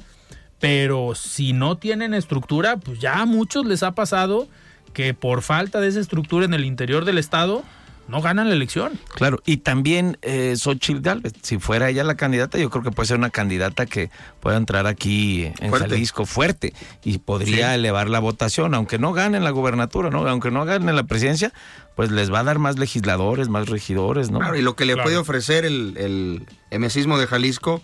pero 0.60 1.14
si 1.14 1.52
no 1.52 1.76
tienen 1.76 2.14
estructura, 2.14 2.76
pues 2.76 3.00
ya 3.00 3.20
a 3.20 3.26
muchos 3.26 3.66
les 3.66 3.82
ha 3.82 3.92
pasado 3.92 4.48
que 4.92 5.14
por 5.14 5.42
falta 5.42 5.80
de 5.80 5.88
esa 5.88 6.00
estructura 6.00 6.44
en 6.44 6.54
el 6.54 6.64
interior 6.64 7.04
del 7.04 7.18
estado, 7.18 7.64
no 8.08 8.20
ganan 8.20 8.48
la 8.48 8.54
elección. 8.54 8.98
Claro, 9.14 9.40
y 9.46 9.58
también 9.58 10.18
eh, 10.22 10.54
Xochitl 10.56 11.00
Galvez, 11.00 11.32
si 11.42 11.58
fuera 11.58 11.88
ella 11.88 12.04
la 12.04 12.16
candidata, 12.16 12.58
yo 12.58 12.68
creo 12.70 12.82
que 12.82 12.90
puede 12.90 13.06
ser 13.06 13.16
una 13.18 13.30
candidata 13.30 13.86
que 13.86 14.10
pueda 14.40 14.56
entrar 14.56 14.86
aquí 14.86 15.44
en 15.60 15.70
Fuerte. 15.70 15.88
Jalisco 15.90 16.26
fuerte 16.26 16.72
y 17.04 17.18
podría 17.18 17.68
Sí. 17.70 17.74
elevar 17.76 18.08
la 18.10 18.18
votación, 18.18 18.74
aunque 18.74 18.98
no 18.98 19.12
gane 19.12 19.40
la 19.40 19.50
gubernatura, 19.50 20.10
¿no? 20.10 20.26
Aunque 20.28 20.50
no 20.50 20.64
gane 20.64 20.92
la 20.92 21.04
presidencia, 21.04 21.52
pues 21.96 22.10
les 22.10 22.32
va 22.32 22.40
a 22.40 22.44
dar 22.44 22.58
más 22.58 22.78
legisladores, 22.78 23.48
más 23.48 23.68
regidores, 23.68 24.30
¿no? 24.30 24.38
Claro, 24.40 24.56
y 24.56 24.62
lo 24.62 24.76
que 24.76 24.84
le 24.84 24.94
Claro. 24.94 25.04
puede 25.06 25.16
ofrecer 25.18 25.64
el, 25.64 25.96
el 25.96 26.46
emesismo 26.70 27.18
de 27.18 27.26
Jalisco 27.26 27.82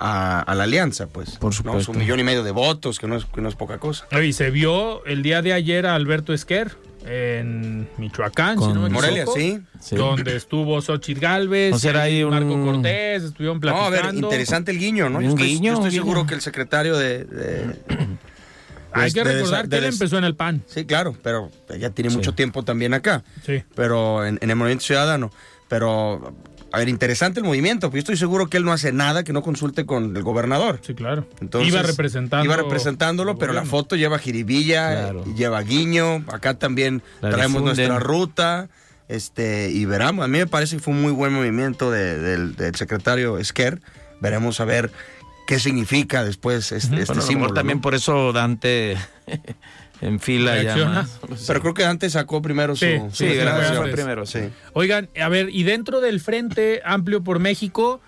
a, 0.00 0.40
a 0.40 0.54
la 0.54 0.64
alianza, 0.64 1.08
pues. 1.08 1.36
Por 1.38 1.52
supuesto. 1.52 1.92
Un 1.92 1.98
millón 1.98 2.20
y 2.20 2.22
medio 2.22 2.42
de 2.44 2.50
votos, 2.52 2.98
que 2.98 3.06
no 3.06 3.16
es, 3.16 3.24
que 3.24 3.40
no 3.40 3.48
es 3.48 3.54
poca 3.56 3.78
cosa. 3.78 4.06
Y 4.22 4.32
se 4.32 4.50
vio 4.50 5.04
el 5.06 5.22
día 5.22 5.42
de 5.42 5.52
ayer 5.52 5.86
a 5.86 5.94
Alberto 5.94 6.32
Esquer 6.32 6.76
en 7.06 7.88
Michoacán, 7.96 8.58
si 8.58 8.66
no 8.68 8.82
me 8.82 8.90
Morelia, 8.90 9.24
sí. 9.26 9.60
Sí. 9.80 9.96
donde 9.96 10.36
estuvo 10.36 10.80
Xochitl 10.82 11.20
Galvez, 11.20 11.74
O 11.74 11.78
sea, 11.78 11.90
era 11.90 12.02
ahí 12.02 12.22
un- 12.22 12.30
Marco 12.30 12.64
Cortés, 12.64 13.22
estuvieron 13.22 13.56
No, 13.56 13.60
platicando. 13.60 13.96
a 13.96 14.10
ver, 14.10 14.14
interesante 14.14 14.72
el 14.72 14.78
guiño, 14.78 15.08
¿no? 15.08 15.18
Un 15.18 15.24
Yo 15.24 15.30
estoy, 15.30 15.46
guiño, 15.46 15.72
yo 15.72 15.72
estoy 15.78 15.90
guiño. 15.90 16.02
seguro 16.02 16.26
que 16.26 16.34
el 16.34 16.40
secretario 16.42 16.96
de... 16.96 17.24
de- 17.24 17.76
Hay 18.92 19.12
que 19.12 19.22
de- 19.22 19.34
recordar 19.34 19.68
de- 19.68 19.78
que 19.78 19.86
él 19.86 19.92
empezó 19.92 20.18
en 20.18 20.24
el 20.24 20.34
PAN. 20.34 20.62
Sí, 20.66 20.84
claro, 20.86 21.14
pero 21.22 21.50
ya 21.78 21.90
tiene 21.90 22.10
mucho 22.10 22.34
tiempo 22.34 22.62
también 22.62 22.94
acá. 22.94 23.22
Sí. 23.44 23.62
Pero 23.74 24.24
en, 24.26 24.38
en 24.40 24.50
el 24.50 24.56
Movimiento 24.56 24.84
Ciudadano. 24.84 25.30
Pero, 25.68 26.34
a 26.72 26.78
ver, 26.78 26.88
interesante 26.88 27.40
el 27.40 27.46
movimiento. 27.46 27.90
Pues 27.90 27.94
yo 27.94 28.12
estoy 28.12 28.16
seguro 28.16 28.48
que 28.48 28.56
él 28.58 28.64
no 28.64 28.72
hace 28.72 28.92
nada 28.92 29.24
que 29.24 29.32
no 29.32 29.42
consulte 29.42 29.86
con 29.86 30.16
el 30.16 30.22
gobernador. 30.22 30.80
Sí, 30.82 30.94
claro. 30.94 31.26
Entonces, 31.40 31.72
Iba 31.72 31.82
representando 31.82 32.44
Iba 32.44 32.56
representándolo, 32.56 33.38
pero 33.38 33.52
la 33.52 33.64
foto 33.64 33.96
lleva 33.96 34.18
jiribilla, 34.18 34.90
Claro. 34.90 35.24
y 35.26 35.34
lleva 35.34 35.60
guiño. 35.62 36.24
Acá 36.32 36.54
también 36.58 37.02
La 37.20 37.30
traemos 37.30 37.62
difunden. 37.62 37.88
nuestra 37.88 37.98
ruta. 37.98 38.68
Este, 39.08 39.70
y 39.70 39.86
veremos. 39.86 40.22
A 40.24 40.28
mí 40.28 40.36
me 40.38 40.46
parece 40.46 40.76
que 40.76 40.82
fue 40.82 40.92
un 40.92 41.00
muy 41.00 41.12
buen 41.12 41.32
movimiento 41.32 41.90
de- 41.90 42.18
del, 42.18 42.54
del 42.56 42.74
secretario 42.74 43.38
Esquer. 43.38 43.80
Veremos 44.20 44.60
a 44.60 44.66
ver 44.66 44.90
qué 45.46 45.58
significa 45.58 46.22
después 46.24 46.72
este, 46.72 46.76
este 46.76 46.88
Bueno, 46.90 47.04
a 47.04 47.06
lo 47.06 47.14
mejor 47.14 47.28
símbolo. 47.28 47.54
también 47.54 47.78
¿no? 47.78 47.82
por 47.82 47.94
eso 47.94 48.34
Dante 48.34 48.98
en 50.00 50.20
fila 50.20 50.62
ya 50.62 50.76
más. 50.86 51.20
Pero 51.46 51.60
creo 51.60 51.74
que 51.74 51.84
antes 51.84 52.12
sacó 52.12 52.40
primero 52.42 52.76
su. 52.76 52.84
Sí, 52.84 52.98
su 53.10 53.16
Sí, 53.24 53.28
Sí, 53.30 53.34
gracias, 53.36 53.68
fue 53.68 53.76
fue 53.76 53.84
antes. 53.84 53.94
primero, 53.94 54.26
sí. 54.26 54.40
Oigan, 54.72 55.08
a 55.20 55.28
ver, 55.28 55.48
y 55.50 55.62
dentro 55.64 56.00
del 56.00 56.20
Frente 56.20 56.80
Amplio 56.84 57.22
por 57.22 57.38
México, 57.38 58.00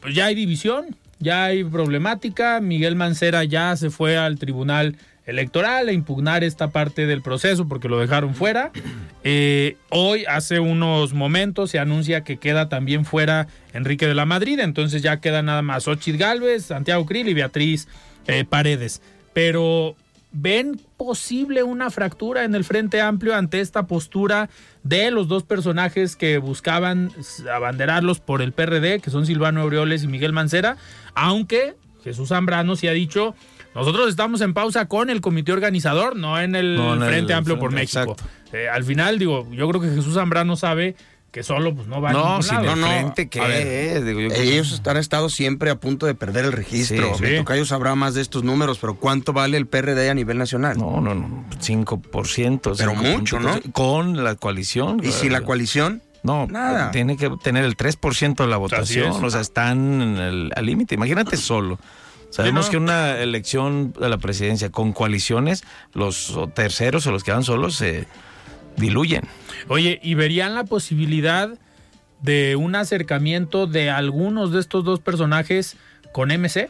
pues 0.00 0.14
ya 0.14 0.26
hay 0.26 0.34
división, 0.34 0.96
ya 1.18 1.44
hay 1.44 1.64
problemática. 1.64 2.60
Miguel 2.60 2.96
Mancera 2.96 3.44
ya 3.44 3.76
se 3.76 3.90
fue 3.90 4.16
al 4.16 4.38
Tribunal 4.38 4.96
Electoral 5.26 5.88
a 5.88 5.92
impugnar 5.92 6.44
esta 6.44 6.68
parte 6.68 7.06
del 7.06 7.22
proceso 7.22 7.66
porque 7.66 7.88
lo 7.88 7.98
dejaron 7.98 8.34
fuera. 8.34 8.70
Eh, 9.26 9.78
hoy, 9.88 10.26
hace 10.28 10.60
unos 10.60 11.14
momentos, 11.14 11.70
se 11.70 11.78
anuncia 11.78 12.24
que 12.24 12.36
queda 12.36 12.68
también 12.68 13.06
fuera 13.06 13.48
Enrique 13.72 14.06
de 14.06 14.12
la 14.12 14.26
Madrid, 14.26 14.60
entonces 14.60 15.00
ya 15.00 15.22
queda 15.22 15.40
nada 15.40 15.62
más 15.62 15.88
Ochid 15.88 16.18
Galvez, 16.18 16.66
Santiago 16.66 17.06
Krill 17.06 17.30
y 17.30 17.32
Beatriz 17.32 17.88
eh, 18.26 18.44
Paredes. 18.44 19.00
Pero 19.32 19.96
¿Ven 20.36 20.80
posible 20.96 21.62
una 21.62 21.90
fractura 21.90 22.42
en 22.42 22.56
el 22.56 22.64
Frente 22.64 23.00
Amplio 23.00 23.36
ante 23.36 23.60
esta 23.60 23.86
postura 23.86 24.50
de 24.82 25.12
los 25.12 25.28
dos 25.28 25.44
personajes 25.44 26.16
que 26.16 26.38
buscaban 26.38 27.12
abanderarlos 27.54 28.18
por 28.18 28.42
el 28.42 28.52
PRD, 28.52 28.98
que 28.98 29.10
son 29.10 29.26
Silvano 29.26 29.60
Aureoles 29.60 30.02
y 30.02 30.08
Miguel 30.08 30.32
Mancera? 30.32 30.76
Aunque 31.14 31.76
Jesús 32.02 32.30
Zambrano 32.30 32.74
sí 32.74 32.88
ha 32.88 32.92
dicho, 32.92 33.36
nosotros 33.76 34.08
estamos 34.08 34.40
en 34.40 34.54
pausa 34.54 34.88
con 34.88 35.08
el 35.08 35.20
comité 35.20 35.52
organizador, 35.52 36.16
no 36.16 36.40
en 36.40 36.56
el 36.56 36.74
No 36.74 36.94
en 36.94 37.02
el 37.02 37.08
Frente 37.08 37.32
Amplio 37.32 37.60
por 37.60 37.70
México. 37.72 38.16
Eh, 38.52 38.68
al 38.68 38.82
final, 38.82 39.20
digo, 39.20 39.48
yo 39.52 39.68
creo 39.68 39.80
que 39.80 39.88
Jesús 39.88 40.14
Zambrano 40.14 40.56
sabe 40.56 40.96
que 41.34 41.42
solo 41.42 41.74
pues, 41.74 41.88
no 41.88 42.00
va 42.00 42.10
a 42.10 42.12
No, 42.12 42.24
ningún 42.26 42.42
sin 42.44 42.54
lado. 42.64 42.72
el 42.74 42.84
frente, 42.84 43.28
¿qué 43.28 43.40
A 43.40 43.48
ver, 43.48 43.66
es? 43.66 44.04
Digo, 44.06 44.20
yo 44.20 44.28
creo- 44.28 44.40
Ellos 44.40 44.80
han 44.86 44.96
estado 44.98 45.28
siempre 45.28 45.68
a 45.70 45.74
punto 45.80 46.06
de 46.06 46.14
perder 46.14 46.44
el 46.44 46.52
registro. 46.52 47.16
Sí, 47.18 47.24
sí. 47.26 47.36
tocayo 47.38 47.66
sabrá 47.66 47.96
más 47.96 48.14
de 48.14 48.22
estos 48.22 48.44
números, 48.44 48.78
pero 48.80 48.94
¿cuánto 48.94 49.32
vale 49.32 49.56
el 49.56 49.66
PRD 49.66 50.08
a 50.10 50.14
nivel 50.14 50.38
nacional? 50.38 50.78
No, 50.78 51.00
no, 51.00 51.12
no, 51.12 51.44
5%. 51.60 52.72
Pero 52.78 52.92
5 52.92 53.02
mucho, 53.02 53.40
¿no? 53.40 53.60
Con 53.72 54.22
la 54.22 54.36
coalición. 54.36 55.00
¿Y 55.02 55.10
sin 55.10 55.32
la 55.32 55.40
coalición? 55.40 56.02
No, 56.22 56.46
Nada. 56.46 56.92
tiene 56.92 57.16
que 57.16 57.28
tener 57.42 57.64
el 57.64 57.76
3% 57.76 58.44
de 58.44 58.46
la 58.48 58.56
votación. 58.56 59.10
es. 59.10 59.22
O 59.22 59.28
sea, 59.30 59.40
están 59.40 60.00
en 60.00 60.16
el- 60.16 60.52
al 60.54 60.64
límite. 60.66 60.94
Imagínate 60.94 61.36
solo. 61.36 61.80
Sabemos 62.30 62.66
Sí, 62.66 62.68
no. 62.68 62.70
que 62.70 62.76
una 62.84 63.18
elección 63.18 63.92
de 63.92 64.08
la 64.08 64.18
presidencia 64.18 64.70
con 64.70 64.92
coaliciones, 64.92 65.64
los 65.92 66.38
terceros 66.54 67.06
o 67.06 67.10
los 67.12 67.24
que 67.24 67.32
van 67.32 67.42
solos 67.44 67.74
se 67.74 68.06
diluyen. 68.76 69.22
Oye, 69.68 70.00
¿y 70.02 70.14
verían 70.14 70.54
la 70.54 70.64
posibilidad 70.64 71.50
de 72.22 72.56
un 72.56 72.74
acercamiento 72.74 73.66
de 73.66 73.90
algunos 73.90 74.52
de 74.52 74.60
estos 74.60 74.84
dos 74.84 75.00
personajes 75.00 75.76
con 76.12 76.28
MC? 76.30 76.68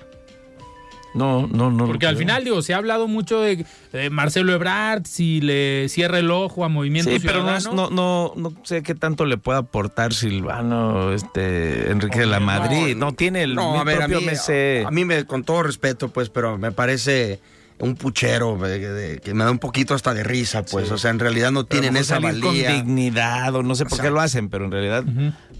No, 1.14 1.46
no, 1.46 1.70
no. 1.70 1.86
Porque 1.86 2.06
lo 2.06 2.10
al 2.10 2.16
creo. 2.16 2.26
final, 2.26 2.42
digo, 2.42 2.60
se 2.60 2.74
ha 2.74 2.78
hablado 2.78 3.06
mucho 3.06 3.40
de, 3.40 3.64
de 3.92 4.10
Marcelo 4.10 4.52
Ebrard, 4.52 5.06
si 5.06 5.40
le 5.40 5.88
cierra 5.88 6.18
el 6.18 6.28
ojo 6.32 6.64
a 6.64 6.68
Movimiento 6.68 7.08
Sí, 7.12 7.20
pero 7.24 7.44
no, 7.44 7.60
Ciudadano. 7.60 7.88
no, 7.88 8.32
no, 8.34 8.50
no 8.50 8.64
sé 8.64 8.82
qué 8.82 8.96
tanto 8.96 9.24
le 9.24 9.36
puede 9.36 9.60
aportar 9.60 10.12
Silvano, 10.12 11.12
este, 11.12 11.92
Enrique 11.92 12.18
de 12.18 12.26
la 12.26 12.40
Madrid. 12.40 12.96
No, 12.96 13.12
tiene 13.12 13.44
el 13.44 13.54
No, 13.54 13.78
a 13.78 13.84
ver, 13.84 14.02
a 14.02 14.06
propio 14.08 14.22
mí, 14.22 14.26
MC. 14.26 14.84
a 14.84 14.90
mí 14.90 15.04
me, 15.04 15.24
con 15.24 15.44
todo 15.44 15.62
respeto, 15.62 16.08
pues, 16.08 16.30
pero 16.30 16.58
me 16.58 16.72
parece 16.72 17.38
un 17.80 17.96
puchero 17.96 18.56
de- 18.56 18.78
de- 18.78 19.18
que 19.18 19.34
me 19.34 19.44
da 19.44 19.50
un 19.50 19.58
poquito 19.58 19.94
hasta 19.94 20.14
de 20.14 20.22
risa, 20.22 20.64
pues. 20.64 20.90
O 20.90 20.98
sea, 20.98 21.10
en 21.10 21.18
realidad 21.18 21.50
no 21.50 21.66
Pero 21.66 21.80
tienen 21.80 21.96
esa 22.00 22.20
salir 22.20 22.40
con 22.40 22.50
valía. 22.52 22.72
dignidad 22.72 23.54
o 23.54 23.62
no 23.62 23.74
sé 23.74 23.84
por 23.84 24.00
qué 24.00 24.10
lo 24.10 24.20
hacen, 24.20 24.48
pero 24.48 24.64
en 24.66 24.70
realidad 24.70 25.04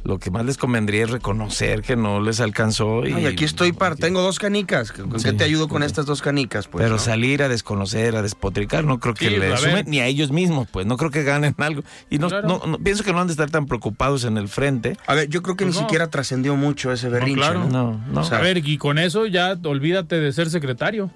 lo 0.05 0.19
que 0.19 0.31
más 0.31 0.45
les 0.45 0.57
convendría 0.57 1.05
es 1.05 1.11
reconocer 1.11 1.83
que 1.83 1.97
no 1.97 2.21
les 2.21 2.41
alcanzó. 2.41 3.05
Y, 3.07 3.13
Ay, 3.15 3.27
aquí 3.27 3.45
estoy 3.45 3.73
para, 3.73 3.97
tengo 3.97 4.23
dos 4.23 4.39
canicas. 4.39 4.93
¿Con 4.93 5.11
qué 5.11 5.33
te 5.33 5.45
ayudo 5.45 5.67
con 5.69 5.83
sí. 5.83 5.87
estas 5.87 6.07
dos 6.07 6.23
canicas? 6.23 6.69
Pues, 6.69 6.83
pero 6.85 6.97
¿no? 6.97 6.99
salir 7.01 7.43
a 7.43 7.49
desconocer, 7.49 8.15
a 8.15 8.23
despotricar, 8.23 8.85
no 8.85 9.01
creo 9.01 9.15
que 9.15 9.29
Sí, 9.31 9.37
le 9.37 9.57
sumen 9.57 9.85
ni 9.89 10.01
a 10.01 10.07
ellos 10.07 10.31
mismos, 10.31 10.69
pues 10.71 10.87
no 10.87 10.97
creo 10.97 11.11
que 11.11 11.25
ganen 11.25 11.55
algo. 11.59 11.83
Y 12.11 12.19
no, 12.19 12.29
Claro. 12.29 12.47
no- 12.49 12.63
no- 12.67 12.79
pienso 12.79 13.03
que 13.03 13.13
no 13.13 13.21
han 13.21 13.27
de 13.27 13.33
estar 13.33 13.51
tan 13.51 13.67
preocupados 13.67 14.25
en 14.25 14.37
el 14.39 14.49
frente. 14.49 14.97
A 15.07 15.15
ver, 15.15 15.29
yo 15.29 15.43
creo 15.43 15.57
que 15.57 15.65
Pues 15.65 15.75
ni 15.75 15.81
no. 15.83 15.87
siquiera 15.89 16.09
trascendió 16.11 16.55
mucho 16.55 16.93
ese 16.93 17.09
berrinche, 17.09 17.41
claro. 17.41 17.65
¿no? 17.65 17.71
No, 17.95 18.05
no. 18.13 18.21
O 18.21 18.25
sea, 18.25 18.39
a 18.39 18.41
ver, 18.41 18.59
y 18.59 18.79
con 18.79 18.99
eso 18.99 19.27
ya 19.27 19.59
olvídate 19.65 20.21
de 20.21 20.33
ser 20.33 20.49
secretario. 20.49 21.11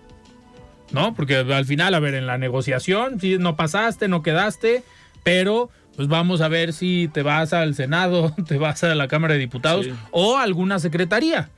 ¿No? 0.93 1.15
Porque 1.15 1.37
al 1.37 1.65
final, 1.67 1.95
a 1.95 2.01
ver, 2.01 2.15
en 2.15 2.27
la 2.27 2.39
negociación, 2.39 3.21
si 3.21 3.37
no 3.39 3.57
pasaste, 3.57 4.09
no 4.09 4.23
quedaste, 4.23 4.83
pero 5.23 5.71
pues 5.97 6.09
vamos 6.09 6.41
a 6.41 6.49
ver 6.49 6.73
si 6.73 7.09
te 7.13 7.23
vas 7.23 7.53
al 7.53 7.75
Senado, 7.75 8.35
te 8.49 8.57
vas 8.59 8.83
a 8.85 8.95
la 8.95 9.09
Cámara 9.09 9.35
de 9.35 9.41
Diputados 9.41 9.87
Sí. 9.87 9.93
o 10.13 10.39
alguna 10.39 10.79
secretaría. 10.79 11.51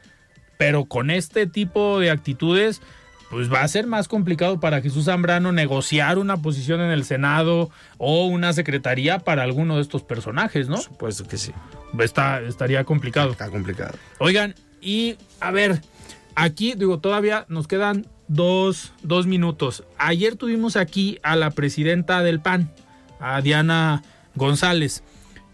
Pero 0.59 0.85
con 0.87 1.11
este 1.11 1.47
tipo 1.47 2.01
de 2.01 2.11
actitudes, 2.11 2.83
pues 3.31 3.53
va 3.53 3.63
a 3.63 3.69
ser 3.69 3.87
más 3.87 4.09
complicado 4.09 4.59
para 4.61 4.81
Jesús 4.83 5.05
Zambrano 5.05 5.53
negociar 5.53 6.19
una 6.19 6.37
posición 6.39 6.81
en 6.81 6.91
el 6.91 7.05
Senado 7.05 7.71
o 7.99 8.27
una 8.27 8.53
secretaría 8.53 9.21
para 9.21 9.43
alguno 9.45 9.77
de 9.77 9.83
estos 9.83 10.03
personajes, 10.03 10.69
¿no? 10.69 10.75
Por 10.77 10.85
supuesto 10.85 11.29
que 11.29 11.39
sí. 11.39 11.53
Está, 12.01 12.41
estaría 12.41 12.83
complicado. 12.85 13.31
Está 13.33 13.49
complicado. 13.49 13.95
Oigan, 14.19 14.55
y 14.81 15.17
a 15.41 15.51
ver, 15.51 15.81
aquí 16.35 16.75
digo, 16.77 16.99
todavía 16.99 17.47
nos 17.49 17.69
quedan 17.69 18.07
dos, 18.31 18.93
dos 19.03 19.27
minutos. 19.27 19.85
Ayer 19.99 20.37
tuvimos 20.37 20.77
aquí 20.77 21.19
a 21.23 21.35
la 21.35 21.51
presidenta 21.51 22.23
del 22.23 22.41
PAN, 22.41 22.71
a 23.19 23.41
Diana 23.43 24.03
González. 24.37 25.03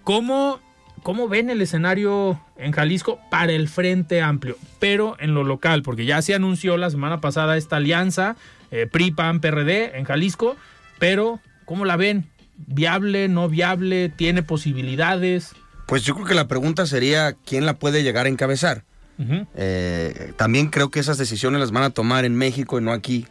¿Cómo, 0.04 0.60
cómo 1.02 1.26
ven 1.26 1.48
el 1.48 1.62
escenario 1.62 2.38
en 2.56 2.72
Jalisco 2.72 3.18
para 3.30 3.52
el 3.52 3.68
Frente 3.68 4.20
Amplio? 4.20 4.56
Pero 4.78 5.16
en 5.18 5.32
lo 5.32 5.42
local, 5.42 5.82
porque 5.82 6.04
ya 6.04 6.20
se 6.20 6.34
anunció 6.34 6.76
la 6.76 6.90
semana 6.90 7.20
pasada 7.20 7.56
esta 7.56 7.76
alianza 7.76 8.36
eh, 8.70 8.86
PRI, 8.86 9.10
PAN, 9.10 9.40
PRD 9.40 9.96
en 9.96 10.04
Jalisco, 10.04 10.54
pero 10.98 11.40
¿cómo 11.64 11.86
la 11.86 11.96
ven? 11.96 12.28
¿Viable, 12.58 13.28
no 13.28 13.48
viable? 13.48 14.10
¿Tiene 14.10 14.42
posibilidades? 14.42 15.54
Pues 15.86 16.02
yo 16.02 16.14
creo 16.14 16.26
que 16.26 16.34
la 16.34 16.48
pregunta 16.48 16.84
sería 16.84 17.32
quién 17.32 17.64
la 17.64 17.78
puede 17.78 18.02
llegar 18.02 18.26
a 18.26 18.28
encabezar. 18.28 18.84
Eh, 19.18 20.32
también 20.36 20.68
creo 20.68 20.90
que 20.90 21.00
esas 21.00 21.18
decisiones 21.18 21.60
las 21.60 21.70
van 21.70 21.84
a 21.84 21.90
tomar 21.90 22.24
en 22.24 22.34
México 22.34 22.78
y 22.78 22.82
no 22.82 22.92
aquí, 22.92 23.26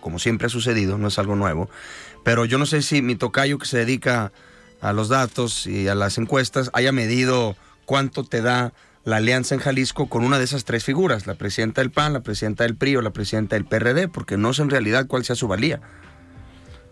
como 0.00 0.18
siempre 0.18 0.46
ha 0.46 0.50
sucedido, 0.50 0.98
no 0.98 1.08
es 1.08 1.18
algo 1.18 1.36
nuevo. 1.36 1.68
Pero 2.24 2.44
yo 2.44 2.58
no 2.58 2.66
sé 2.66 2.82
si 2.82 3.02
mi 3.02 3.16
tocayo 3.16 3.58
que 3.58 3.66
se 3.66 3.78
dedica 3.78 4.32
a 4.80 4.92
los 4.92 5.08
datos 5.08 5.66
y 5.66 5.88
a 5.88 5.94
las 5.94 6.18
encuestas 6.18 6.70
haya 6.72 6.92
medido 6.92 7.56
cuánto 7.84 8.24
te 8.24 8.42
da 8.42 8.72
la 9.04 9.16
alianza 9.16 9.54
en 9.54 9.60
Jalisco 9.60 10.08
con 10.08 10.24
una 10.24 10.38
de 10.38 10.44
esas 10.44 10.64
tres 10.64 10.84
figuras, 10.84 11.26
la 11.26 11.34
presidenta 11.34 11.82
del 11.82 11.90
PAN, 11.90 12.14
la 12.14 12.20
presidenta 12.20 12.64
del 12.64 12.76
PRI 12.76 12.96
o 12.96 13.02
la 13.02 13.10
presidenta 13.10 13.56
del 13.56 13.66
PRD, 13.66 14.08
porque 14.08 14.36
no 14.36 14.52
sé 14.54 14.62
en 14.62 14.70
realidad 14.70 15.06
cuál 15.06 15.24
sea 15.24 15.36
su 15.36 15.46
valía. 15.46 15.80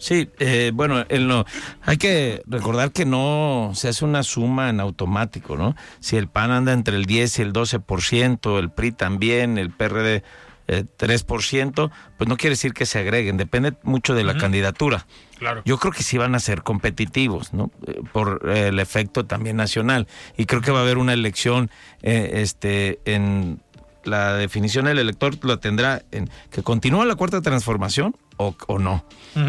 Sí, 0.02 0.28
eh, 0.40 0.72
bueno, 0.74 1.04
él 1.10 1.28
no, 1.28 1.44
hay 1.82 1.96
que 1.96 2.42
recordar 2.46 2.90
que 2.90 3.04
no 3.04 3.70
se 3.72 3.86
hace 3.86 4.04
una 4.04 4.24
suma 4.24 4.68
en 4.68 4.80
automático, 4.80 5.56
¿no? 5.56 5.76
Si 6.00 6.16
el 6.16 6.26
PAN 6.26 6.50
anda 6.50 6.72
entre 6.72 6.96
el 6.96 7.06
10 7.06 7.38
y 7.38 7.42
el 7.42 7.52
12%, 7.52 8.58
el 8.58 8.72
PRI 8.72 8.90
también, 8.90 9.58
el 9.58 9.70
PRD 9.70 10.24
eh, 10.66 10.84
3%, 10.98 11.92
pues 12.18 12.28
no 12.28 12.36
quiere 12.36 12.54
decir 12.54 12.72
que 12.72 12.84
se 12.84 12.98
agreguen, 12.98 13.36
depende 13.36 13.74
mucho 13.84 14.16
de 14.16 14.24
la 14.24 14.36
candidatura. 14.36 15.06
Claro. 15.38 15.62
Yo 15.64 15.78
creo 15.78 15.92
que 15.92 16.02
sí 16.02 16.18
van 16.18 16.34
a 16.34 16.40
ser 16.40 16.64
competitivos, 16.64 17.52
¿no? 17.52 17.70
Eh, 17.86 18.00
Por 18.12 18.42
eh, 18.48 18.68
el 18.70 18.80
efecto 18.80 19.24
también 19.24 19.56
nacional. 19.56 20.08
Y 20.36 20.46
creo 20.46 20.62
que 20.62 20.72
va 20.72 20.80
a 20.80 20.82
haber 20.82 20.98
una 20.98 21.12
elección, 21.12 21.70
eh, 22.02 22.30
este, 22.42 22.98
en 23.04 23.60
la 24.04 24.34
definición 24.34 24.86
del 24.86 24.98
elector 24.98 25.36
lo 25.42 25.58
tendrá 25.58 26.02
en 26.10 26.30
que 26.50 26.62
continúa 26.62 27.04
la 27.04 27.14
cuarta 27.14 27.40
transformación 27.40 28.16
o, 28.36 28.54
o 28.66 28.78
no. 28.78 29.04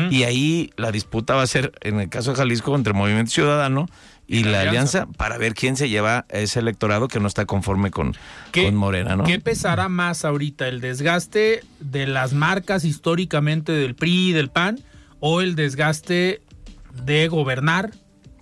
Y 0.09 0.23
ahí 0.23 0.71
la 0.77 0.91
disputa 0.91 1.35
va 1.35 1.41
a 1.41 1.47
ser, 1.47 1.73
en 1.81 1.99
el 1.99 2.07
caso 2.07 2.31
de 2.31 2.37
Jalisco, 2.37 2.73
entre 2.75 2.93
Movimiento 2.93 3.31
Ciudadano 3.31 3.87
y, 4.27 4.43
la, 4.43 4.61
alianza. 4.61 5.07
para 5.17 5.37
ver 5.37 5.53
quién 5.53 5.75
se 5.75 5.89
lleva 5.89 6.25
ese 6.29 6.59
electorado 6.59 7.07
que 7.07 7.19
no 7.19 7.27
está 7.27 7.45
conforme 7.45 7.91
con, 7.91 8.15
con 8.53 8.75
Morena, 8.75 9.15
¿no? 9.15 9.25
¿Qué 9.25 9.39
pesará 9.39 9.89
más 9.89 10.23
ahorita? 10.25 10.67
¿El 10.67 10.79
desgaste 10.79 11.61
de 11.79 12.07
las 12.07 12.33
marcas 12.33 12.85
históricamente 12.85 13.71
del 13.71 13.95
PRI 13.95 14.29
y 14.29 14.31
del 14.31 14.49
PAN 14.49 14.79
o 15.19 15.41
el 15.41 15.55
desgaste 15.55 16.41
de 17.05 17.27
gobernar 17.27 17.91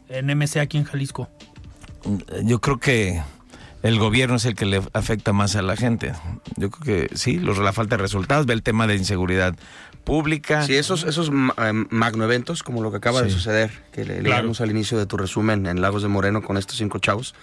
en 0.09 0.27
MC 0.37 0.57
aquí 0.57 0.77
en 0.77 0.83
Jalisco? 0.83 1.29
Yo 2.43 2.59
creo 2.61 2.79
que 2.79 3.21
el 3.83 3.99
gobierno 3.99 4.35
es 4.35 4.45
el 4.45 4.55
que 4.55 4.65
le 4.65 4.81
afecta 4.93 5.33
más 5.33 5.55
a 5.55 5.61
la 5.61 5.75
gente. 5.75 6.13
Yo 6.57 6.69
creo 6.69 7.07
que 7.07 7.15
sí, 7.17 7.37
los, 7.39 7.57
la 7.57 7.73
falta 7.73 7.97
de 7.97 8.01
resultados, 8.03 8.45
ve 8.45 8.53
el 8.53 8.63
tema 8.63 8.87
de 8.87 8.95
inseguridad 8.95 9.55
pública. 10.03 10.63
Sí, 10.65 10.75
esos, 10.75 11.03
esos 11.03 11.29
eh, 11.29 11.73
magnoeventos, 11.89 12.63
como 12.63 12.81
lo 12.81 12.91
que 12.91 12.97
acaba 12.97 13.21
de 13.21 13.29
suceder, 13.29 13.71
que 13.91 14.05
le 14.05 14.19
Claro. 14.19 14.37
leíamos 14.37 14.61
al 14.61 14.71
inicio 14.71 14.97
de 14.97 15.05
tu 15.05 15.17
resumen 15.17 15.65
en 15.67 15.81
Lagos 15.81 16.01
de 16.01 16.07
Moreno 16.09 16.41
con 16.41 16.57
estos 16.57 16.77
cinco 16.77 16.99
chavos, 16.99 17.35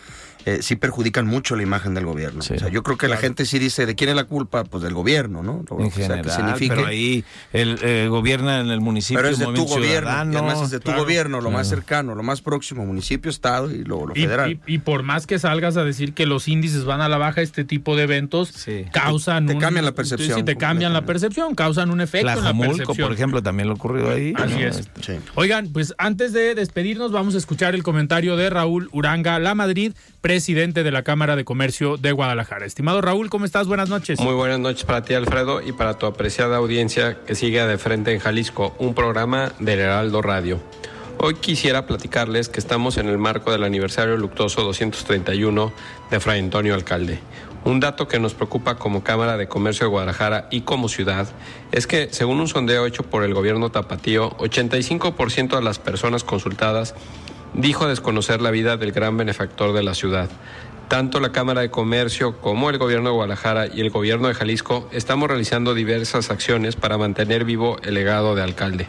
eh, 0.47 0.59
sí 0.63 0.77
perjudican 0.77 1.27
mucho 1.27 1.57
la 1.57 1.63
imagen 1.63 1.95
del 1.95 2.07
gobierno. 2.07 2.41
O 2.41 2.43
sea, 2.43 2.69
yo 2.69 2.83
creo 2.83 2.97
que 2.97 3.09
la 3.09 3.17
gente 3.17 3.45
sí 3.45 3.59
dice, 3.59 3.85
¿de 3.87 3.95
quién 3.95 4.11
es 4.11 4.17
la 4.17 4.25
culpa? 4.25 4.65
Pues 4.65 4.83
del 4.83 4.95
gobierno, 4.95 5.43
¿no? 5.43 5.65
Lo 5.69 5.81
en 5.81 5.91
que 5.91 5.97
sea 5.97 6.09
que 6.23 6.31
general, 6.31 6.37
signifique. 6.37 6.75
pero 6.75 6.87
ahí 6.87 7.25
el, 7.53 7.79
eh, 7.83 8.07
gobierna 8.09 8.61
en 8.61 8.69
el 8.71 8.81
municipio. 8.81 9.19
Pero 9.23 9.29
es 9.33 9.39
de 9.39 9.47
tu 9.47 9.65
gobierno, 9.65 10.11
además 10.11 10.63
es 10.63 10.71
de 10.71 10.79
tu 10.81 10.85
Claro. 10.85 11.01
gobierno, 11.03 11.41
lo 11.41 11.51
más 11.51 11.69
cercano, 11.69 12.15
lo 12.15 12.23
más 12.23 12.41
próximo, 12.41 12.85
municipio, 12.87 13.31
estado 13.31 13.71
y 13.71 13.85
lo, 13.85 14.07
lo 14.07 14.15
federal. 14.15 14.61
y- 14.67 14.75
y 14.75 14.79
por 14.79 15.03
más 15.03 15.27
que 15.27 15.39
salgas 15.39 15.77
a 15.77 15.85
decir 15.85 16.15
que 16.15 16.27
los 16.27 16.49
índices 16.49 16.85
van 16.85 17.01
a 17.01 17.09
la 17.09 17.19
baja, 17.19 17.41
este 17.43 17.65
tipo 17.65 17.97
de 17.97 18.05
eventos 18.05 18.53
causan 18.93 19.47
Te 19.47 19.55
un- 19.55 19.61
cambian 19.61 19.85
la 19.85 19.93
percepción 19.93 20.39
Sí, 20.39 20.45
te 20.45 20.57
cambian 20.57 20.93
la 20.93 21.03
percepción, 21.05 21.55
causan 21.55 21.91
un 21.91 22.01
efecto 22.01 22.29
en 22.29 22.45
la 22.45 22.53
percepción. 22.55 23.09
por 23.09 23.13
ejemplo, 23.15 23.43
también 23.43 23.69
lo 23.69 23.75
ocurrido 23.75 24.11
ahí. 24.11 24.33
Así 24.37 24.55
¿no? 24.55 24.61
es. 24.61 24.79
Este, 24.79 25.21
Oigan, 25.35 25.69
pues 25.73 25.95
antes 25.99 26.33
de 26.33 26.55
despedirnos, 26.55 27.13
vamos 27.13 27.35
a 27.35 27.39
escuchar 27.39 27.75
el 27.75 27.83
comentario 27.83 28.37
de 28.37 28.51
Raúl 28.51 28.89
Uranga 28.93 29.39
La 29.39 29.55
Madrid, 29.55 29.93
presidente 30.29 30.83
de 30.83 30.91
la 30.91 31.05
Cámara 31.05 31.37
de 31.37 31.47
Comercio 31.47 31.97
de 31.97 32.13
Guadalajara. 32.13 32.67
Estimado 32.67 33.01
Raúl, 33.01 33.31
¿cómo 33.31 33.47
estás? 33.47 33.67
Buenas 33.67 33.89
noches. 33.89 34.21
Muy 34.21 34.35
buenas 34.35 34.59
noches 34.59 34.85
para 34.85 35.01
ti, 35.01 35.15
Alfredo, 35.15 35.63
y 35.63 35.73
para 35.73 35.95
tu 35.95 36.05
apreciada 36.05 36.59
audiencia 36.59 37.17
que 37.27 37.35
sigue 37.35 37.67
de 37.67 37.79
frente 37.79 38.13
en 38.13 38.19
Jalisco, 38.19 38.77
un 38.79 38.93
programa 38.93 39.53
del 39.59 39.79
Heraldo 39.79 40.21
Radio. 40.21 40.61
Hoy 41.17 41.37
quisiera 41.37 41.87
platicarles 41.87 42.51
que 42.51 42.61
estamos 42.61 42.99
en 42.99 43.09
el 43.09 43.17
marco 43.17 43.53
del 43.53 43.65
aniversario 43.65 44.19
luctuoso 44.19 44.65
231 44.65 45.73
de 46.11 46.21
Fray 46.21 46.41
Antonio 46.41 46.75
Alcalde. 46.75 47.21
Un 47.65 47.81
dato 47.81 48.07
que 48.07 48.19
nos 48.19 48.35
preocupa 48.35 48.75
como 48.75 49.03
Cámara 49.03 49.39
de 49.39 49.49
Comercio 49.49 49.87
de 49.87 49.91
Guadalajara 49.93 50.47
y 50.51 50.61
como 50.61 50.91
ciudad 50.91 51.27
es 51.73 51.87
que, 51.87 52.09
según 52.11 52.39
un 52.39 52.49
sondeo 52.49 52.85
hecho 52.85 53.03
por 53.03 53.25
el 53.25 53.33
gobierno 53.33 53.71
tapatío, 53.71 54.37
85% 54.37 55.57
de 55.57 55.63
las 55.63 55.79
personas 55.79 56.23
consultadas 56.23 56.95
dijo 57.55 57.89
desconocer 57.89 58.41
la 58.41 58.51
vida 58.51 58.77
del 58.77 58.93
gran 58.93 59.17
benefactor 59.17 59.73
de 59.73 59.83
la 59.83 59.95
ciudad. 59.95 60.29
Tanto 60.89 61.21
la 61.21 61.33
Cámara 61.33 61.61
de 61.61 61.71
Comercio 61.71 62.41
como 62.41 62.71
el 62.71 62.79
Gobierno 62.79 63.11
de 63.11 63.15
Guadalajara 63.15 63.67
y 63.67 63.81
el 63.81 63.91
Gobierno 63.91 64.29
de 64.29 64.35
Jalisco 64.35 64.89
estamos 64.91 65.29
realizando 65.29 65.75
diversas 65.75 66.31
acciones 66.31 66.77
para 66.77 66.97
mantener 66.97 67.45
vivo 67.45 67.77
el 67.83 67.95
legado 67.95 68.35
de 68.35 68.43
alcalde. 68.43 68.87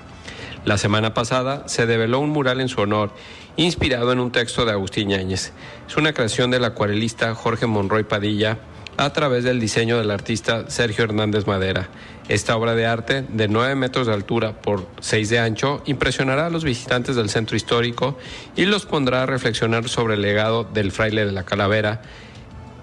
La 0.66 0.78
semana 0.78 1.14
pasada 1.14 1.68
se 1.68 1.86
develó 1.86 2.20
un 2.20 2.30
mural 2.30 2.62
en 2.62 2.70
su 2.70 2.82
honor, 2.82 3.12
inspirado 3.58 4.12
en 4.12 4.20
un 4.20 4.32
texto 4.32 4.66
de 4.66 4.72
Agustín 4.72 5.10
Yáñez. 5.10 5.52
Es 5.88 5.98
una 5.98 6.14
creación 6.14 6.52
del 6.52 6.66
acuarelista 6.66 7.34
Jorge 7.36 7.66
Monroy 7.66 8.04
Padilla 8.04 8.60
a 9.00 9.14
través 9.14 9.46
del 9.46 9.62
diseño 9.62 9.98
del 9.98 10.12
artista 10.12 10.70
Sergio 10.70 11.06
Hernández 11.06 11.48
Madera. 11.48 11.88
Esta 12.28 12.58
obra 12.58 12.76
de 12.76 12.86
arte, 12.86 13.24
de 13.30 13.48
9 13.48 13.76
metros 13.76 14.08
de 14.08 14.14
altura 14.14 14.62
por 14.62 14.88
6 15.00 15.30
de 15.30 15.40
ancho, 15.40 15.82
impresionará 15.86 16.48
a 16.48 16.50
los 16.50 16.66
visitantes 16.66 17.16
del 17.16 17.30
centro 17.30 17.56
histórico 17.56 18.18
y 18.58 18.66
los 18.66 18.86
pondrá 18.86 19.24
a 19.24 19.26
reflexionar 19.26 19.88
sobre 19.88 20.16
el 20.16 20.22
legado 20.22 20.66
del 20.66 20.92
fraile 20.92 21.26
de 21.26 21.32
la 21.32 21.46
calavera, 21.46 22.02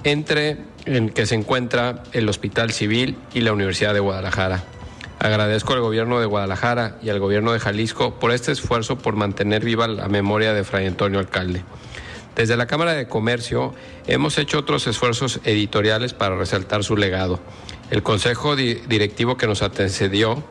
entre 0.05 0.57
en 0.87 1.11
que 1.11 1.27
se 1.27 1.35
encuentra 1.35 2.03
el 2.13 2.27
Hospital 2.31 2.73
Civil 2.73 3.19
y 3.35 3.43
la 3.43 3.53
Universidad 3.53 3.93
de 3.93 4.01
Guadalajara. 4.01 4.65
Agradezco 5.19 5.75
al 5.75 5.81
gobierno 5.81 6.19
de 6.19 6.25
Guadalajara 6.25 6.97
y 7.03 7.11
al 7.11 7.19
gobierno 7.19 7.53
de 7.53 7.61
Jalisco 7.61 8.19
por 8.19 8.31
este 8.31 8.53
esfuerzo 8.53 8.97
por 8.97 9.17
mantener 9.17 9.63
viva 9.63 9.87
la 9.87 10.09
memoria 10.09 10.55
de 10.55 10.65
Fray 10.65 10.87
Antonio 10.87 11.19
Alcalde. 11.19 11.63
Desde 12.37 12.57
la 12.57 12.67
Cámara 12.67 12.93
de 12.93 13.09
Comercio 13.09 13.75
hemos 14.07 14.37
hecho 14.39 14.59
otros 14.59 14.87
esfuerzos 14.87 15.41
editoriales 15.45 16.13
para 16.13 16.37
resaltar 16.37 16.85
su 16.85 16.97
legado. 16.97 17.41
El 17.91 18.03
Consejo 18.03 18.57
di- 18.57 18.75
Directivo 18.75 19.37
que 19.39 19.47
nos 19.47 19.63
antecedió 19.63 20.45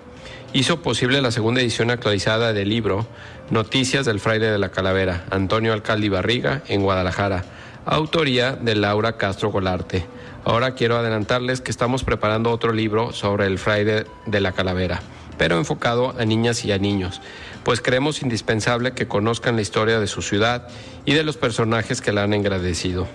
hizo 0.51 0.81
posible 0.81 1.21
la 1.21 1.31
segunda 1.31 1.61
edición 1.61 1.91
actualizada 1.91 2.53
del 2.53 2.69
libro 2.69 3.05
Noticias 3.51 4.05
del 4.05 4.19
Fraile 4.19 4.47
de 4.47 4.57
la 4.57 4.69
Calavera, 4.71 5.25
Antonio 5.29 5.73
Alcalde 5.73 6.09
Barriga, 6.09 6.63
en 6.67 6.81
Guadalajara, 6.81 7.45
autoría 7.85 8.53
de 8.53 8.73
Laura 8.75 9.17
Castro 9.17 9.51
Golarte. 9.51 10.05
Ahora 10.43 10.73
quiero 10.73 10.97
adelantarles 10.97 11.61
que 11.61 11.69
estamos 11.71 12.03
preparando 12.03 12.49
otro 12.51 12.73
libro 12.73 13.11
sobre 13.13 13.45
el 13.45 13.59
Fraile 13.59 14.05
de 14.25 14.41
la 14.41 14.53
Calavera, 14.53 15.01
pero 15.37 15.57
enfocado 15.57 16.15
a 16.17 16.25
niñas 16.25 16.65
y 16.65 16.71
a 16.71 16.77
niños, 16.77 17.21
pues 17.63 17.81
creemos 17.81 18.21
indispensable 18.21 18.93
que 18.93 19.07
conozcan 19.07 19.55
la 19.55 19.61
historia 19.61 19.99
de 19.99 20.07
su 20.07 20.21
ciudad 20.21 20.67
y 21.05 21.13
de 21.13 21.23
los 21.23 21.37
personajes 21.37 22.01
que 22.01 22.11
la 22.11 22.23
han 22.23 22.33
engrandecido. 22.33 23.07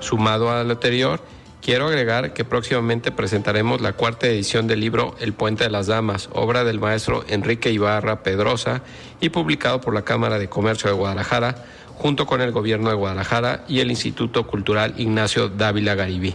Sumado 0.00 0.50
a 0.50 0.64
lo 0.64 0.72
anterior, 0.72 1.22
quiero 1.60 1.88
agregar 1.88 2.32
que 2.32 2.44
próximamente 2.44 3.12
presentaremos 3.12 3.80
la 3.80 3.92
cuarta 3.92 4.26
edición 4.26 4.66
del 4.66 4.80
libro 4.80 5.14
El 5.20 5.34
Puente 5.34 5.64
de 5.64 5.70
las 5.70 5.86
Damas, 5.86 6.30
obra 6.32 6.64
del 6.64 6.80
maestro 6.80 7.24
Enrique 7.28 7.70
Ibarra 7.70 8.22
Pedrosa 8.22 8.82
y 9.20 9.28
publicado 9.28 9.80
por 9.80 9.94
la 9.94 10.02
Cámara 10.02 10.38
de 10.38 10.48
Comercio 10.48 10.88
de 10.88 10.96
Guadalajara, 10.96 11.64
junto 11.96 12.24
con 12.24 12.40
el 12.40 12.52
Gobierno 12.52 12.88
de 12.88 12.96
Guadalajara 12.96 13.64
y 13.68 13.80
el 13.80 13.90
Instituto 13.90 14.46
Cultural 14.46 14.94
Ignacio 14.96 15.50
Dávila 15.50 15.94
Garibí. 15.94 16.34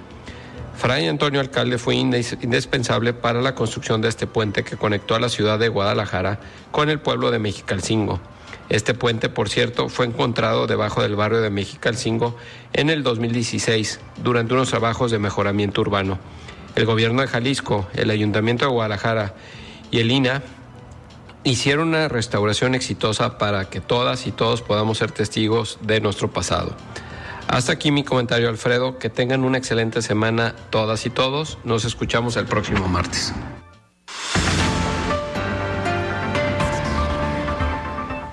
Fray 0.77 1.07
Antonio 1.07 1.39
Alcalde 1.39 1.77
fue 1.77 1.95
indispensable 1.95 3.13
para 3.13 3.41
la 3.41 3.55
construcción 3.55 4.01
de 4.01 4.09
este 4.09 4.27
puente 4.27 4.63
que 4.63 4.77
conectó 4.77 5.15
a 5.15 5.19
la 5.19 5.29
ciudad 5.29 5.57
de 5.57 5.69
Guadalajara 5.69 6.39
con 6.71 6.89
el 6.89 6.99
pueblo 6.99 7.31
de 7.31 7.39
Mexicalcingo. 7.39 8.19
Este 8.67 8.93
puente, 8.93 9.29
por 9.29 9.47
cierto, 9.47 9.89
fue 9.89 10.05
encontrado 10.05 10.67
debajo 10.67 11.01
del 11.01 11.15
barrio 11.15 11.39
de 11.39 11.49
Mexicalcingo 11.49 12.35
en 12.73 12.89
el 12.89 13.03
2016 13.03 13.99
durante 14.23 14.53
unos 14.53 14.69
trabajos 14.69 15.11
de 15.11 15.19
mejoramiento 15.19 15.81
urbano. 15.81 16.19
El 16.75 16.85
gobierno 16.85 17.21
de 17.21 17.27
Jalisco, 17.27 17.87
el 17.93 18.09
Ayuntamiento 18.09 18.65
de 18.65 18.71
Guadalajara 18.71 19.33
y 19.91 19.99
el 19.99 20.11
INA 20.11 20.41
hicieron 21.43 21.89
una 21.89 22.07
restauración 22.09 22.75
exitosa 22.75 23.37
para 23.37 23.69
que 23.69 23.81
todas 23.81 24.27
y 24.27 24.31
todos 24.31 24.61
podamos 24.61 24.97
ser 24.97 25.11
testigos 25.11 25.77
de 25.81 26.01
nuestro 26.01 26.31
pasado. 26.31 26.75
Hasta 27.47 27.71
aquí 27.71 27.91
mi 27.91 28.03
comentario, 28.03 28.49
Alfredo. 28.49 28.97
Que 28.97 29.09
tengan 29.09 29.43
una 29.43 29.57
excelente 29.57 30.01
semana 30.01 30.55
todas 30.69 31.05
y 31.05 31.09
todos. 31.09 31.57
Nos 31.63 31.85
escuchamos 31.85 32.35
el 32.37 32.45
próximo 32.45 32.87
martes. 32.87 33.33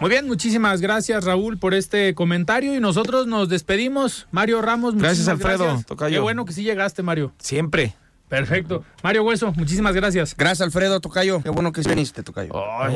Muy 0.01 0.11
bien, 0.11 0.27
muchísimas 0.27 0.81
gracias 0.81 1.25
Raúl 1.25 1.59
por 1.59 1.75
este 1.75 2.13
comentario 2.17 2.75
y 2.75 2.81
nosotros 2.81 3.29
nos 3.29 3.49
despedimos. 3.49 4.27
Mario 4.33 4.61
Ramos, 4.61 4.97
Gracias, 4.97 5.29
muchísimas 5.29 5.41
Alfredo, 5.41 5.65
gracias. 5.65 5.87
tocayo. 5.87 6.17
Qué 6.17 6.21
bueno 6.21 6.45
que 6.45 6.53
sí 6.53 6.65
llegaste, 6.65 7.05
Mario. 7.05 7.33
Siempre. 7.39 7.95
Perfecto. 8.33 8.83
Mario 9.03 9.25
Hueso, 9.25 9.53
muchísimas 9.59 9.95
gracias. 9.95 10.35
Gracias, 10.35 10.63
Alfredo 10.63 11.03
Tocayo. 11.03 11.43
Qué 11.43 11.51
bueno 11.51 11.71
que 11.71 11.83
viniste, 11.83 12.23
Tocayo. 12.23 12.55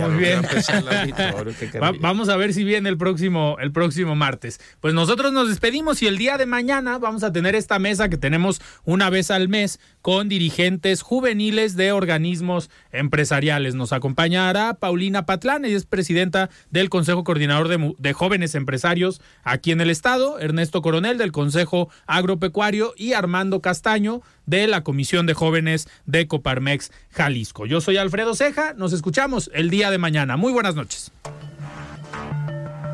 muy 0.09 0.17
bien. 0.17 0.41
vamos 2.01 2.31
a 2.31 2.37
ver 2.39 2.55
si 2.55 2.65
viene 2.65 2.89
el 2.89 2.97
próximo, 2.97 3.59
el 3.61 3.71
próximo 3.71 4.17
martes. 4.17 4.59
Pues 4.81 4.95
nosotros 4.95 5.35
nos 5.35 5.51
despedimos 5.51 6.01
y 6.01 6.07
el 6.07 6.17
día 6.17 6.39
de 6.39 6.47
mañana 6.47 6.97
vamos 6.97 7.23
a 7.23 7.33
tener 7.33 7.55
esta 7.55 7.79
mesa 7.79 8.09
que 8.09 8.17
tenemos 8.17 8.63
una 8.87 9.11
vez 9.11 9.31
al 9.31 9.51
mes 9.51 9.79
con 10.01 10.31
dirigentes 10.31 11.03
juveniles 11.03 11.77
de 11.77 11.93
organismos 11.93 12.71
empresariales. 12.91 13.75
Nos 13.75 13.93
acompañará 13.93 14.73
Paulina 14.73 15.27
Patlán, 15.27 15.67
ella 15.67 15.77
es 15.77 15.85
presidenta 15.85 16.49
del 16.71 16.89
Consejo 16.89 17.25
Coordinador 17.25 17.69
de, 17.69 17.95
de 17.99 18.13
Jóvenes 18.15 18.55
Empresarios 18.55 19.21
aquí 19.45 19.71
en 19.71 19.83
el 19.83 19.91
Estado, 19.91 20.39
Ernesto 20.41 20.81
Coronel 20.81 21.19
del 21.19 21.33
Consejo 21.33 21.91
Agropecuario 22.07 22.95
y 22.97 23.13
Armando 23.13 23.61
Castaño 23.61 24.23
de 24.47 24.67
la 24.67 24.83
Comisión 24.83 25.27
de 25.27 25.35
Jóvenes 25.35 25.89
de 26.07 26.27
Coparmex 26.27 26.91
Jalisco. 27.11 27.67
Yo 27.67 27.81
soy 27.81 27.97
Alfredo 27.97 28.35
Ceja, 28.35 28.75
nos 28.75 28.93
escuchamos 28.93 29.51
el 29.55 29.71
día 29.71 29.91
de 29.91 29.99
mañana. 29.99 30.37
Muy 30.37 30.53
buenas 30.53 30.75
noches. 30.75 31.13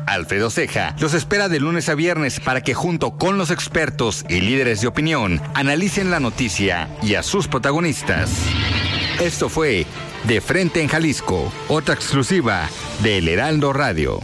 Alfredo 0.05 0.49
Ceja 0.49 0.95
los 0.99 1.13
espera 1.13 1.49
de 1.49 1.59
lunes 1.59 1.89
a 1.89 1.95
viernes 1.95 2.39
para 2.39 2.61
que 2.61 2.73
junto 2.73 3.17
con 3.17 3.37
los 3.37 3.51
expertos 3.51 4.25
y 4.29 4.41
líderes 4.41 4.81
de 4.81 4.87
opinión 4.87 5.41
analicen 5.53 6.11
la 6.11 6.19
noticia 6.19 6.89
y 7.01 7.15
a 7.15 7.23
sus 7.23 7.47
protagonistas. 7.47 8.31
Esto 9.19 9.49
fue 9.49 9.85
De 10.25 10.41
Frente 10.41 10.81
en 10.81 10.87
Jalisco, 10.87 11.51
otra 11.67 11.95
exclusiva 11.95 12.69
de 13.01 13.19
El 13.19 13.27
Heraldo 13.27 13.73
Radio. 13.73 14.19